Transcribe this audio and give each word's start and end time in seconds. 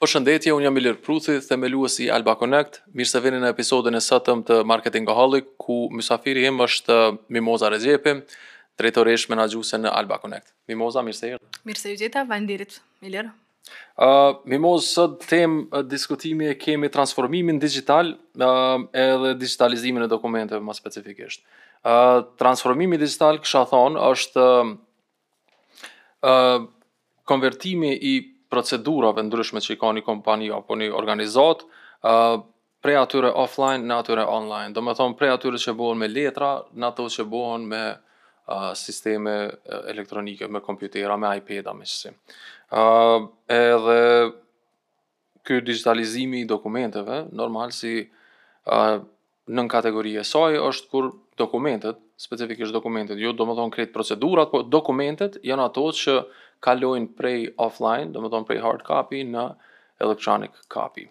Për 0.00 0.08
shëndetje, 0.08 0.52
unë 0.56 0.64
jam 0.64 0.72
Milir 0.72 0.94
Pruthi, 1.04 1.34
themeluës 1.44 1.98
i 2.00 2.06
Alba 2.08 2.32
Connect, 2.40 2.78
mirë 2.96 3.08
se 3.10 3.20
vini 3.20 3.36
në 3.42 3.50
episodin 3.52 3.98
e 3.98 4.00
sëtëm 4.00 4.38
të 4.48 4.56
Marketing 4.64 5.04
Gaholic, 5.04 5.50
ku 5.60 5.76
mësafiri 5.92 6.46
im 6.48 6.62
është 6.64 6.96
uh, 7.10 7.18
Mimoza 7.36 7.68
Rezjepi, 7.70 8.14
drejtoresh 8.80 9.26
me 9.28 9.36
në 9.36 9.44
në 9.82 9.92
Alba 9.92 10.16
Connect. 10.22 10.54
Mimoza, 10.72 11.02
mirë 11.04 11.18
se 11.20 11.32
jërë. 11.34 11.50
Mirë 11.68 11.80
se 11.82 11.92
ju 11.92 11.98
gjitha, 12.00 12.22
Milir. 13.04 13.28
Uh, 14.00 14.38
Mimoza, 14.48 14.88
sëtë 14.88 15.28
temë 15.34 15.60
uh, 15.68 15.84
diskutimi 15.92 16.48
e 16.48 16.56
kemi 16.56 16.88
transformimin 16.90 17.60
digital 17.60 18.14
uh, 18.16 18.80
edhe 18.96 19.34
digitalizimin 19.42 20.06
e 20.08 20.08
dokumenteve 20.08 20.64
ma 20.64 20.72
specifikisht. 20.74 21.44
Uh, 21.84 22.24
transformimi 22.40 22.96
digital, 23.04 23.36
kësha 23.44 23.66
thonë, 23.76 24.08
është 24.16 24.48
uh, 24.64 24.72
uh, 26.24 26.64
konvertimi 27.30 27.92
i 28.00 28.16
procedurave 28.50 29.22
ndryshme 29.26 29.62
që 29.64 29.74
i 29.74 29.80
ka 29.80 29.92
një 29.94 30.02
kompani 30.06 30.50
apo 30.54 30.76
një 30.78 30.90
organizat, 30.96 31.62
uh, 32.02 32.40
prej 32.82 32.96
atyre 32.98 33.30
offline 33.42 33.86
në 33.86 33.98
atyre 34.04 34.26
online. 34.28 34.74
Do 34.76 34.82
me 34.84 34.94
thonë 34.98 35.16
prej 35.20 35.32
atyre 35.36 35.60
që 35.62 35.74
bohen 35.78 36.00
me 36.00 36.08
letra, 36.10 36.50
në 36.74 36.88
ato 36.90 37.06
që 37.16 37.26
bohen 37.30 37.68
me 37.70 37.80
uh, 37.94 38.70
sisteme 38.80 39.34
elektronike, 39.92 40.48
me 40.48 40.62
kompjutera, 40.64 41.16
me 41.20 41.30
iPad-a, 41.38 41.76
me 41.78 41.86
qësi. 41.86 42.12
Uh, 42.70 43.28
edhe 43.54 44.00
ky 45.46 45.60
digitalizimi 45.66 46.42
i 46.44 46.48
dokumenteve, 46.48 47.22
normal 47.34 47.72
si 47.74 47.94
uh, 48.06 48.98
nën 49.50 49.68
kategori 49.72 50.16
e 50.20 50.24
saj 50.26 50.58
është 50.70 50.90
kur 50.92 51.10
dokumentet, 51.40 51.98
specifikisht 52.20 52.74
dokumentet, 52.76 53.16
jo 53.18 53.32
do 53.32 53.46
më 53.48 53.54
thonë 53.58 53.74
kretë 53.76 53.94
procedurat, 53.94 54.50
po 54.52 54.60
dokumentet 54.62 55.38
janë 55.46 55.66
ato 55.70 55.86
që 56.00 56.16
kalojnë 56.64 57.12
prej 57.18 57.50
offline, 57.60 58.12
do 58.12 58.22
më 58.22 58.30
thonë 58.32 58.48
prej 58.48 58.60
hard 58.64 58.84
copy 58.86 59.24
në 59.28 59.44
electronic 60.00 60.54
copy. 60.72 61.06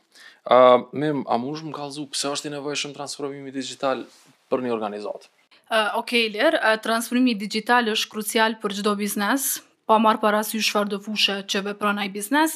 Uh, 0.49 0.85
Mim, 0.98 1.23
a 1.30 1.38
mu 1.41 1.53
shumë 1.57 1.76
kalzu 1.76 2.07
pëse 2.12 2.32
është 2.37 2.49
i 2.49 2.54
nevojshëm 2.55 2.96
transformimi 2.98 3.54
digital 3.54 4.04
për 4.49 4.63
një 4.65 4.74
organizatë? 4.77 5.29
Uh, 5.70 5.91
ok, 5.99 6.13
lirë, 6.34 6.57
uh, 6.63 6.79
transformimi 6.82 7.35
digital 7.37 7.91
është 7.93 8.09
krucial 8.15 8.55
për 8.63 8.79
gjdo 8.79 8.96
biznes, 8.98 9.51
pa 9.90 9.98
mar 9.98 10.20
para 10.21 10.43
sy 10.45 10.59
çfarë 10.62 10.99
fushë 11.01 11.35
që 11.49 11.63
vepron 11.65 11.98
ai 11.98 12.12
biznes, 12.13 12.51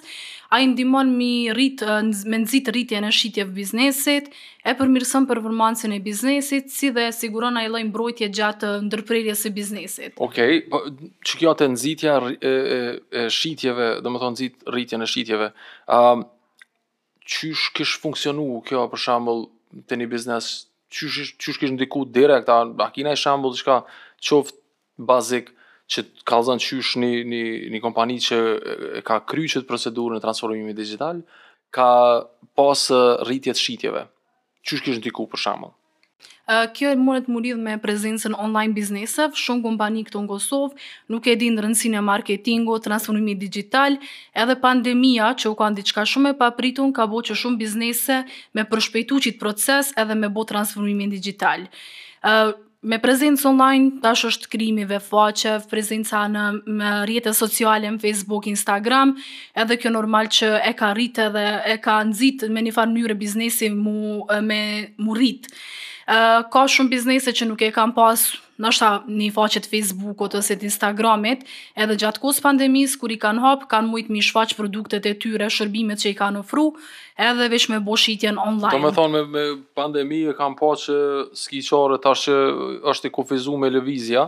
ai 0.54 0.68
ndihmon 0.70 1.10
mi 1.18 1.50
rrit, 1.50 1.82
me 2.30 2.38
nxit 2.44 2.68
rritjen 2.70 3.08
e 3.08 3.10
shitjeve 3.10 3.50
të 3.50 3.56
biznesit, 3.58 4.28
e 4.70 4.74
përmirëson 4.78 5.26
performancën 5.32 5.96
e 5.98 5.98
biznesit, 6.06 6.70
si 6.70 6.92
dhe 6.94 7.08
siguron 7.18 7.58
ai 7.58 7.64
lloj 7.74 7.88
mbrojtje 7.88 8.30
gjatë 8.38 8.70
ndërprerjes 8.86 9.42
së 9.48 9.54
biznesit. 9.56 10.14
Okej, 10.22 10.62
okay, 10.62 10.68
po 10.70 11.32
kjo 11.40 11.56
të 11.58 11.70
nxitja 11.74 12.14
e, 12.20 12.38
e, 12.52 12.78
e 13.24 13.26
shitjeve, 13.34 13.90
domethënë 14.06 14.38
nxit 14.38 14.70
rritjen 14.76 15.06
e 15.06 15.10
shitjeve. 15.16 15.50
ë 15.90 15.98
um, 16.14 16.24
Çysh 17.24 17.70
kish 17.74 18.02
kjo 18.04 18.82
për 18.92 19.00
shembull 19.00 19.46
të 19.88 19.96
një 19.96 20.08
biznes 20.12 20.48
çysh 20.92 21.32
çysh 21.40 21.58
kish 21.62 21.72
ndikuar 21.72 22.10
direkt 22.20 22.50
a 22.52 22.66
makina 22.66 23.14
e 23.16 23.16
shambull 23.16 23.56
shka 23.56 23.78
qoftë 24.20 24.60
bazik 25.00 25.48
që 25.94 26.06
kalzon 26.30 26.62
çysh 26.64 26.96
në 27.02 27.10
në 27.30 27.42
në 27.74 27.82
kompani 27.84 28.18
që 28.28 28.40
ka 29.08 29.20
që 29.30 29.62
të 29.62 29.70
procedurën 29.70 30.18
e 30.18 30.24
transformimit 30.26 30.78
dixhital, 30.80 31.22
ka 31.76 31.90
pas 32.58 32.82
rritje 33.30 33.54
të 33.56 33.64
shitjeve. 33.66 34.04
Çysh 34.66 34.84
kish 34.86 35.00
ndikuar 35.02 35.30
për 35.34 35.44
shkakun? 35.46 35.74
a 36.52 36.66
uh, 36.66 36.72
kjo 36.76 36.90
mund 37.00 37.24
të 37.26 37.40
lidh 37.44 37.60
me 37.64 37.78
prezencën 37.84 38.34
online 38.46 38.74
biznesa 38.76 39.30
shumë 39.42 39.62
kompani 39.64 40.02
këtu 40.08 40.20
në 40.24 40.28
Kosovë 40.28 40.82
nuk 41.14 41.28
e 41.32 41.36
dinë 41.40 41.62
rëndësine 41.64 42.00
e 42.02 42.04
marketingut 42.04 42.84
transformimit 42.84 43.40
dixhital 43.40 43.96
edhe 44.44 44.58
pandemia 44.60 45.30
që 45.40 45.52
u 45.54 45.56
ka 45.60 45.70
diçka 45.78 46.04
shumë 46.14 46.34
e 46.34 46.38
papritur 46.42 46.92
ka 46.98 47.08
bërë 47.12 47.30
që 47.30 47.38
shumë 47.42 47.60
biznese 47.64 48.18
me 48.56 48.66
përshpejtuçit 48.68 49.40
proces 49.40 49.94
edhe 50.04 50.20
me 50.20 50.28
bo 50.36 50.44
transformimin 50.52 51.16
dixhital 51.16 51.64
me 52.84 53.00
prezencë 53.00 53.48
online, 53.48 53.92
tash 54.04 54.26
është 54.28 54.50
krimive 54.52 54.98
faqe, 55.04 55.56
prezenca 55.72 56.24
në 56.32 56.90
rjetë 57.10 57.34
sociale, 57.38 57.92
në 57.96 58.02
Facebook, 58.04 58.48
Instagram, 58.52 59.16
edhe 59.64 59.78
kjo 59.82 59.92
normal 59.94 60.30
që 60.34 60.52
e 60.70 60.74
ka 60.80 60.92
rritë 60.96 61.28
edhe 61.30 61.46
e 61.74 61.78
ka 61.84 62.02
nëzitë 62.10 62.52
me 62.54 62.66
një 62.68 62.76
farë 62.76 62.94
njëre 62.98 63.18
biznesi 63.24 63.72
mu, 63.74 64.24
me, 64.44 64.62
mu 65.00 65.16
rritë. 65.18 65.56
Uh, 66.04 66.42
ka 66.52 66.66
shumë 66.68 66.92
biznese 66.92 67.32
që 67.32 67.46
nuk 67.48 67.62
e 67.64 67.70
kam 67.72 67.94
pas 67.96 68.26
në 68.62 68.70
është 68.70 68.90
një 69.10 69.30
faqet 69.34 69.68
Facebookot 69.70 70.36
ose 70.38 70.56
të 70.60 70.68
Instagramit, 70.70 71.46
edhe 71.80 71.96
gjatë 72.00 72.22
kosë 72.24 72.44
pandemis, 72.46 72.96
kur 73.02 73.12
i 73.12 73.18
kanë 73.22 73.42
hapë, 73.46 73.68
kanë 73.72 73.90
mujtë 73.94 74.14
mi 74.14 74.22
shfaqë 74.24 74.58
produktet 74.60 75.06
e 75.10 75.14
tyre, 75.22 75.48
shërbimet 75.54 76.04
që 76.04 76.14
i 76.14 76.18
kanë 76.20 76.44
ofru, 76.44 76.68
edhe 77.18 77.48
vesh 77.54 77.70
me 77.74 77.80
boshitjen 77.86 78.38
online. 78.42 78.76
Të 78.76 78.86
me 78.86 78.94
thonë, 78.98 79.12
me, 79.14 79.26
me 79.26 79.74
pandemi 79.80 80.22
e 80.30 80.36
kanë 80.38 80.58
po 80.60 80.74
që 80.78 80.98
s'ki 81.44 81.64
qare 81.66 82.00
është 82.94 83.10
i 83.10 83.14
kofizu 83.16 83.58
me 83.58 83.72
levizja, 83.74 84.28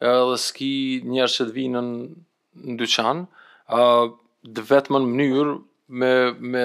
edhe 0.00 0.38
s'ki 0.46 0.72
njerë 1.12 1.34
që 1.36 1.44
të 1.50 1.56
vinë 1.60 1.84
në 1.84 2.78
dyqan, 2.80 3.24
dë 4.56 4.66
vetë 4.72 4.96
në 4.96 5.04
mënyrë 5.12 5.56
me, 6.00 6.12
me, 6.40 6.64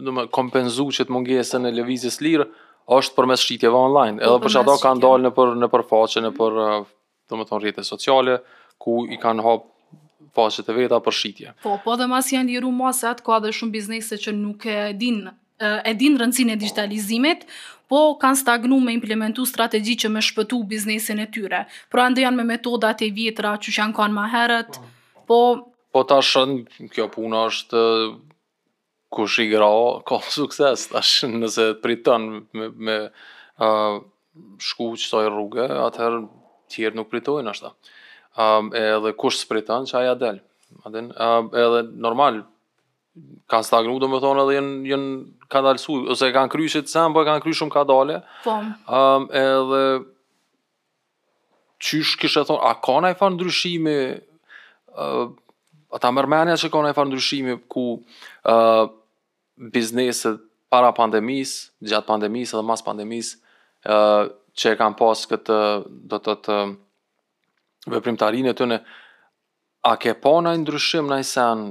me 0.00 0.28
kompenzu 0.32 0.86
që 0.94 1.08
të 1.08 1.66
e 1.66 1.74
levizjes 1.82 2.20
lirë, 2.22 2.46
është 2.86 3.14
përmes 3.16 3.40
shitjeve 3.48 3.76
online, 3.78 4.20
edhe 4.20 4.40
për 4.44 4.52
çdo 4.58 4.74
kanë 4.82 5.00
dalë 5.02 5.26
në 5.28 5.34
për 5.36 5.52
në 5.64 5.68
përfaqe, 5.72 6.20
në 6.26 6.32
për 6.36 6.58
uh, 6.64 6.72
domethënë 7.32 7.62
rrjete 7.62 7.84
sociale 7.86 8.38
ku 8.82 8.98
i 9.08 9.16
kanë 9.22 9.44
hap 9.46 9.64
faqet 10.34 10.68
e 10.72 10.76
veta 10.76 10.98
për 11.00 11.14
shitje. 11.16 11.54
Po, 11.64 11.76
po 11.84 11.96
dhe 11.96 12.08
mas 12.10 12.28
janë 12.34 12.56
liru 12.56 12.72
masat, 12.74 13.22
ka 13.24 13.38
dhe 13.44 13.52
shumë 13.54 13.72
biznese 13.76 14.18
që 14.20 14.34
nuk 14.36 14.66
e 14.68 14.78
din, 15.00 15.22
uh, 15.30 15.78
e 15.86 15.94
din 15.96 16.18
rëndësin 16.20 16.52
e 16.52 16.58
digitalizimit, 16.60 17.46
po 17.88 18.02
kanë 18.20 18.40
stagnu 18.42 18.78
me 18.82 18.94
implementu 18.96 19.44
strategji 19.48 19.96
që 20.04 20.12
me 20.12 20.22
shpëtu 20.24 20.60
biznesin 20.68 21.22
e 21.24 21.28
tyre. 21.32 21.64
Pra 21.92 22.08
ndë 22.10 22.26
janë 22.26 22.38
me 22.42 22.48
metodat 22.52 23.00
e 23.06 23.12
vjetra 23.16 23.56
që 23.56 23.72
që 23.76 23.80
janë 23.80 23.96
kanë 24.00 24.28
herët, 24.36 24.78
po... 25.28 25.40
Po, 25.94 26.04
po 26.04 26.06
ta 26.10 26.20
kjo 26.24 27.08
puna 27.16 27.46
është 27.48 27.86
kush 29.14 29.38
i 29.44 29.50
gra 29.50 29.70
ka 30.08 30.18
sukses 30.38 30.88
tash 30.92 31.22
nëse 31.30 31.70
priton 31.84 32.28
me 32.56 32.68
me 32.86 32.98
ë 33.54 33.66
uh, 33.70 34.00
shku 34.58 34.88
çtoj 34.98 35.28
rrugë 35.30 35.66
atëherë 35.78 36.20
tjerë 36.74 36.96
nuk 36.98 37.06
pritojnë 37.12 37.52
ashta. 37.52 37.68
Um, 38.40 38.72
edhe 38.74 39.12
kush 39.20 39.38
së 39.38 39.46
pritan 39.46 39.84
që 39.86 40.00
aja 40.00 40.14
del. 40.18 40.40
um, 40.84 41.50
edhe 41.62 41.82
normal, 42.06 42.40
ka 43.46 43.60
stagnu 43.62 43.94
do 44.02 44.08
thonë 44.10 44.42
edhe 44.42 44.56
janë, 44.56 44.72
janë 44.90 45.46
ka 45.54 45.62
ose 46.16 46.32
kanë 46.34 46.50
kryshit 46.50 46.90
sen, 46.90 47.14
po 47.14 47.22
kanë 47.28 47.44
kryshum 47.46 47.70
ka 47.70 47.84
dale. 47.86 48.16
Um, 48.50 49.28
edhe 49.30 49.84
qysh 51.78 52.16
kështë 52.24 52.42
e 52.42 52.50
thonë, 52.50 52.58
a 52.58 52.74
ka 52.88 52.96
në 53.04 53.12
e 53.14 53.18
farë 53.22 53.36
ndryshimi, 53.38 53.96
uh, 54.98 55.28
ata 55.94 56.10
mërmenja 56.16 56.58
që 56.58 56.74
ka 56.74 56.82
në 56.82 56.90
e 56.96 57.08
ndryshimi, 57.12 57.58
ku 57.70 57.86
uh, 58.00 58.82
bizneset 59.56 60.42
para 60.72 60.90
pandemis, 60.96 61.70
gjatë 61.84 62.08
pandemis 62.08 62.52
edhe 62.54 62.62
mas 62.66 62.82
pandemis, 62.82 63.34
uh, 63.86 64.26
që 64.58 64.72
e 64.74 64.78
kam 64.78 64.94
pas 64.98 65.22
këtë 65.30 65.58
do 66.12 66.18
të 66.24 66.34
të 66.46 66.58
veprimtarinë 67.94 68.54
të 68.58 68.68
në, 68.70 68.78
a 69.84 69.94
ke 70.00 70.14
po 70.24 70.36
në 70.42 70.56
ndryshim 70.62 71.08
në 71.10 71.18
i 71.20 71.26
sen 71.30 71.66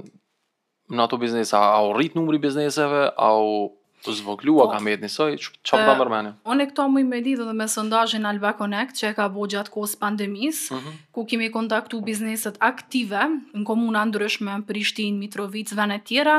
në 0.93 1.03
ato 1.05 1.17
biznesa, 1.17 1.59
a 1.73 1.79
u 1.87 1.95
rritë 1.97 2.19
numri 2.19 2.39
bizneseve, 2.43 3.05
a 3.17 3.29
u 3.41 3.55
të 4.03 4.13
zvoglua 4.19 4.65
po, 4.67 4.73
ka 4.73 4.81
mjetë 4.83 5.05
njësoj, 5.05 5.35
që 5.65 5.79
mërmeni? 5.87 6.31
Unë 6.51 6.63
e 6.65 6.69
këto 6.71 6.85
mëj 6.91 7.05
me 7.07 7.19
lidhë 7.23 7.47
dhe 7.47 7.53
me 7.57 7.67
sëndajin 7.71 8.27
Alba 8.29 8.51
Connect, 8.59 8.95
që 8.99 9.11
e 9.13 9.15
ka 9.17 9.27
bo 9.33 9.47
gjatë 9.51 9.71
kohës 9.73 9.95
pandemis, 10.03 10.59
uh 10.71 10.77
mhm. 10.77 10.87
-huh. 10.87 10.97
ku 11.15 11.25
kemi 11.29 11.49
kontaktu 11.55 12.01
bizneset 12.01 12.55
aktive 12.59 13.23
në 13.55 13.63
komuna 13.67 14.03
ndryshme, 14.09 14.59
Prishtin, 14.67 15.19
Mitrovic, 15.23 15.71
e 15.71 15.99
tjera, 16.07 16.37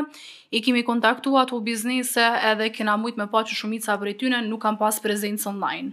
i 0.50 0.62
kemi 0.62 0.82
kontaktu 0.84 1.36
ato 1.36 1.61
biznese 1.61 2.26
edhe 2.52 2.70
kena 2.72 2.96
mujtë 2.96 3.16
me 3.19 3.26
pa 3.31 3.38
që 3.44 3.55
shumica 3.58 3.99
për 3.99 4.08
e 4.10 4.14
tyne 4.19 4.38
nuk 4.49 4.60
kam 4.62 4.78
pas 4.78 5.00
prezencë 5.00 5.49
online. 5.49 5.90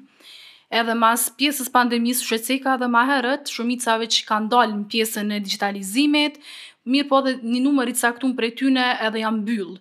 Edhe 0.72 0.94
mas 0.96 1.30
pjesës 1.38 1.72
pandemis 1.72 2.22
shqeceka 2.22 2.78
dhe 2.80 2.86
maherët, 2.88 3.44
shumicave 3.52 4.06
që 4.08 4.22
kanë 4.30 4.48
dalë 4.48 4.74
në 4.78 4.86
pjesën 4.92 5.36
e 5.36 5.40
digitalizimit, 5.40 6.38
mirë 6.86 7.10
po 7.10 7.22
dhe 7.22 7.32
një 7.36 7.62
numër 7.64 7.90
i 7.90 7.94
caktum 7.94 8.32
për 8.38 8.44
e 8.48 8.52
tyne 8.56 8.86
edhe 9.08 9.20
jam 9.20 9.44
byllë 9.46 9.78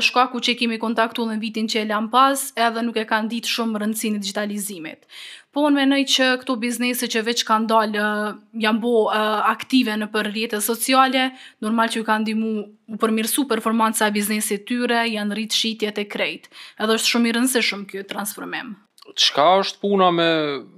shkaku 0.00 0.40
që 0.40 0.54
kemi 0.56 0.78
kontaktu 0.80 1.24
në 1.28 1.36
vitin 1.42 1.66
që 1.68 1.82
e 1.82 1.86
lam 1.90 2.06
pas 2.12 2.40
edhe 2.56 2.80
nuk 2.86 2.96
e 2.96 3.04
kanë 3.08 3.28
ditë 3.34 3.50
shumë 3.52 3.80
rëndësini 3.82 4.20
digitalizimit. 4.22 5.02
Po 5.54 5.66
në 5.68 5.76
menoj 5.82 5.98
që 6.10 6.28
këto 6.40 6.54
biznese 6.58 7.06
që 7.12 7.20
veç 7.28 7.42
kanë 7.46 7.68
dalë, 7.68 8.06
janë 8.64 8.80
bo 8.82 8.92
aktive 9.14 9.94
në 10.00 10.08
për 10.14 10.30
rjetët 10.32 10.64
sociale, 10.64 11.26
normal 11.62 11.92
që 11.92 12.00
ju 12.00 12.06
kanë 12.08 12.28
dimu 12.30 12.52
u 12.96 13.00
përmirësu 13.02 13.44
performanca 13.50 14.08
biznesit 14.14 14.64
tyre, 14.66 15.02
janë 15.12 15.36
rritë 15.36 15.58
shqitjet 15.60 16.00
e 16.00 16.08
krejtë. 16.14 16.48
Edhe 16.80 16.96
është 16.96 17.12
shumë 17.14 17.28
i 17.32 17.36
rëndësi 17.36 17.62
shumë 17.68 17.86
kjo 17.92 18.06
transformim. 18.12 18.72
Qka 19.04 19.46
është 19.60 19.82
puna 19.84 20.08
me, 20.16 20.30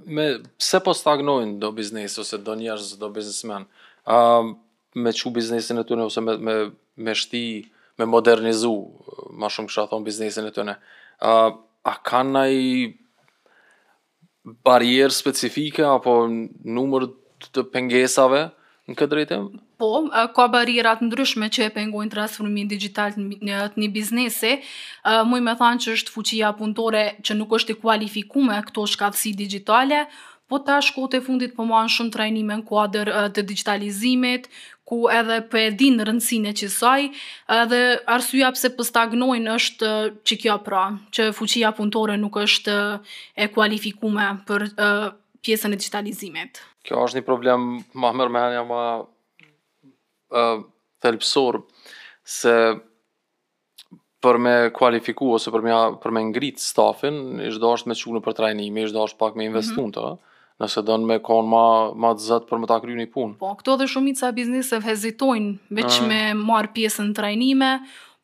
me 0.03 0.25
se 0.61 0.83
po 0.83 0.91
stagnojnë 0.93 1.61
do 1.63 1.71
biznes 1.71 2.19
ose 2.21 2.37
do 2.43 2.57
njerës 2.59 2.97
do 2.99 3.07
biznesmen? 3.15 3.63
Um, 4.05 4.57
me 4.93 5.15
që 5.15 5.31
biznesin 5.31 5.79
e 5.79 5.85
tyre 5.87 6.03
ose 6.05 6.21
me, 6.21 6.35
me, 6.37 6.57
me 6.99 7.15
shti 7.15 7.45
me 7.97 8.05
modernizu 8.05 8.73
ma 9.37 9.49
shumë 9.51 9.69
kështë 9.69 9.83
a 9.85 9.91
thonë 9.91 10.05
biznesin 10.07 10.47
e 10.49 10.53
të 10.53 10.65
ne. 10.69 10.75
A, 11.25 11.31
a 11.91 11.93
kanë 12.05 12.33
nëjë 12.35 12.91
barjerë 14.65 15.15
specifike 15.17 15.85
apo 15.89 16.17
numër 16.27 17.07
të 17.53 17.63
pengesave 17.73 18.45
në 18.87 18.95
këtë 18.99 19.13
drejtëm? 19.15 19.49
Po, 19.81 19.89
ka 20.33 20.45
barjerat 20.49 21.03
ndryshme 21.05 21.49
që 21.53 21.67
e 21.67 21.73
pengojnë 21.75 22.13
transformimin 22.13 22.69
digital 22.71 23.17
në 23.17 23.65
të 23.75 23.81
një 23.81 23.89
biznesi. 23.93 24.55
Muj 25.29 25.41
me 25.49 25.57
thanë 25.59 25.83
që 25.85 25.97
është 25.99 26.13
fuqia 26.15 26.53
punëtore 26.57 27.03
që 27.21 27.35
nuk 27.37 27.53
është 27.59 27.75
i 27.75 27.81
kualifikume 27.81 28.57
këto 28.69 28.87
shkathësi 28.93 29.35
digitale, 29.37 30.05
po 30.47 30.61
ta 30.63 30.77
shkote 30.79 31.19
fundit 31.19 31.53
po 31.57 31.65
manë 31.67 31.91
shumë 31.97 32.13
trajnime 32.13 32.55
në 32.61 32.67
kuadrë 32.69 33.27
të 33.35 33.43
digitalizimit, 33.49 34.45
ku 34.87 35.09
edhe 35.11 35.41
për 35.51 35.73
din 35.81 35.97
rëndësine 35.99 36.53
që 36.55 36.67
saj, 36.71 37.09
edhe 37.51 37.81
arsua 38.13 38.53
pse 38.55 38.69
për 38.71 38.77
po 38.77 38.85
stagnojnë 38.87 39.55
është 39.59 39.89
që 40.29 40.37
kjo 40.43 40.55
pra, 40.63 40.85
që 41.11 41.25
fuqia 41.35 41.73
punëtore 41.75 42.15
nuk 42.21 42.39
është 42.45 42.75
e 43.45 43.49
kualifikume 43.51 44.29
për 44.47 44.67
pjesën 45.43 45.75
e 45.75 45.79
digitalizimit. 45.81 46.61
Kjo 46.87 47.03
është 47.03 47.19
një 47.19 47.27
problem 47.27 47.67
ma 47.99 48.13
mërmenja 48.15 48.63
ma 48.69 48.83
uh, 49.03 50.63
thelpsor, 51.03 51.59
se 52.23 52.53
për 54.23 54.39
me 54.41 54.55
kualifiku 54.75 55.33
ose 55.35 55.51
për 55.53 55.67
me, 55.67 55.75
për 56.03 56.15
me 56.15 56.23
ngrit 56.31 56.63
stafin, 56.63 57.19
ishtë 57.49 57.61
do 57.63 57.75
është 57.75 57.91
me 57.91 57.99
qunë 58.03 58.23
për 58.25 58.39
trajnimi, 58.39 58.87
ishtë 58.87 59.01
do 59.01 59.05
është 59.11 59.21
pak 59.25 59.35
me 59.35 59.43
mhm. 59.43 59.51
investun 59.51 59.91
mm 59.91 59.91
-hmm. 59.91 60.15
të, 60.15 60.35
nëse 60.61 60.81
dënë 60.85 61.05
me 61.05 61.17
konë 61.23 61.49
ma, 61.51 61.63
ma 61.93 62.13
të 62.17 62.23
zëtë 62.29 62.49
për 62.49 62.61
më 62.63 62.69
ta 62.71 62.77
kryu 62.81 62.97
një 62.97 63.07
punë. 63.13 63.35
Po, 63.41 63.51
këto 63.59 63.75
dhe 63.81 63.87
shumica 63.91 64.31
biznisëve 64.33 64.87
hezitojnë 64.89 65.77
veç 65.79 65.99
e... 65.99 66.01
Ah. 66.01 66.07
me 66.09 66.21
marë 66.49 66.71
pjesën 66.77 67.11
të 67.13 67.25
rajnime, 67.27 67.71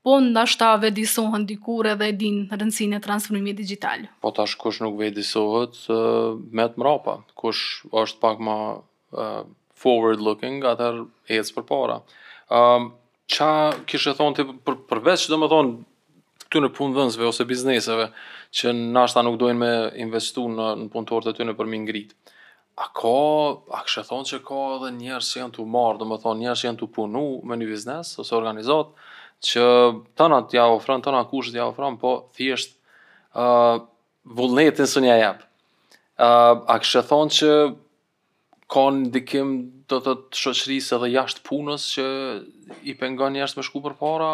po 0.04 0.18
në 0.20 0.34
dashta 0.36 0.74
vedisohën 0.84 1.46
dikur 1.48 1.92
edhe 1.94 2.10
din 2.20 2.42
rëndësin 2.52 2.98
e 2.98 3.02
transformimit 3.06 3.56
digital. 3.62 4.08
Po 4.26 4.34
tash 4.36 4.58
kush 4.60 4.82
nuk 4.84 4.98
vedisohët 5.00 5.78
me 6.52 6.66
të 6.74 6.82
mrapa, 6.82 7.20
kush 7.40 7.86
është 8.04 8.22
pak 8.26 8.42
ma 8.44 8.58
forward 9.84 10.20
looking, 10.26 10.60
atër 10.68 11.04
e 11.30 11.40
cë 11.44 11.56
për 11.56 11.68
para. 11.70 12.02
E, 12.50 12.60
qa 13.32 13.50
kishë 13.88 14.18
thonë 14.20 14.42
të 14.42 14.80
përveç, 14.92 15.30
do 15.32 15.38
më 15.40 15.50
thonë, 15.54 15.72
këtu 16.50 16.64
në 16.66 16.74
punë 16.80 16.98
dhënësve 16.98 17.30
ose 17.30 17.46
bizneseve, 17.50 18.10
që 18.54 18.72
në 18.78 19.04
nuk 19.26 19.38
dojnë 19.42 19.60
me 19.60 19.72
investu 20.04 20.46
në, 20.50 20.68
në 20.84 20.90
punëtorët 20.94 21.32
e 21.32 21.34
të 21.34 21.42
të 21.42 21.48
në 21.50 21.56
përmi 21.58 21.80
ngrit. 21.86 22.14
A 22.84 22.88
ka, 22.98 23.14
a 23.78 23.80
kështë 23.86 24.02
e 24.02 24.08
thonë 24.12 24.30
që 24.32 24.40
ka 24.48 24.60
edhe 24.78 24.92
njerës 24.98 25.32
që 25.34 25.42
janë 25.42 25.56
të 25.58 25.66
marë, 25.76 26.00
dhe 26.02 26.08
më 26.10 26.20
thonë 26.24 26.42
njerës 26.44 26.62
që 26.64 26.68
janë 26.70 26.82
të 26.82 26.90
punu 26.96 27.26
me 27.50 27.58
një 27.62 27.68
biznes, 27.70 28.12
ose 28.22 28.36
organizat, 28.38 28.94
që 29.46 29.66
tëna 30.18 30.36
nga 30.42 30.44
të 30.50 30.58
ja 30.60 30.68
ofran, 30.74 31.02
të 31.04 31.14
nga 31.14 31.24
kushë 31.30 31.54
të 31.56 31.62
ja 31.62 31.70
po 32.02 32.14
thjesht 32.38 32.78
uh, 33.38 33.76
vullnetin 34.40 34.90
së 34.90 35.04
një 35.06 35.20
jep. 35.22 35.44
Uh, 36.22 36.56
a 36.74 36.78
kështë 36.82 37.02
e 37.04 37.08
thonë 37.12 37.38
që 37.40 37.54
ka 38.74 38.88
në 38.96 39.14
dikim 39.18 39.54
të 39.92 40.02
të 40.06 40.18
të 40.30 40.44
shoqërisë 40.46 40.98
edhe 40.98 41.12
jashtë 41.18 41.46
punës 41.50 41.88
që 41.98 42.08
i 42.90 42.94
pengon 42.98 43.34
njerës 43.38 43.58
me 43.58 43.66
shku 43.68 43.82
për 43.86 43.98
para, 44.00 44.32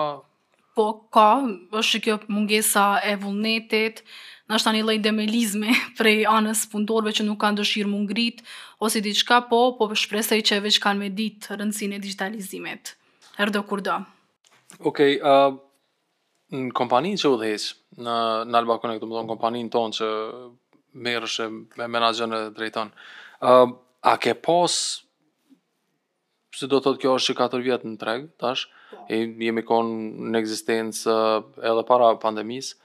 po 0.79 0.87
ka, 1.11 1.29
është 1.75 1.99
kjo 2.05 2.13
mungesa 2.31 2.87
e 3.03 3.15
vullnetit, 3.19 3.99
në 4.47 4.55
është 4.57 4.67
ta 4.69 4.73
një 4.77 4.83
lejt 4.87 5.03
demelizme 5.05 5.73
prej 5.99 6.21
anës 6.31 6.61
punëtorve 6.71 7.11
që 7.17 7.25
nuk 7.27 7.39
kanë 7.41 7.59
dëshirë 7.59 7.91
mungrit, 7.91 8.39
ose 8.85 9.01
diçka 9.03 9.41
po, 9.51 9.59
po 9.79 9.89
shpresaj 9.91 10.39
që 10.47 10.61
veç 10.65 10.77
kanë 10.85 11.03
me 11.03 11.09
ditë 11.19 11.57
rëndësine 11.59 11.99
e 11.99 12.03
digitalizimit. 12.05 12.93
Erdo 13.43 13.63
kur 13.67 13.83
do. 13.83 13.97
Okej, 14.79 15.17
okay, 15.19 15.19
uh, 15.19 15.57
në 16.55 16.71
kompanin 16.79 17.19
që 17.19 17.33
u 17.33 17.37
dhejq, 17.43 17.67
në, 17.99 18.15
në 18.47 18.61
Alba 18.63 18.79
Connect, 18.83 19.03
më 19.03 19.17
thonë 19.19 19.33
kompanin 19.35 19.69
tonë 19.73 19.99
që 19.99 20.09
merë 21.05 21.27
është 21.29 21.49
me 21.81 21.91
menagjën 21.97 22.37
e 22.39 22.43
drejton, 22.55 22.93
uh, 23.43 23.67
a 23.99 24.15
ke 24.21 24.37
posë, 24.47 25.05
se 26.55 26.67
do 26.71 26.79
të 26.79 26.87
thotë 26.87 27.01
kjo 27.03 27.15
është 27.19 27.35
që 27.35 27.41
4 27.43 27.67
vjetë 27.67 27.89
në 27.91 27.99
treg, 28.01 28.29
tash, 28.39 28.65
e 28.89 28.89
po. 28.89 29.43
jemi 29.43 29.63
kon 29.67 29.89
në 30.33 30.41
ekzistencë 30.41 31.15
edhe 31.65 31.83
para 31.87 32.11
pandemisë, 32.21 32.75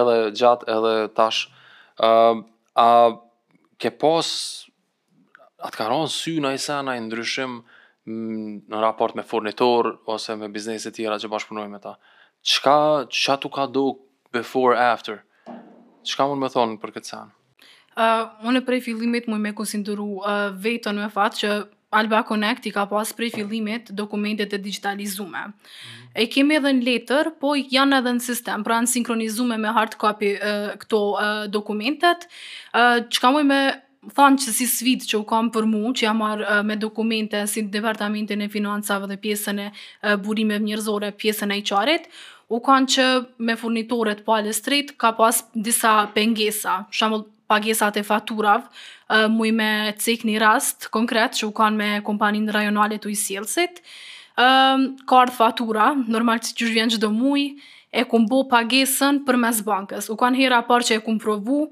edhe 0.00 0.16
gjatë 0.38 0.70
edhe 0.74 0.92
tash. 1.16 1.44
ë 1.98 2.06
uh, 2.08 2.42
a 2.78 2.86
ke 3.82 3.90
pos 4.00 4.28
atë 5.66 5.76
ka 5.80 5.88
rënë 5.90 6.10
sy 6.14 6.36
në 6.42 6.52
isa 6.54 6.76
në 6.86 6.94
ndryshim 7.08 7.56
mm, 8.04 8.50
në 8.70 8.82
raport 8.82 9.16
me 9.18 9.24
furnitor 9.26 9.92
ose 10.10 10.36
me 10.38 10.46
bizneset 10.54 10.94
tjera 10.94 11.18
që 11.18 11.28
bashkëpunojmë 11.32 11.72
me 11.72 11.80
ta. 11.82 11.96
Qka, 12.46 12.76
qa 13.10 13.36
tu 13.42 13.50
ka 13.50 13.66
do 13.66 13.96
before, 14.32 14.78
after? 14.78 15.24
Çka 16.06 16.26
mund 16.30 16.40
me 16.40 16.46
thonë 16.54 16.78
për 16.78 16.94
këtë 16.98 17.10
sen? 17.10 17.34
Uh, 17.98 18.30
unë 18.46 18.62
e 18.62 18.64
prej 18.68 18.80
fillimit 18.86 19.26
mu 19.26 19.40
me 19.42 19.50
konsideru 19.58 20.20
uh, 20.22 20.54
vetën 20.54 20.94
me 21.02 21.10
fatë 21.10 21.40
që 21.42 21.50
Alba 21.88 22.20
Connect 22.22 22.64
i 22.64 22.70
ka 22.74 22.82
pas 22.86 23.12
prej 23.12 23.30
fillimit 23.32 23.88
dokumentet 23.90 24.52
e 24.52 24.56
digitalizume. 24.58 25.42
Mm 25.46 25.52
-hmm. 25.52 26.08
E 26.14 26.26
kemi 26.26 26.54
edhe 26.58 26.70
në 26.72 26.82
letër, 26.84 27.30
po 27.40 27.54
janë 27.56 27.98
edhe 27.98 28.10
në 28.10 28.20
sistem, 28.20 28.62
pra 28.64 28.80
në 28.82 28.86
sinkronizume 28.88 29.56
me 29.58 29.68
hard 29.72 29.94
copy 29.96 30.34
uh, 30.36 30.74
këto 30.76 31.00
uh, 31.16 31.48
dokumentet. 31.50 32.28
Uh, 32.74 33.00
qka 33.08 33.30
mu 33.32 33.44
me 33.44 33.60
thanë 34.14 34.36
që 34.36 34.50
si 34.52 34.66
svit 34.66 35.00
që 35.02 35.16
u 35.20 35.24
kam 35.24 35.50
për 35.50 35.64
mu, 35.66 35.88
që 35.92 36.02
jam 36.04 36.16
marë 36.20 36.42
uh, 36.44 36.64
me 36.64 36.76
dokumente 36.76 37.46
si 37.46 37.62
departamentin 37.62 38.40
e 38.42 38.48
financave 38.48 39.06
dhe 39.06 39.16
pjesën 39.16 39.58
e 39.60 39.70
uh, 39.70 40.16
burime 40.20 40.58
mjërzore, 40.58 41.12
pjesën 41.12 41.52
e 41.52 41.58
i 41.58 41.62
u 42.50 42.56
kanë 42.60 42.86
që 42.88 43.04
me 43.38 43.56
furnitoret 43.56 44.24
po 44.24 44.32
alës 44.32 44.60
ka 44.96 45.12
pas 45.12 45.44
disa 45.54 46.08
pengesa, 46.14 46.84
shamull 46.92 47.24
pagesat 47.48 47.96
e 47.96 48.00
faturav, 48.02 48.62
uh, 48.68 49.24
mu 49.32 49.48
me 49.54 49.92
cek 50.04 50.26
një 50.28 50.36
rast 50.42 50.88
konkret 50.92 51.32
që 51.40 51.46
u 51.48 51.52
kanë 51.56 51.76
me 51.80 51.88
kompaninë 52.04 52.52
rajonale 52.54 52.98
të 53.00 53.10
i 53.14 53.18
sielësit, 53.24 53.82
ka 54.38 55.16
ardhë 55.18 55.34
fatura, 55.34 55.86
normal 56.14 56.38
që 56.38 56.52
gjithë 56.58 56.74
vjenë 56.76 56.92
që 56.94 56.98
do 57.02 57.08
mui, 57.10 57.46
e 57.90 58.04
ku 58.06 58.20
bo 58.30 58.44
pagesën 58.52 59.16
për 59.26 59.38
mes 59.44 59.58
bankës. 59.66 60.06
U 60.14 60.16
kanë 60.20 60.38
hera 60.38 60.60
par 60.68 60.84
që 60.86 61.00
e 61.00 61.02
ku 61.02 61.16
provu 61.18 61.64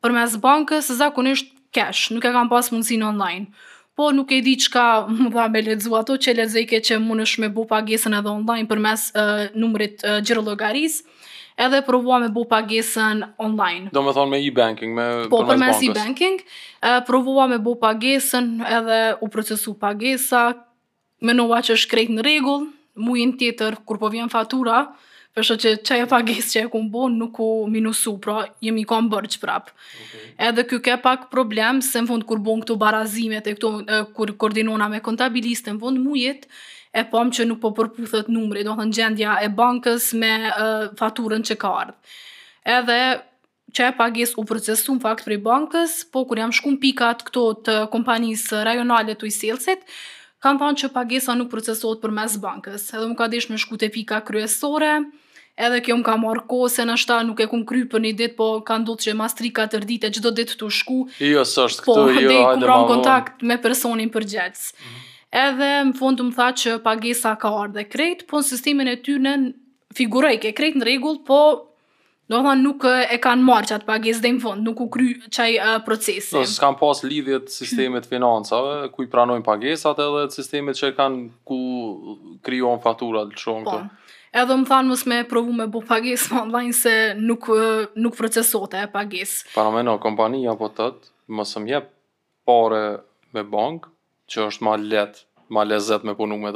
për 0.00 0.14
mes 0.16 0.38
bankës, 0.46 0.88
zakonisht 1.00 1.52
cash, 1.76 2.06
nuk 2.16 2.24
e 2.24 2.32
kam 2.32 2.48
pas 2.48 2.72
mundësin 2.72 3.04
online. 3.04 3.50
Po 3.96 4.08
nuk 4.16 4.32
e 4.32 4.40
di 4.46 4.54
që 4.56 4.72
ka 4.72 4.86
më 5.24 5.28
dha 5.36 5.44
me 5.52 5.62
ledzu 5.68 5.92
ato 6.00 6.16
që 6.16 6.38
ledzejke 6.40 6.80
që 6.88 7.02
më 7.04 7.18
nëshme 7.20 7.52
bo 7.52 7.66
pagesën 7.68 8.16
edhe 8.22 8.32
online 8.32 8.70
për 8.70 8.80
mes 8.88 9.06
uh, 9.12 9.44
numrit 9.58 10.00
uh, 10.08 10.22
edhe 11.56 11.80
provua 11.82 12.18
me 12.18 12.28
bu 12.28 12.44
pagesën 12.44 13.24
online. 13.40 13.88
Do 13.92 14.02
me 14.04 14.12
thonë 14.12 14.30
me 14.34 14.40
e-banking, 14.44 14.94
me 14.94 15.06
po, 15.32 15.42
për 15.48 15.58
mes 15.60 15.80
e-banking, 15.88 16.38
e, 16.44 16.92
provua 17.08 17.48
me 17.48 17.58
bu 17.58 17.76
pagesën 17.80 18.52
edhe 18.80 18.98
u 19.24 19.30
procesu 19.32 19.74
pagesa, 19.80 20.44
menua 21.24 21.62
që 21.64 21.78
është 21.78 21.92
krejt 21.94 22.12
në 22.18 22.26
regull, 22.28 22.68
në 22.94 23.32
tjetër, 23.40 23.80
kur 23.88 23.96
po 24.00 24.08
vjen 24.12 24.28
fatura, 24.32 24.84
përshë 25.36 25.56
që 25.62 25.70
që 25.84 25.96
e 26.02 26.04
pagesë 26.12 26.52
që 26.54 26.60
e 26.64 26.68
kumë 26.72 26.92
bo, 26.92 27.06
nuk 27.12 27.40
u 27.44 27.48
minusu, 27.72 28.14
pra 28.24 28.44
jemi 28.64 28.84
kon 28.88 29.08
bërë 29.12 29.32
që 29.34 29.40
prapë. 29.42 29.72
Okay. 30.04 30.22
Edhe 30.48 30.64
kjo 30.68 30.78
ke 30.84 30.94
pak 31.04 31.26
problem, 31.32 31.82
se 31.84 32.00
në 32.00 32.08
fund 32.12 32.24
kur 32.28 32.40
bon 32.44 32.62
këto 32.64 32.76
barazimet, 32.80 33.48
e 33.52 33.56
këto, 33.58 33.74
kur 34.16 34.32
koordinona 34.40 34.88
me 34.92 35.02
kontabiliste, 35.04 35.72
në 35.76 35.80
fund 35.82 36.00
mujit, 36.04 36.48
e 36.96 37.04
pom 37.12 37.28
që 37.30 37.44
nuk 37.46 37.58
po 37.62 37.70
përputhet 37.76 38.30
numri, 38.32 38.62
do 38.64 38.72
të 38.74 38.80
thënë 38.80 38.96
gjendja 38.98 39.34
e 39.44 39.50
bankës 39.52 40.06
me 40.20 40.30
faturën 40.98 41.42
që 41.46 41.56
ka 41.60 41.72
ardhë. 41.82 42.14
Edhe 42.78 42.98
që 43.76 43.90
e 43.90 43.96
pagis 43.98 44.32
u 44.40 44.44
procesu 44.48 44.94
në 44.96 45.02
fakt 45.04 45.26
për 45.26 45.34
i 45.36 45.40
bankës, 45.44 45.98
po 46.12 46.22
kur 46.30 46.40
jam 46.40 46.54
shkun 46.56 46.78
pikat 46.82 47.20
këto 47.28 47.42
të 47.66 47.74
kompanisë 47.92 48.62
rajonale 48.66 49.14
të 49.20 49.28
i 49.28 49.34
silësit, 49.34 49.84
kam 50.42 50.56
thonë 50.60 50.80
që 50.84 50.90
pagesa 50.94 51.36
nuk 51.36 51.50
procesohet 51.52 52.00
për 52.02 52.14
mes 52.16 52.36
bankës, 52.42 52.88
edhe 52.96 53.08
më 53.12 53.16
ka 53.20 53.28
dish 53.32 53.50
me 53.52 53.60
shku 53.60 53.76
të 53.80 53.90
pika 53.92 54.22
kryesore, 54.28 54.92
edhe 55.56 55.80
kjo 55.84 55.96
më 56.00 56.06
ka 56.08 56.16
marrë 56.22 56.44
kohë, 56.50 56.70
se 56.78 56.86
në 56.88 56.96
shta 57.04 57.18
nuk 57.28 57.42
e 57.44 57.48
kum 57.52 57.64
kry 57.68 57.84
për 57.92 58.04
një 58.06 58.14
ditë, 58.22 58.36
po 58.40 58.48
ka 58.68 58.78
ndodhë 58.80 59.10
që 59.10 59.16
mas 59.20 59.36
3-4 59.42 59.84
dite, 59.92 60.10
do 60.24 60.32
ditë 60.40 60.58
të 60.62 60.70
shku, 60.80 60.98
jo, 61.32 61.44
sështë, 61.52 61.84
po, 61.90 62.00
këtu, 62.06 62.24
jo, 62.24 62.32
dhe 62.32 62.56
i 62.64 62.88
kontakt 62.92 63.44
me 63.52 63.60
personin 63.68 64.12
për 64.16 64.26
gjecë. 64.32 64.72
Mm 64.78 64.96
-hmm 64.96 65.12
edhe 65.36 65.68
në 65.90 65.94
fund 65.98 66.18
të 66.20 66.26
më 66.30 66.34
tha 66.38 66.46
që 66.62 66.74
pagesa 66.84 67.34
ka 67.42 67.50
ardhe 67.60 67.84
krejt, 67.90 68.26
po 68.30 68.40
në 68.40 68.48
sistemin 68.48 68.90
e 68.90 68.96
ty 69.04 69.18
në 69.20 69.34
figurejk 69.96 70.48
e 70.48 70.52
krejt 70.56 70.78
në 70.80 70.88
regull, 70.88 71.20
po 71.28 71.40
do 72.30 72.40
nuk 72.58 72.84
e 72.90 73.18
kanë 73.22 73.44
marë 73.46 73.68
që 73.70 73.74
atë 73.76 73.86
pages 73.86 74.18
dhe 74.22 74.32
në 74.34 74.42
fund, 74.42 74.64
nuk 74.66 74.80
u 74.82 74.88
kry 74.90 75.12
qaj 75.30 75.50
uh, 75.62 75.68
procesin. 75.86 76.40
Po, 76.40 76.46
Së 76.56 76.72
pas 76.80 77.02
lidhjet 77.06 77.52
sistemet 77.54 78.02
hmm. 78.02 78.10
financave, 78.10 78.72
ku 78.92 79.04
i 79.06 79.10
pranojnë 79.12 79.44
pagesat 79.46 80.00
edhe 80.02 80.24
sistemet 80.34 80.78
që 80.80 80.90
kanë 80.98 81.22
ku 81.46 81.60
kryon 82.48 82.82
fatura 82.82 83.26
të 83.30 83.38
shumë 83.44 83.64
Po, 83.68 83.76
edhe 84.42 84.56
më 84.58 84.68
thanë 84.72 84.90
mësë 84.90 85.10
me 85.12 85.20
provu 85.30 85.54
me 85.54 85.68
bu 85.70 85.84
pages 85.86 86.26
më 86.32 86.40
online 86.48 86.74
se 86.80 86.96
nuk, 87.20 87.46
nuk 87.94 88.16
procesote 88.18 88.82
e 88.82 88.90
pages. 88.90 89.36
Parameno, 89.54 89.94
kompania 90.02 90.56
po 90.58 90.72
tëtë, 90.74 91.12
mësë 91.30 91.66
jep 91.70 91.92
pare 92.46 92.82
me 93.36 93.46
bankë, 93.52 93.92
që 94.30 94.44
është 94.50 94.64
ma 94.66 94.76
let, 94.80 95.20
ma 95.54 95.64
lezet 95.66 96.04
me 96.04 96.14
punu 96.18 96.38
me 96.40 96.52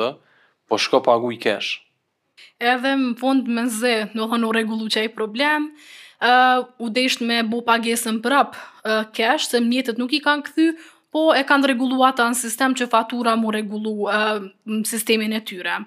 po 0.68 0.78
shko 0.78 1.00
pagu 1.02 1.32
i 1.32 1.38
kesh. 1.42 1.80
Edhe 2.58 2.94
më 2.96 3.16
fund 3.20 3.48
me 3.50 3.64
zë, 3.68 4.12
në 4.14 4.28
thënë 4.30 4.46
u 4.48 4.52
regullu 4.54 4.86
që 4.92 5.02
e 5.06 5.10
problem, 5.12 5.66
uh, 6.24 6.62
u 6.78 6.88
desht 6.88 7.20
me 7.26 7.42
bu 7.44 7.60
pagesën 7.66 8.20
prap 8.22 8.54
uh, 8.86 9.04
kesh, 9.12 9.48
se 9.50 9.60
mjetët 9.60 9.98
nuk 10.00 10.14
i 10.16 10.22
kanë 10.24 10.46
këthy, 10.48 10.68
po 11.12 11.32
e 11.34 11.42
kanë 11.44 11.72
regullu 11.72 12.00
ata 12.06 12.26
në 12.30 12.38
sistem 12.38 12.74
që 12.78 12.86
fatura 12.92 13.34
mu 13.36 13.50
regullu 13.52 14.06
uh, 14.08 14.42
sistemin 14.88 15.32
e 15.32 15.40
tyre. 15.44 15.80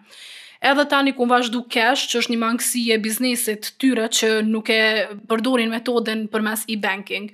Edhe 0.63 0.83
tani 0.87 1.11
ku 1.11 1.25
vazhdu 1.27 1.65
kesh, 1.73 2.05
që 2.11 2.19
është 2.21 2.31
një 2.33 2.37
mangësi 2.43 2.83
e 2.95 2.99
biznesit 3.03 3.73
tyre 3.81 4.05
që 4.07 4.29
nuk 4.47 4.69
e 4.71 4.83
përdorin 5.31 5.71
metoden 5.73 6.27
për 6.31 6.45
mes 6.49 6.61
e-banking. 6.71 7.31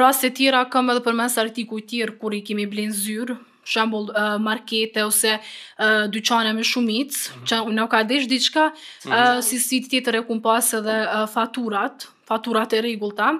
Rase 0.00 0.30
tjera, 0.36 0.62
kam 0.72 0.88
edhe 0.94 1.02
për 1.04 1.18
mes 1.22 1.36
artikuj 1.42 1.82
tjera, 1.90 2.14
kur 2.20 2.32
i 2.32 2.40
kemi 2.46 2.64
blinë 2.72 2.94
zyrë, 3.02 3.36
shembull 3.64 4.08
uh, 4.16 4.36
markete 4.38 5.02
ose 5.02 5.40
uh, 5.78 6.08
dyqane 6.10 6.52
me 6.52 6.62
shumic, 6.62 7.10
mm 7.10 7.42
-hmm. 7.42 7.46
që 7.48 7.60
unë 7.64 7.86
ka 7.88 8.02
desh 8.04 8.26
diçka 8.28 8.68
mm 9.04 9.12
-hmm. 9.12 9.40
si 9.42 9.58
si 9.58 9.80
të 9.80 9.90
tjetër 9.90 10.14
e 10.14 10.20
kum 10.22 10.40
pas 10.42 10.72
edhe 10.74 10.96
uh, 11.02 11.26
faturat, 11.28 12.08
faturat 12.26 12.72
e 12.72 12.80
rregullta, 12.80 13.30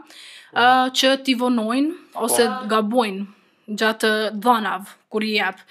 uh, 0.52 0.92
që 0.92 1.22
ti 1.24 1.34
vonojnë 1.34 1.92
ose 2.14 2.44
po. 2.46 2.66
gabojnë 2.68 3.24
gjatë 3.80 4.10
dhënave 4.44 4.88
kur 5.08 5.22
i 5.24 5.36
jepë. 5.38 5.62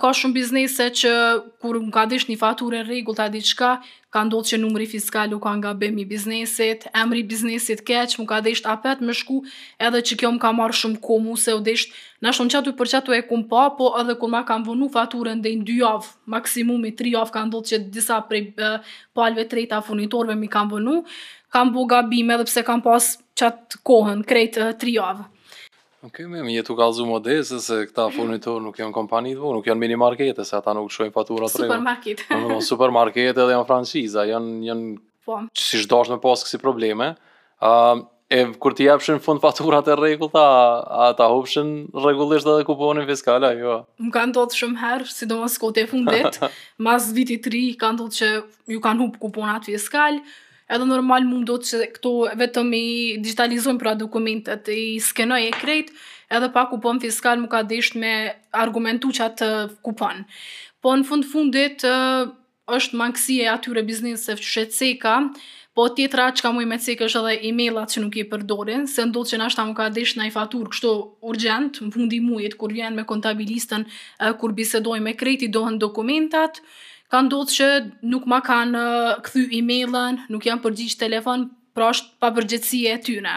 ka 0.00 0.12
shumë 0.12 0.32
biznese 0.34 0.84
që 1.00 1.12
kur 1.60 1.76
nga 1.88 2.06
dish 2.10 2.26
një 2.28 2.38
faturë 2.44 2.76
e 2.80 2.82
regull 2.92 3.16
ta 3.16 3.28
diqka, 3.28 3.68
ka 4.16 4.22
ndodhë 4.24 4.48
që 4.54 4.58
numri 4.64 4.86
fiskal 4.88 5.34
u 5.36 5.38
ka 5.44 5.50
nga 5.60 5.74
bëmi 5.76 6.06
biznesit, 6.08 6.86
emri 6.96 7.20
biznesit 7.32 7.82
keq, 7.86 8.14
mu 8.16 8.24
ka 8.30 8.38
desht 8.44 8.64
apet 8.72 9.02
me 9.04 9.12
shku 9.12 9.42
edhe 9.86 10.00
që 10.08 10.16
kjo 10.22 10.30
më 10.32 10.40
ka 10.44 10.52
marrë 10.56 10.78
shumë 10.80 11.02
komu 11.04 11.34
se 11.42 11.52
u 11.52 11.60
desht 11.66 11.92
në 12.24 12.32
shumë 12.38 12.54
qatu 12.54 12.72
për 12.78 12.92
qatu 12.94 13.16
e 13.16 13.20
kumë 13.28 13.48
pa, 13.52 13.66
po 13.76 13.90
edhe 14.00 14.16
kur 14.16 14.32
ma 14.32 14.40
kam 14.48 14.64
vënu 14.64 14.88
faturën 14.96 15.44
dhe 15.44 15.52
në 15.58 15.68
dy 15.68 15.76
avë, 15.90 16.14
maksimumi 16.32 16.94
tri 16.96 17.12
avë, 17.20 17.34
ka 17.36 17.44
ndodhë 17.50 17.74
që 17.74 17.82
disa 17.98 18.22
prej 18.30 18.44
e, 18.56 18.72
palve 19.12 19.44
trejta 19.52 19.82
funitorve 19.84 20.38
mi 20.40 20.48
kam 20.54 20.72
vënu, 20.72 21.02
kam 21.52 21.76
bu 21.76 21.84
gabime 21.92 22.38
edhe 22.38 22.48
pse 22.48 22.64
kam 22.70 22.80
pas 22.86 23.12
qatë 23.36 23.84
kohën, 23.84 24.24
krejtë 24.32 24.72
tri 24.80 24.96
avë. 25.12 25.28
Ok, 26.06 26.20
me 26.30 26.38
më 26.44 26.52
jetu 26.60 26.74
kalzu 26.78 27.02
modese, 27.08 27.58
se 27.62 27.80
këta 27.90 28.04
furnitor 28.14 28.60
nuk 28.62 28.76
janë 28.78 28.94
kompani 28.94 29.32
të 29.34 29.40
vërë, 29.42 29.54
nuk 29.58 29.64
janë 29.66 29.80
mini 29.82 29.96
markete, 29.98 30.44
se 30.46 30.54
ata 30.54 30.70
nuk 30.78 30.92
shojnë 30.94 31.10
faturat 31.16 31.50
të 31.50 31.64
rejë. 31.64 31.70
Supermarket. 31.72 32.20
Në 32.26 32.28
po, 32.36 32.42
më 32.46 32.50
po, 32.52 32.58
supermarket 32.68 33.30
edhe 33.32 33.46
janë 33.50 33.66
franqiza, 33.66 34.24
janë, 34.30 34.52
janë, 34.68 34.86
që 35.00 35.32
po. 35.32 35.40
si 35.64 35.80
shdojnë 35.82 36.12
me 36.14 36.20
pas 36.22 36.44
kësi 36.46 36.60
probleme. 36.62 37.08
E 38.30 38.38
kur 38.62 38.74
t'i 38.78 38.86
japshin 38.86 39.18
fund 39.24 39.42
faturat 39.42 39.90
e 39.90 39.98
rejë, 39.98 40.20
këta, 40.22 40.44
a 40.86 41.10
ta 41.18 41.26
hupshin 41.34 41.74
regullisht 42.06 42.46
edhe 42.54 42.62
kuponin 42.70 43.08
fiskal 43.10 43.48
jo? 43.58 43.80
Më 44.06 44.14
kanë 44.14 44.38
do 44.38 44.46
të 44.52 44.60
shumë 44.62 44.82
herë, 44.84 45.10
si 45.18 45.26
do 45.30 45.40
më 45.42 45.50
skote 45.58 45.88
fundet, 45.90 46.38
mas 46.86 47.10
viti 47.18 47.40
tri, 47.42 47.66
kanë 47.82 48.04
do 48.04 48.08
të 48.12 48.20
që 48.22 48.34
ju 48.76 48.82
kanë 48.86 49.02
hup 49.08 49.18
kuponat 49.26 49.66
fiskal, 49.72 50.22
edhe 50.68 50.86
normal 50.86 51.26
mund 51.26 51.46
do 51.48 51.56
të 51.60 51.68
që 51.68 51.86
këto 51.96 52.12
vetëm 52.40 52.70
i 52.74 52.84
digitalizojnë 53.22 53.80
pra 53.82 53.94
dokumentet, 53.98 54.70
i 54.74 54.96
skenoj 55.02 55.40
e 55.48 55.52
krejt, 55.56 55.92
edhe 56.34 56.48
pa 56.52 56.66
kupon 56.70 56.98
fiskal 57.02 57.38
më 57.42 57.50
ka 57.52 57.60
desht 57.70 57.98
me 57.98 58.14
argumentu 58.50 59.12
që 59.14 59.26
atë 59.30 59.50
kupon. 59.86 60.24
Po 60.82 60.94
në 60.98 61.06
fund 61.08 61.28
fundit 61.30 61.84
është 62.66 62.98
mangësia 62.98 63.46
e 63.46 63.52
atyre 63.54 63.86
biznisë 63.86 64.34
që 64.42 64.50
shetë 64.54 65.20
po 65.76 65.84
tjetra 65.92 66.30
që 66.32 66.40
ka 66.40 66.50
muj 66.56 66.64
me 66.64 66.78
cekë 66.80 67.04
është 67.04 67.20
edhe 67.20 67.48
e-mailat 67.50 67.92
që 67.92 68.00
nuk 68.02 68.14
i 68.16 68.24
përdorin, 68.30 68.86
se 68.88 69.04
ndodhë 69.04 69.30
që 69.30 69.36
në 69.42 69.48
ta 69.56 69.64
më 69.68 69.74
ka 69.76 69.88
desh 69.92 70.14
në 70.16 70.30
i 70.30 70.32
fatur 70.32 70.70
kështu 70.72 70.92
urgent, 71.30 71.80
në 71.84 71.92
fundi 71.92 72.20
mujet, 72.24 72.56
kur 72.56 72.72
vjen 72.72 72.96
me 72.96 73.04
kontabilistën, 73.04 73.84
kur 74.40 74.54
bisedoj 74.56 75.02
me 75.04 75.12
kreti, 75.20 75.50
dohen 75.52 75.76
dokumentat, 75.82 76.62
ka 77.12 77.20
ndodhë 77.22 77.56
që 77.56 77.66
nuk 78.12 78.24
ma 78.28 78.40
kanë 78.44 78.80
uh, 78.80 79.12
këthy 79.26 79.44
e-mailën, 79.60 80.20
nuk 80.32 80.46
janë 80.48 80.64
përgjish 80.64 80.98
telefon, 81.00 81.48
pra 81.76 81.90
është 81.92 82.16
pa 82.22 82.30
përgjithsi 82.38 82.82
e 82.90 82.96
tyne. 83.04 83.36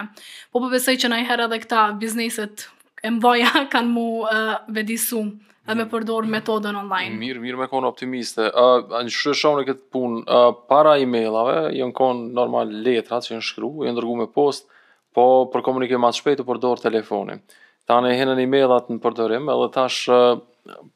Po 0.55 0.61
përbesoj 0.63 0.97
po 0.97 1.03
që 1.05 1.21
herë 1.29 1.47
edhe 1.49 1.59
këta 1.65 1.81
bizneset 2.01 2.67
e 3.03 3.11
mbaja 3.15 3.65
kanë 3.73 3.91
mu 3.95 4.05
uh, 4.25 4.57
vedisu 4.75 5.23
dhe 5.69 5.75
me 5.77 5.83
mhm. 5.83 5.91
përdor 5.91 6.25
metodën 6.33 6.75
online. 6.79 7.13
Mirë, 7.19 7.43
mirë 7.43 7.59
me 7.61 7.67
konë 7.69 7.91
optimiste. 7.91 8.47
Uh, 8.57 8.88
në 9.05 9.13
shërë 9.13 9.39
shumë 9.43 9.61
në 9.61 9.67
këtë 9.69 9.88
punë, 9.93 10.21
uh, 10.25 10.49
para 10.71 10.95
e-mailave, 11.03 11.67
jënë 11.77 11.97
konë 11.99 12.29
normal 12.41 12.73
letrat 12.88 13.27
që 13.27 13.35
jënë 13.35 13.47
shkru, 13.51 13.73
jënë 13.85 13.99
dërgu 14.01 14.17
me 14.23 14.29
post, 14.39 14.69
po 15.13 15.27
për 15.53 15.65
komunike 15.65 15.97
ma 16.01 16.09
të 16.13 16.23
shpejtë 16.23 16.45
përdor 16.47 16.81
telefonin. 16.81 17.43
Ta 17.89 17.97
në 18.05 18.15
hinën 18.17 18.39
e-mailat 18.47 18.89
në 18.93 18.99
përdorim, 19.01 19.49
edhe 19.53 19.69
tash 19.77 20.03
uh, 20.13 20.39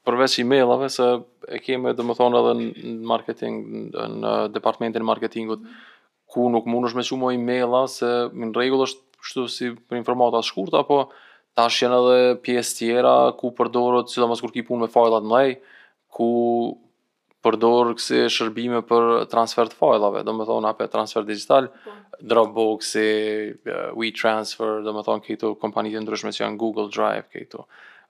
përveç 0.08 0.36
emailave 0.42 0.88
se 0.92 1.06
e 1.56 1.60
kemi 1.64 1.92
dhe 1.96 2.06
më 2.08 2.16
thonë 2.18 2.40
edhe 2.42 2.52
në 2.58 2.94
marketing, 3.10 3.58
në 4.20 4.32
departementin 4.54 5.06
marketingut, 5.08 5.64
ku 6.34 6.48
nuk 6.52 6.66
mund 6.70 6.88
është 6.88 7.00
me 7.00 7.06
qumë 7.08 7.32
e-maila, 7.38 7.82
se 7.90 8.08
në 8.32 8.50
regull 8.56 8.86
është 8.86 9.20
kështu 9.24 9.44
si 9.52 9.70
për 9.74 10.00
informata 10.02 10.40
shkurta, 10.44 10.82
apo 10.84 11.04
tash 11.58 11.82
janë 11.84 11.98
edhe 11.98 12.38
pjesë 12.44 12.76
tjera 12.80 13.16
ku 13.38 13.52
përdorët, 13.58 14.10
si 14.10 14.20
do 14.22 14.28
mësë 14.30 14.44
kur 14.46 14.52
ki 14.54 14.64
punë 14.68 14.86
me 14.86 14.90
fajlat 14.92 15.28
mëlej, 15.28 15.52
ku 16.14 16.28
përdorë 17.44 17.94
kësi 18.00 18.22
shërbime 18.32 18.80
për 18.88 19.26
transfer 19.32 19.68
të 19.70 19.76
fajlave, 19.78 20.24
domethënë 20.24 20.64
më 20.64 20.78
thonë 20.78 20.90
transfer 20.94 21.26
digital, 21.28 21.70
po. 21.70 21.94
Dropbox, 22.24 22.90
si 22.96 23.06
eh, 23.52 23.88
WeTransfer, 24.00 24.78
domethënë 24.80 24.98
më 25.00 25.06
thonë 25.08 25.24
këtu 25.28 25.54
kompanitë 25.60 26.02
ndryshme 26.06 26.32
si 26.32 26.42
janë 26.44 26.58
Google 26.60 26.88
Drive, 26.94 27.26
këtu. 27.32 27.64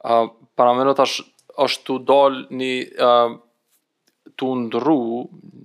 Uh, 0.05 0.15
ah, 0.15 0.27
para 0.59 0.75
më 0.77 0.93
tash 0.99 1.23
është 1.63 1.87
të 1.87 1.97
dalë 2.09 2.43
një 2.61 2.73
uh, 3.07 3.35
të 4.41 4.49
ndru, 4.65 4.97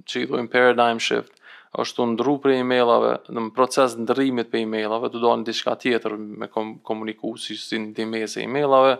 që 0.09 0.23
i 0.23 0.29
dojmë 0.29 0.51
paradigm 0.53 1.01
shift, 1.01 1.31
është 1.79 1.99
të 2.01 2.07
ndru 2.13 2.35
për 2.43 2.55
e-mailave, 2.57 3.13
në 3.33 3.43
proces 3.55 3.95
ndrimit 4.05 4.49
për 4.51 4.61
e-mailave, 4.63 5.09
të 5.13 5.21
dalë 5.23 5.39
në 5.41 5.55
tjetër 5.83 6.17
me 6.19 6.49
kom 6.53 6.75
komuniku 6.89 7.33
si 7.41 7.57
si 7.57 7.79
në 7.79 7.93
dimes 7.97 8.37
e 8.37 8.45
e-mailave, 8.45 8.95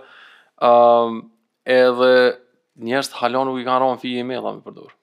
um, 0.65 1.22
edhe 1.69 2.13
njerës 2.79 3.12
të 3.12 3.19
halon 3.22 3.53
i 3.60 3.67
kanë 3.67 3.84
ronë 3.84 4.01
fi 4.03 4.15
e-mailave 4.22 4.62
për 4.65 4.79
dorë. 4.79 4.96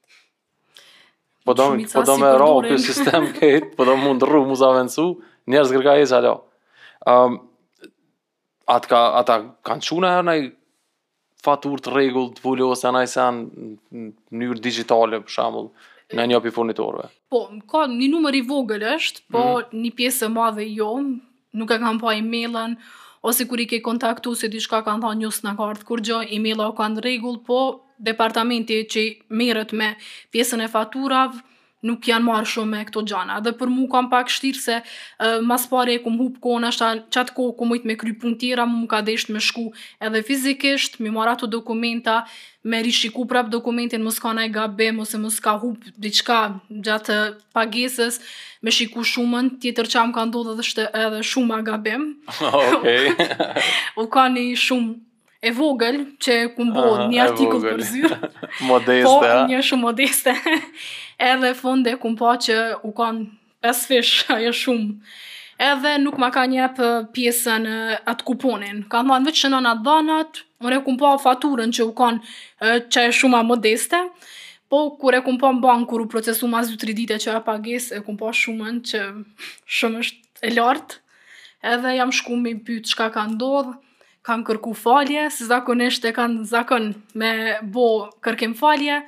Po 1.47 1.55
do 1.55 1.69
me, 1.79 1.85
po 1.87 2.03
do 2.03 2.77
sistem 2.83 3.29
këtë, 3.37 3.75
po 3.79 3.85
do 3.87 3.95
mund 4.01 4.23
rru 4.27 4.45
mu 4.49 4.57
sa 4.59 4.73
vencu, 4.75 5.11
njerëz 5.53 5.75
kërka 5.77 5.93
e 6.03 6.07
sa 6.11 6.19
do. 6.25 6.33
Ëm 7.07 7.27
um, 7.27 7.43
atka 8.75 8.99
ata 9.21 9.35
kanë 9.69 9.85
çuna 9.87 10.09
herë 10.17 10.33
fatur 11.47 11.83
të 11.85 11.93
regull 11.95 12.33
të 12.35 12.43
vullu 12.47 12.67
ose 12.75 12.89
anaj 12.91 13.05
se 13.15 13.23
anë 13.23 13.67
në 14.03 14.41
njërë 14.43 14.65
digitale, 14.69 15.23
për 15.27 15.35
shambull, 15.37 15.71
në 16.17 16.27
një 16.31 16.39
api 16.41 16.53
furnitorve? 16.55 17.07
Po, 17.33 17.45
ka 17.71 17.87
një 17.93 18.09
numër 18.15 18.39
i 18.41 18.45
vogël 18.49 18.85
është, 18.97 19.23
po 19.35 19.45
mm. 19.63 19.81
një 19.85 19.95
pjesë 19.99 20.29
e 20.29 20.33
madhe 20.37 20.67
jo, 20.71 20.91
nuk 21.57 21.75
e 21.77 21.81
kam 21.83 22.01
pa 22.03 22.15
e-mailën, 22.19 22.77
ose 23.27 23.47
kur 23.51 23.63
i 23.63 23.69
ke 23.71 23.81
kontaktu 23.83 24.35
se 24.39 24.51
di 24.53 24.61
shka 24.63 24.83
kanë 24.87 25.05
thonë 25.07 25.23
njës 25.25 25.41
në 25.47 25.57
kartë, 25.59 25.87
kur 25.89 26.03
gjë 26.09 26.21
e-maila 26.37 26.69
o 26.71 26.77
kanë 26.79 27.05
regull, 27.07 27.41
po 27.47 27.61
departamenti 28.07 28.83
që 28.93 29.07
merët 29.35 29.73
me 29.79 29.93
pjesën 30.35 30.63
e 30.67 30.71
faturavë, 30.71 31.43
nuk 31.85 32.07
janë 32.09 32.25
marrë 32.25 32.49
shumë 32.49 32.71
me 32.73 32.81
këto 32.89 33.03
gjana. 33.09 33.41
Dhe 33.45 33.53
për 33.59 33.69
mu 33.73 33.85
kam 33.93 34.09
pak 34.11 34.31
shtirë 34.33 34.61
se 34.63 34.77
uh, 34.81 35.41
mas 35.45 35.67
pare 35.69 35.97
e 35.99 36.01
më 36.01 36.17
hupë 36.17 36.41
kona, 36.41 36.71
shta 36.73 36.95
qatë 37.13 37.35
kohë 37.37 37.55
kumë 37.59 37.77
ujtë 37.77 37.91
me 37.91 37.97
kry 38.01 38.15
punë 38.21 38.39
tjera, 38.41 38.65
mu 38.67 38.87
ka 38.91 39.03
deshtë 39.05 39.35
me 39.37 39.43
shku 39.45 39.67
edhe 40.01 40.23
fizikisht, 40.27 40.99
mi 41.05 41.13
marrë 41.13 41.35
ato 41.37 41.51
dokumenta, 41.53 42.23
me 42.67 42.81
rishiku 42.83 43.27
prap 43.31 43.51
dokumentin, 43.53 44.03
mos 44.03 44.19
ka 44.23 44.33
nëjë 44.35 44.55
gabe, 44.57 44.89
mos 44.97 45.13
e 45.15 45.21
mos 45.23 45.37
ka 45.45 45.55
hupë 45.63 45.93
diqka 46.03 46.41
gjatë 46.89 47.19
pagesës, 47.55 48.23
me 48.65 48.73
shiku 48.75 49.05
shumën, 49.07 49.53
tjetër 49.63 49.93
qa 49.93 50.07
më 50.09 50.17
ka 50.17 50.25
ndodhë 50.33 50.57
dhe 50.59 50.67
shte 50.67 50.89
edhe 51.05 51.23
shumë 51.33 51.61
a 51.61 51.67
gabim. 51.71 52.13
Okay. 52.77 53.11
U 54.03 54.07
ka 54.13 54.27
një 54.33 54.43
shumë 54.61 55.06
e 55.47 55.53
vogël 55.55 55.97
që 56.23 56.35
ku 56.57 56.65
mbohet 56.67 57.07
një 57.13 57.21
artikull 57.23 57.63
për 57.63 57.83
zyrë. 57.89 58.17
modeste. 58.71 59.07
Po, 59.07 59.35
një 59.51 59.61
shumë 59.69 59.85
modeste. 59.85 60.33
edhe 61.31 61.53
fonde 61.59 61.93
ku 62.03 62.11
mpo 62.15 62.33
që 62.49 62.57
u 62.89 62.93
kanë 62.97 63.25
pes 63.63 63.85
fish, 63.89 64.25
ajo 64.35 64.51
shumë. 64.65 64.97
Edhe 65.69 65.95
nuk 66.03 66.19
ma 66.21 66.29
ka 66.35 66.43
një 66.51 66.67
për 66.77 67.07
pjesën 67.17 67.69
atë 68.13 68.27
kuponin. 68.29 68.83
Ka 68.93 69.05
thonë 69.07 69.29
vetë 69.31 69.45
që 69.45 69.53
në 69.55 69.61
në 69.65 69.75
dhanat, 69.87 70.43
unë 70.67 70.81
e 70.81 70.83
kumpo 70.85 71.15
faturën 71.23 71.71
që 71.73 71.87
u 71.87 71.95
kanë 71.97 72.75
që 72.93 73.07
e 73.09 73.15
shumë 73.17 73.39
a 73.41 73.47
modeste, 73.47 74.03
po 74.69 74.83
kur 75.01 75.17
e 75.17 75.23
kumpo 75.25 75.49
në 75.55 75.63
bankë, 75.63 75.89
kur 75.93 76.05
u 76.05 76.11
procesu 76.13 76.51
ma 76.51 76.61
2-3 76.67 76.97
dite 77.01 77.21
që 77.23 77.39
e 77.39 77.43
pagis, 77.47 77.89
e 77.97 78.03
kumpo 78.05 78.35
shumën 78.43 78.83
që 78.91 79.03
shumë 79.79 80.03
është 80.05 80.47
e 80.51 80.55
lartë. 80.59 80.99
Edhe 81.67 81.97
jam 82.01 82.13
shku 82.13 82.37
me 82.37 82.53
pytë 82.67 82.91
që 82.93 83.09
ka 83.15 83.25
ndodhë, 83.31 83.77
kanë 84.27 84.47
kërku 84.49 84.73
falje, 84.79 85.29
si 85.31 85.47
zakonisht 85.47 86.05
e 86.05 86.13
kanë 86.17 86.45
zakon 86.51 86.91
me 87.19 87.31
bo 87.73 87.87
kërkim 88.25 88.57
falje, 88.59 88.99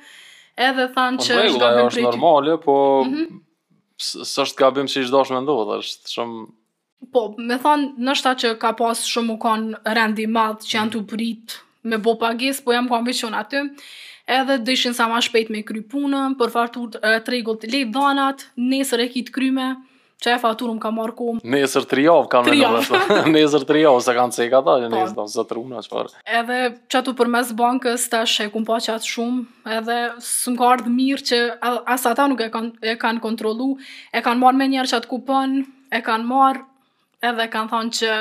edhe 0.55 0.89
thanë 0.95 1.19
po, 1.19 1.25
që 1.27 1.35
i 1.43 1.53
shdo 1.57 1.71
me 1.79 1.87
prejtë. 1.87 2.55
Po, 2.63 2.75
mm 3.05 3.15
-hmm. 3.15 3.39
së 4.11 4.41
është 4.45 4.59
ka 4.61 4.71
bim 4.75 4.87
që 4.91 5.01
i 5.01 5.07
shdo 5.09 5.23
shme 5.25 5.41
ndohë, 5.43 5.65
dhe 5.71 5.79
është 5.83 6.13
shumë... 6.15 6.45
Po, 7.13 7.21
me 7.47 7.55
thanë, 7.63 7.91
nështëta 8.05 8.33
që 8.41 8.49
ka 8.61 8.73
pas 8.79 9.03
shumë 9.13 9.35
u 9.35 9.37
kanë 9.45 9.95
rendi 9.97 10.27
madhë 10.27 10.65
që 10.69 10.73
janë 10.77 10.89
mhm. 10.89 10.99
të 10.99 11.07
pritë 11.11 11.57
me 11.89 11.97
bo 11.97 12.15
pagis, 12.21 12.61
po 12.63 12.71
jam 12.73 12.87
kanë 12.89 13.03
po 13.05 13.07
vishon 13.09 13.33
aty, 13.41 13.61
edhe 14.27 14.55
dëshin 14.65 14.93
sa 14.93 15.07
ma 15.07 15.19
shpejt 15.21 15.49
me 15.49 15.63
krypunën, 15.63 16.35
përfartur 16.39 16.95
të 17.23 17.31
regull 17.31 17.57
të 17.59 17.71
lejtë 17.73 17.91
dhanat, 17.95 18.47
nesër 18.57 18.99
e 19.05 19.07
kitë 19.15 19.31
kryme, 19.35 19.67
Që 20.19 20.33
e 20.35 20.39
faturum 20.41 20.79
ka 20.83 20.89
marrë 20.91 21.13
kom. 21.15 21.37
Nesër 21.47 21.85
tri 21.87 22.01
javë 22.03 22.27
kam 22.33 22.47
në 22.49 22.55
nëve. 22.59 22.99
Nesër 23.31 23.63
tri 23.69 23.85
javë, 23.85 24.01
se 24.03 24.15
kanë 24.17 24.35
cika 24.35 24.59
ta, 24.65 24.73
po. 24.73 24.89
nesër 24.91 25.13
të 25.15 25.25
zëtë 25.35 25.55
runa 25.57 25.83
që 25.85 26.01
Edhe 26.39 26.57
që 26.91 27.01
të 27.07 27.13
përmes 27.21 27.53
bankës, 27.61 28.07
të 28.11 28.21
e 28.45 28.49
kumë 28.51 28.67
pa 28.67 28.81
qatë 28.83 29.07
shumë, 29.13 29.43
edhe 29.77 29.97
së 30.27 30.55
ka 30.59 30.71
ardhë 30.75 30.93
mirë 30.97 31.27
që 31.29 31.39
asë 31.95 32.11
ata 32.11 32.25
nuk 32.33 32.43
e 32.43 32.49
kanë 32.51 32.97
kanë 33.05 33.23
kontrolu, 33.23 33.69
e 34.11 34.19
kanë 34.25 34.43
marrë 34.43 34.59
me 34.59 34.67
njerë 34.73 34.91
që 34.91 34.99
atë 34.99 35.11
kupën, 35.13 35.55
e 35.99 36.03
kanë 36.09 36.29
marrë, 36.33 36.65
edhe 37.31 37.47
kanë 37.55 37.71
thonë 37.77 37.97
që 38.01 38.15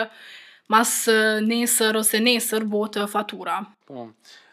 mas 0.70 0.94
nesër 1.50 1.98
ose 2.04 2.22
nesër 2.22 2.68
botë 2.78 3.08
fatura. 3.10 3.58
Po, 3.90 4.06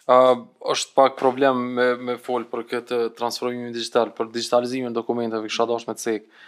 Uh, 0.05 0.37
është 0.69 0.91
pak 0.93 1.15
problem 1.17 1.61
me, 1.73 1.85
me 2.07 2.13
folë 2.21 2.45
për 2.51 2.63
këtë 2.69 2.97
transformimin 3.17 3.71
digital, 3.73 4.11
për 4.13 4.27
digitalizimin 4.35 4.93
dokumentave, 4.93 5.47
kësha 5.49 5.65
dash 5.71 5.87
me 5.89 5.95
të 5.97 6.03
sekë. 6.03 6.43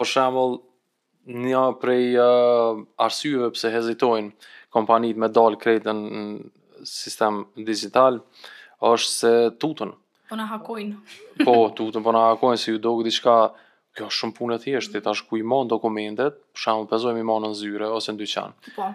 për 0.00 0.06
shemëll, 0.12 0.56
një 1.46 1.60
prej 1.82 2.08
arsyve 3.04 3.52
pëse 3.54 3.70
hezitojnë 3.74 4.48
kompanit 4.74 5.16
me 5.18 5.28
dalë 5.34 5.58
krejtë 5.62 5.94
në 5.94 6.20
sistem 6.88 7.42
digital, 7.68 8.18
është 8.90 9.12
se 9.14 9.32
tutën. 9.62 9.94
Po 10.30 10.36
në 10.38 10.48
hakojnë. 10.50 11.16
po, 11.46 11.54
tutën, 11.78 12.02
po 12.02 12.14
në 12.16 12.26
hakojnë, 12.32 12.58
se 12.64 12.72
ju 12.74 12.82
do 12.84 12.96
këtë 12.98 13.36
kjo 13.94 14.06
është 14.10 14.18
shumë 14.22 14.34
punë 14.40 14.58
e 14.58 14.62
thjeshtë, 14.66 14.96
të 14.98 15.04
tash 15.06 15.22
ku 15.28 15.38
i 15.38 15.46
monë 15.46 15.70
dokumentet, 15.74 16.40
për 16.54 16.64
shemëll, 16.66 16.90
pezojmë 16.94 17.22
i 17.22 17.28
monë 17.30 17.52
në 17.52 17.58
zyre, 17.62 17.92
ose 17.98 18.10
në 18.16 18.24
dyqanë. 18.24 18.74
Po 18.78 18.90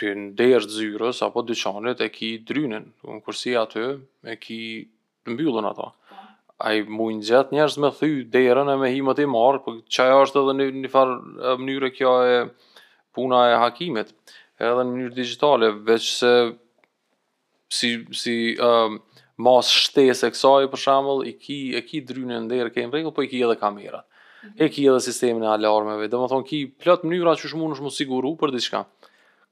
ty 0.00 0.12
në 0.16 0.30
derë 0.38 0.68
të 0.70 0.76
zyrës 0.78 1.20
apo 1.26 1.42
dyqanit 1.46 2.00
e 2.00 2.08
ki 2.12 2.30
drynin, 2.48 2.86
në 3.04 3.18
kërsi 3.26 3.54
aty 3.60 3.82
e 4.24 4.36
ki 4.40 4.58
mbyllën 5.28 5.68
ato. 5.68 5.90
Po. 6.10 6.20
A 6.62 6.74
i 6.78 6.84
mujnë 6.86 7.24
gjatë 7.28 7.56
njerës 7.56 7.76
me 7.82 7.90
thy 7.98 8.10
derën 8.32 8.70
e 8.72 8.76
me 8.80 8.90
hi 8.94 9.02
më 9.04 9.16
të 9.18 9.26
i 9.26 9.30
marë, 9.30 9.62
për 9.64 9.80
po 9.80 9.96
qaj 9.96 10.08
është 10.22 10.44
edhe 10.44 10.54
një, 10.60 10.68
një 10.84 10.92
farë 10.92 11.18
mënyre 11.62 11.92
kjo 11.96 12.12
e 12.30 12.36
puna 13.12 13.40
e 13.50 13.56
hakimit, 13.60 14.14
edhe 14.62 14.74
në 14.84 14.92
mënyrë 14.92 15.16
digitale, 15.16 15.72
veç 15.90 16.06
se 16.20 16.32
si, 17.72 17.92
si 18.16 18.36
uh, 18.62 18.94
mas 19.42 19.68
shtes 19.82 20.22
e 20.24 20.30
kësaj, 20.32 20.70
për 20.72 20.80
shambull, 20.86 21.26
e 21.28 21.34
ki, 21.40 21.58
e 21.78 21.82
ki 21.86 22.02
drynin 22.08 22.46
në 22.46 22.54
derë 22.54 22.74
kejnë 22.78 22.94
regull, 22.94 23.14
po 23.16 23.26
i 23.26 23.30
ki 23.32 23.42
edhe 23.46 23.58
kamerat. 23.60 24.06
Mm 24.06 24.48
-hmm. 24.52 24.62
E 24.64 24.68
ki 24.76 24.86
edhe 24.88 25.00
sistemin 25.08 25.42
e 25.42 25.46
alarmeve, 25.56 26.06
dhe 26.08 26.18
më 26.22 26.28
thonë 26.32 26.46
ki 26.52 26.58
plët 26.84 27.04
mënyra 27.10 27.34
që 27.42 27.48
shumë 27.52 27.68
në 27.72 27.76
shumë 27.80 27.90
siguru 27.98 28.34
për 28.36 28.50
diçka. 28.54 28.80
Mm 28.80 28.82
-hmm 28.92 29.01